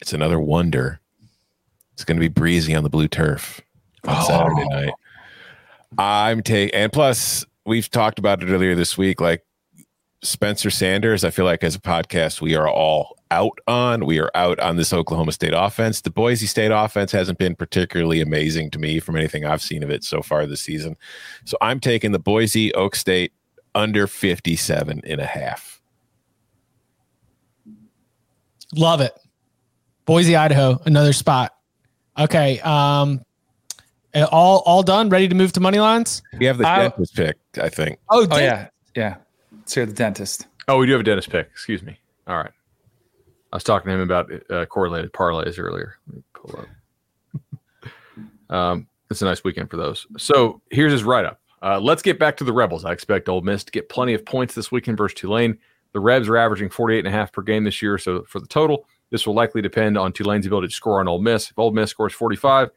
[0.00, 0.98] It's another wonder.
[1.92, 3.60] It's going to be breezy on the blue turf
[4.04, 4.26] on oh.
[4.26, 4.94] Saturday night.
[5.98, 9.20] I'm taking, and plus, we've talked about it earlier this week.
[9.20, 9.45] Like
[10.22, 14.06] Spencer Sanders, I feel like as a podcast, we are all out on.
[14.06, 16.00] We are out on this Oklahoma State offense.
[16.00, 19.90] The Boise State offense hasn't been particularly amazing to me from anything I've seen of
[19.90, 20.96] it so far this season.
[21.44, 23.32] So I'm taking the Boise Oak State
[23.74, 25.80] under 57 and a half.
[28.74, 29.12] Love it.
[30.06, 31.54] Boise, Idaho, another spot.
[32.18, 32.60] Okay.
[32.60, 33.20] Um,
[34.14, 36.22] all all done, ready to move to money lines.
[36.38, 37.98] We have the I, dentist pick, I think.
[38.08, 39.16] Oh, oh yeah, yeah.
[39.66, 40.46] Let's the dentist.
[40.68, 41.48] Oh, we do have a dentist pick.
[41.50, 41.98] Excuse me.
[42.28, 42.52] All right.
[43.52, 45.96] I was talking to him about uh, correlated parlays earlier.
[46.06, 47.90] Let me pull up.
[48.54, 50.06] um, it's a nice weekend for those.
[50.18, 51.40] So here's his write up.
[51.62, 52.84] Uh, let's get back to the Rebels.
[52.84, 55.58] I expect Ole Miss to get plenty of points this weekend versus Tulane.
[55.92, 57.98] The Rebs are averaging 48 and a half per game this year.
[57.98, 61.20] So for the total, this will likely depend on Tulane's ability to score on Ole
[61.20, 61.50] Miss.
[61.50, 62.70] If Ole Miss scores 45,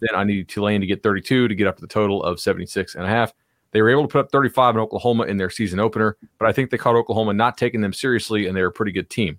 [0.00, 2.94] then I need Tulane to get 32 to get up to the total of 76
[2.94, 3.34] and a half.
[3.72, 6.52] They were able to put up 35 in Oklahoma in their season opener, but I
[6.52, 9.38] think they caught Oklahoma not taking them seriously, and they're a pretty good team.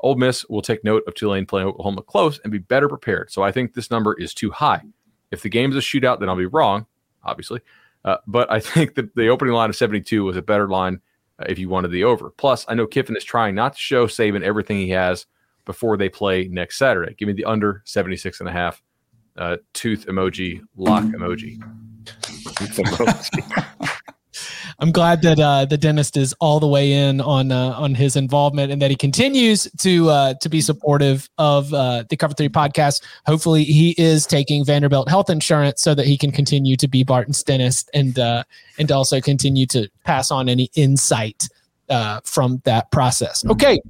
[0.00, 3.30] Ole Miss will take note of Tulane playing Oklahoma close and be better prepared.
[3.30, 4.82] So I think this number is too high.
[5.30, 6.86] If the game is a shootout, then I'll be wrong,
[7.24, 7.60] obviously.
[8.04, 11.00] Uh, but I think that the opening line of 72 was a better line
[11.38, 12.30] uh, if you wanted the over.
[12.30, 15.26] Plus, I know Kiffin is trying not to show Saban everything he has
[15.64, 17.14] before they play next Saturday.
[17.14, 18.82] Give me the under 76 and a half
[19.36, 21.62] uh, tooth emoji, lock emoji.
[24.78, 28.16] I'm glad that uh, the dentist is all the way in on uh, on his
[28.16, 32.48] involvement and that he continues to uh, to be supportive of uh, the Cover Three
[32.48, 33.02] podcast.
[33.26, 37.42] Hopefully, he is taking Vanderbilt health insurance so that he can continue to be Barton's
[37.42, 38.44] dentist and uh,
[38.78, 41.48] and also continue to pass on any insight
[41.88, 43.44] uh, from that process.
[43.46, 43.80] Okay,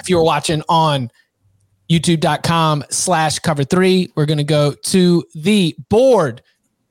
[0.00, 1.10] if you're watching on
[1.90, 6.42] youtube.com slash cover three, we're going to go to the board.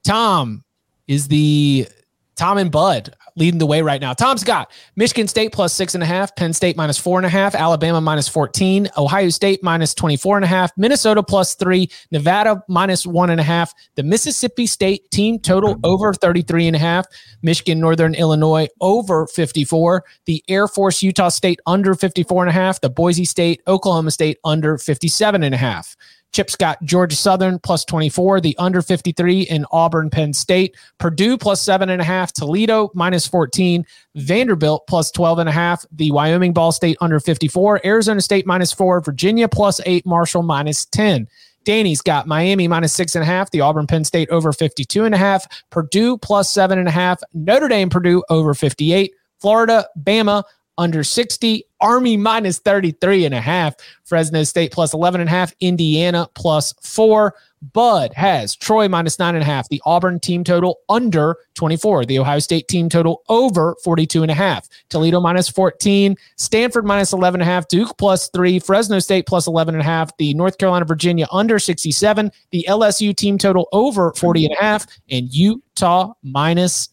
[0.06, 0.63] Tom
[1.08, 1.88] is the
[2.36, 4.14] Tom and Bud leading the way right now.
[4.14, 7.30] Tom's got Michigan State plus six and a half, Penn State minus four and a
[7.30, 12.64] half, Alabama minus 14, Ohio State minus 24 and a half, Minnesota plus three, Nevada
[12.68, 17.06] minus one and a half, the Mississippi State team total over 33 and a half,
[17.42, 22.82] Michigan, Northern Illinois over 54, the Air Force, Utah State under 54 and a half,
[22.82, 25.96] the Boise State, Oklahoma State under 57 and a half.
[26.34, 31.62] Chip's got Georgia Southern plus 24, the under 53 in Auburn, Penn State, Purdue plus
[31.62, 33.86] seven and a half, Toledo minus 14,
[34.16, 38.74] Vanderbilt plus 12 and a half, the Wyoming Ball State under 54, Arizona State minus
[38.74, 41.28] four, Virginia plus eight, Marshall minus 10.
[41.66, 45.16] Danny's got Miami minus six and a half, the Auburn Penn State over 52 and
[45.16, 50.44] a half, Purdue plus seven and a half, Notre Dame Purdue over 58, Florida, Bama
[50.78, 55.54] under 60, Army minus 33 and a half, Fresno State plus 11 and a half,
[55.60, 57.36] Indiana plus four.
[57.72, 62.20] Bud has Troy minus nine and a half, the Auburn team total under 24, the
[62.20, 67.40] Ohio State team total over 42 and a half, Toledo minus 14, Stanford minus 11
[67.40, 70.58] and a half, Duke plus three, Fresno State plus 11 and a half, the North
[70.58, 76.14] Carolina Virginia under 67, the LSU team total over 40 and a half, and Utah
[76.22, 76.90] minus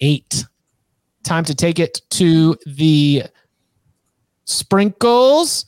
[0.00, 0.44] eight
[1.24, 3.24] time to take it to the
[4.44, 5.66] sprinkles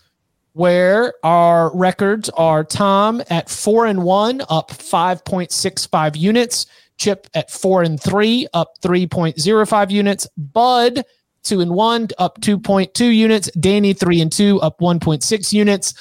[0.54, 6.66] where our records are Tom at four and one, up 5.65 units.
[6.98, 10.28] Chip at four and three, up 3.05 units.
[10.36, 11.02] Bud,
[11.42, 13.50] two and one, up 2.2 units.
[13.52, 15.94] Danny, three and two, up 1.6 units.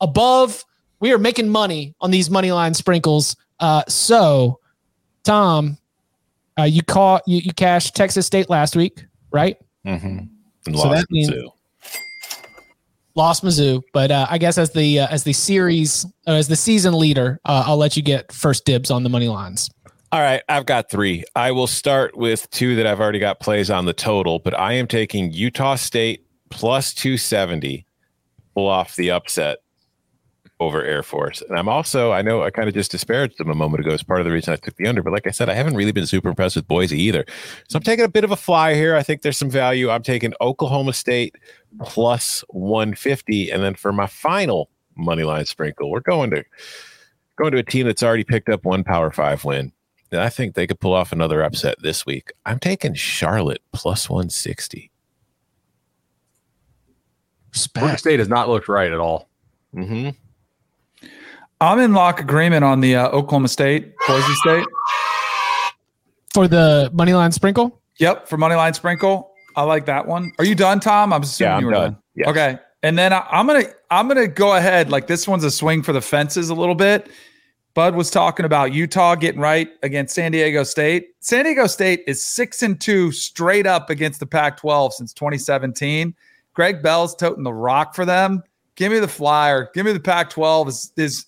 [0.00, 0.64] Above,
[1.00, 3.36] we are making money on these money line sprinkles.
[3.60, 4.60] Uh, so,
[5.24, 5.76] Tom,
[6.58, 9.56] uh, you caught you, you cashed Texas State last week, right?
[9.86, 10.74] Mm-hmm.
[10.74, 11.52] So that means Mizzou.
[13.14, 16.56] lost Mizzou, but uh, I guess as the uh, as the series uh, as the
[16.56, 19.70] season leader, uh, I'll let you get first dibs on the money lines.
[20.12, 21.24] All right, I've got three.
[21.34, 24.74] I will start with two that I've already got plays on the total, but I
[24.74, 27.84] am taking Utah State plus 270,
[28.54, 29.58] pull off the upset
[30.60, 31.42] over Air Force.
[31.42, 34.02] And I'm also, I know I kind of just disparaged them a moment ago as
[34.02, 35.92] part of the reason I took the under, but like I said, I haven't really
[35.92, 37.24] been super impressed with Boise either.
[37.68, 38.94] So I'm taking a bit of a fly here.
[38.94, 39.90] I think there's some value.
[39.90, 41.36] I'm taking Oklahoma State
[41.82, 43.50] plus 150.
[43.50, 46.44] And then for my final money line sprinkle, we're going to
[47.36, 49.72] Going to a team that's already picked up one Power Five win.
[50.12, 52.32] And I think they could pull off another upset this week.
[52.46, 54.78] I'm taking Charlotte plus 160.
[54.78, 54.90] Georgia
[57.52, 57.98] Respect.
[57.98, 59.28] State has not looked right at all.
[59.74, 60.10] Mm-hmm.
[61.60, 64.66] I'm in lock agreement on the uh, Oklahoma State, Boise State.
[66.32, 67.80] For the money line sprinkle?
[67.98, 69.32] Yep, for money line sprinkle.
[69.56, 70.32] I like that one.
[70.38, 71.12] Are you done, Tom?
[71.12, 71.92] I'm assuming Yeah, I'm you were done.
[71.92, 72.02] done.
[72.16, 72.28] Yes.
[72.28, 72.58] Okay.
[72.82, 74.90] And then I, I'm gonna I'm gonna go ahead.
[74.90, 77.08] Like this one's a swing for the fences a little bit.
[77.72, 81.14] Bud was talking about Utah getting right against San Diego State.
[81.20, 86.14] San Diego State is six and two straight up against the Pac-12 since 2017.
[86.52, 88.42] Greg Bell's toting the rock for them.
[88.76, 89.70] Give me the flyer.
[89.74, 90.68] Give me the Pac-12.
[90.68, 91.26] Is is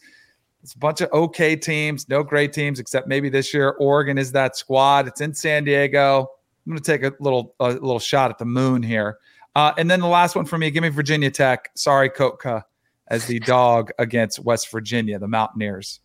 [0.67, 3.77] it's a bunch of okay teams, no great teams, except maybe this year.
[3.79, 5.07] Oregon is that squad.
[5.07, 6.23] It's in San Diego.
[6.67, 9.19] I'm going to take a little a little shot at the moon here.
[9.55, 11.71] Uh, and then the last one for me, give me Virginia Tech.
[11.77, 12.65] Sorry, Kotka,
[13.07, 16.01] as the dog against West Virginia, the Mountaineers.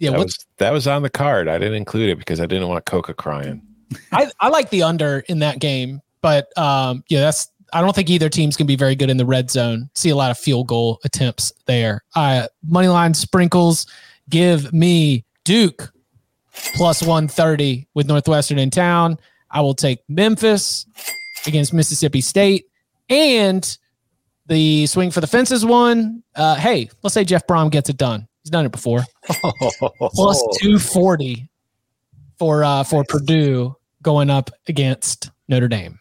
[0.00, 1.48] Yeah, that, what's was, that was on the card.
[1.48, 3.62] I didn't include it because I didn't want Coca crying.
[4.12, 8.08] I, I like the under in that game, but um, yeah, that's I don't think
[8.08, 9.90] either team's gonna be very good in the red zone.
[9.96, 12.04] See a lot of field goal attempts there.
[12.14, 13.86] Uh, money line sprinkles.
[14.30, 15.92] Give me Duke
[16.76, 19.18] plus one thirty with Northwestern in town.
[19.50, 20.86] I will take Memphis
[21.48, 22.66] against Mississippi State
[23.08, 23.76] and
[24.46, 26.22] the swing for the fences one.
[26.36, 28.28] Uh, hey, let's say Jeff Brohm gets it done.
[28.44, 29.02] He's done it before.
[30.14, 31.48] Plus two forty
[32.38, 35.98] for uh, for Purdue going up against Notre Dame.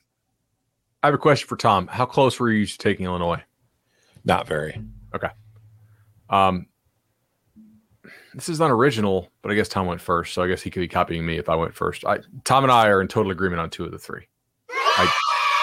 [1.03, 1.87] I have a question for Tom.
[1.87, 3.43] How close were you to taking Illinois?
[4.23, 4.81] Not very.
[5.13, 5.27] Okay.
[6.29, 6.67] Um,
[8.33, 10.87] this is unoriginal, but I guess Tom went first, so I guess he could be
[10.87, 12.05] copying me if I went first.
[12.05, 14.27] I, Tom and I are in total agreement on two of the three.
[14.71, 15.11] I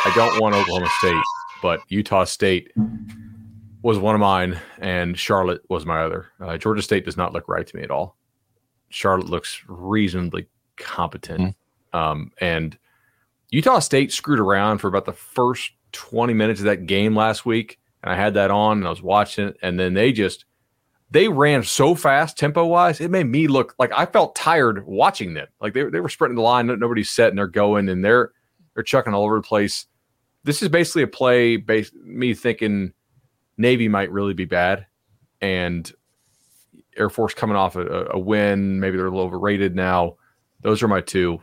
[0.04, 1.22] I don't want Oklahoma State,
[1.62, 2.72] but Utah State
[3.82, 6.28] was one of mine, and Charlotte was my other.
[6.38, 8.16] Uh, Georgia State does not look right to me at all.
[8.90, 10.46] Charlotte looks reasonably
[10.76, 11.56] competent,
[11.94, 12.78] um, and
[13.51, 17.78] Utah State screwed around for about the first twenty minutes of that game last week,
[18.02, 20.44] and I had that on and I was watching it, and then they just
[21.10, 25.35] they ran so fast tempo wise it made me look like i felt tired watching
[25.35, 25.48] them.
[25.60, 28.32] Like they, they were sprinting the line nobody's set and they're going and they're
[28.74, 29.86] they're chucking all over the place.
[30.44, 32.93] This is basically a play based me thinking
[33.56, 34.86] navy might really be bad
[35.40, 35.93] and
[36.97, 40.16] air force coming off a, a win maybe they're a little overrated now.
[40.62, 41.40] Those are my two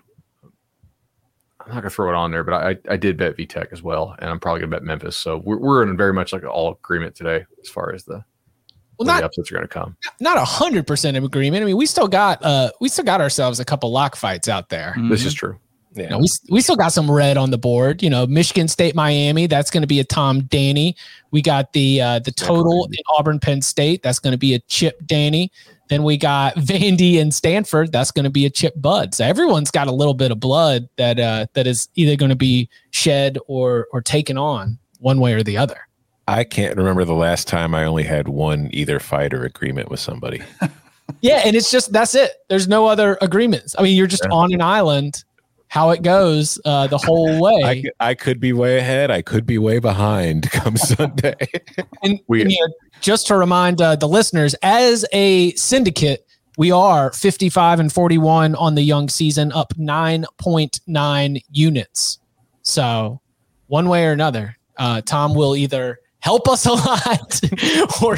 [1.67, 4.15] i'm not gonna throw it on there but i i did bet vtech as well
[4.19, 7.13] and i'm probably gonna bet memphis so we're, we're in very much like all agreement
[7.15, 8.23] today as far as the
[8.97, 9.95] Well, where not the upsets are going to come.
[10.19, 11.61] not a hundred percent of agreement.
[11.61, 14.69] I mean, we still got uh we still got ourselves a couple lock fights out
[14.69, 14.95] there.
[15.09, 15.59] This is true.
[15.97, 16.17] Yeah.
[16.17, 18.03] We we still got some red on the board.
[18.03, 19.47] You know, Michigan State, Miami.
[19.47, 20.95] That's going to be a Tom Danny.
[21.31, 24.03] We got the uh, the total in Auburn, Penn State.
[24.03, 25.51] That's going to be a Chip Danny.
[25.89, 27.91] Then we got Vandy and Stanford.
[27.91, 29.13] That's going to be a Chip Bud.
[29.13, 32.35] So everyone's got a little bit of blood that uh, that is either going to
[32.35, 35.79] be shed or or taken on one way or the other.
[36.29, 40.01] I can't remember the last time I only had one either fight or agreement with
[40.01, 40.43] somebody.
[41.21, 42.31] Yeah, and it's just that's it.
[42.49, 43.75] There's no other agreements.
[43.77, 45.23] I mean, you're just on an island.
[45.69, 47.61] How it goes uh, the whole way.
[47.63, 49.11] I, could- I could be way ahead.
[49.11, 51.35] I could be way behind come Sunday.
[52.03, 56.25] And, We- and, you know, just to remind uh, the listeners, as a syndicate,
[56.57, 59.73] we are 55 and 41 on the young season, up
[60.45, 62.19] 9.9 units.
[62.63, 63.21] So,
[63.67, 67.41] one way or another, uh, Tom will either help us a lot
[68.01, 68.15] or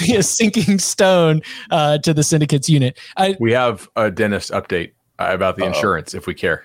[0.00, 2.98] be a sinking stone uh, to the syndicate's unit.
[3.16, 5.68] I, We have a dentist update uh, about the Uh-oh.
[5.68, 6.64] insurance if we care.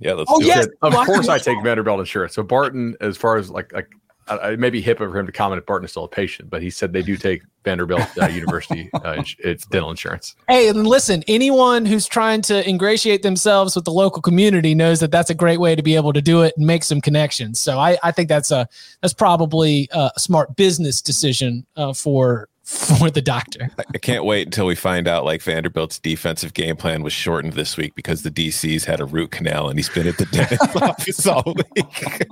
[0.00, 0.66] Yeah, let's Oh, do yes.
[0.66, 0.72] it.
[0.82, 2.34] Of Why- course, I take Vanderbilt insurance.
[2.34, 3.88] So Barton, as far as like like
[4.26, 6.48] uh, it may be HIPAA for him to comment if Barton is still a patient,
[6.48, 10.34] but he said they do take Vanderbilt uh, University uh, ins- it's dental insurance.
[10.48, 15.10] Hey, and listen, anyone who's trying to ingratiate themselves with the local community knows that
[15.10, 17.60] that's a great way to be able to do it and make some connections.
[17.60, 18.66] So I, I think that's a
[19.02, 23.70] that's probably a smart business decision uh, for for the doctor.
[23.78, 27.76] I can't wait until we find out like Vanderbilt's defensive game plan was shortened this
[27.76, 31.26] week because the DC's had a root canal and he's been at the dentist office
[31.26, 32.26] all week.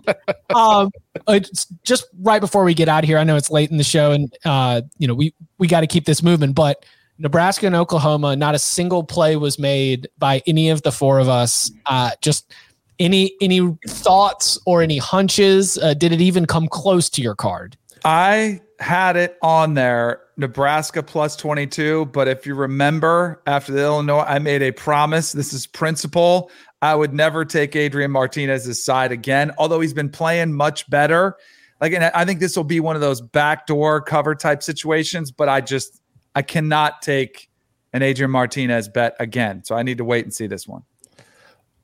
[0.55, 0.91] um,
[1.29, 3.85] it's just right before we get out of here, I know it's late in the
[3.85, 6.53] show, and uh, you know we we got to keep this moving.
[6.53, 6.85] But
[7.19, 11.29] Nebraska and Oklahoma, not a single play was made by any of the four of
[11.29, 11.71] us.
[11.85, 12.53] Uh, just
[12.99, 15.77] any any thoughts or any hunches?
[15.77, 17.77] Uh, did it even come close to your card?
[18.05, 22.07] I had it on there, Nebraska plus 22.
[22.07, 25.33] But if you remember, after the Illinois, I made a promise.
[25.33, 26.51] This is principle.
[26.81, 31.37] I would never take Adrian Martinez's side again, although he's been playing much better.
[31.81, 35.31] Like, and I think this will be one of those backdoor cover type situations.
[35.31, 36.01] But I just,
[36.35, 37.49] I cannot take
[37.93, 39.63] an Adrian Martinez bet again.
[39.65, 40.83] So I need to wait and see this one.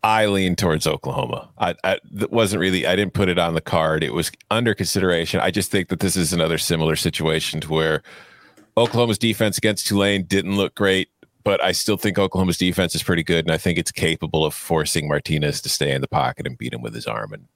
[0.09, 1.51] I lean towards Oklahoma.
[1.59, 1.99] I, I
[2.31, 2.87] wasn't really.
[2.87, 4.03] I didn't put it on the card.
[4.03, 5.39] It was under consideration.
[5.39, 8.03] I just think that this is another similar situation to where
[8.79, 11.11] Oklahoma's defense against Tulane didn't look great,
[11.45, 14.55] but I still think Oklahoma's defense is pretty good, and I think it's capable of
[14.55, 17.35] forcing Martinez to stay in the pocket and beat him with his arm.
[17.35, 17.47] And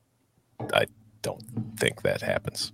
[0.75, 0.85] I
[1.23, 1.43] don't
[1.79, 2.71] think that happens.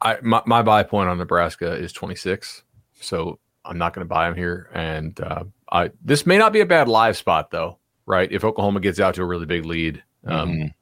[0.00, 2.62] I my, my buy point on Nebraska is 26,
[2.98, 4.70] so I'm not going to buy him here.
[4.72, 8.30] And uh, I this may not be a bad live spot though, right?
[8.30, 10.74] If Oklahoma gets out to a really big lead, um, Mhm.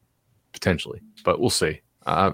[0.53, 1.81] potentially, but we'll see.
[2.07, 2.32] Uh,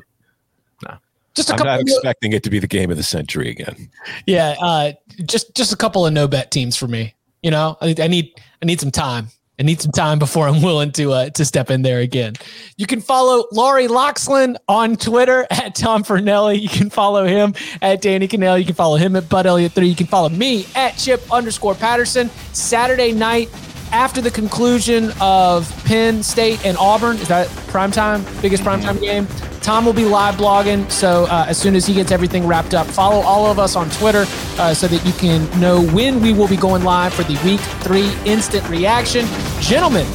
[1.34, 1.72] Just a I'm couple.
[1.72, 3.90] not of- expecting it to be the game of the century again.
[4.26, 4.92] yeah, uh,
[5.24, 7.14] just just a couple of no bet teams for me.
[7.44, 9.28] You know, I, I need I need some time.
[9.60, 12.34] I need some time before I'm willing to uh, to step in there again.
[12.76, 16.60] You can follow Laurie Loxlin on Twitter at Tom Fornelli.
[16.60, 18.58] You can follow him at Danny Kanell.
[18.58, 19.86] You can follow him at Bud Elliott three.
[19.86, 22.30] You can follow me at Chip underscore Patterson.
[22.52, 23.48] Saturday night
[23.92, 28.24] after the conclusion of Penn State and Auburn, is that prime time?
[28.40, 29.26] Biggest prime time game.
[29.60, 30.90] Tom will be live blogging.
[30.90, 33.90] So uh, as soon as he gets everything wrapped up, follow all of us on
[33.90, 34.24] Twitter
[34.58, 37.60] uh, so that you can know when we will be going live for the week
[37.82, 39.26] three instant reaction.
[39.60, 40.06] Gentlemen,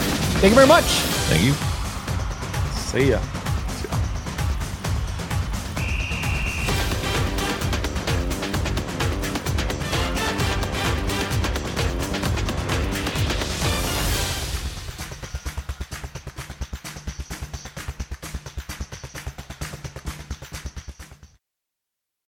[0.42, 0.86] thank you very much.
[1.30, 1.54] Thank you.
[2.74, 3.33] See ya.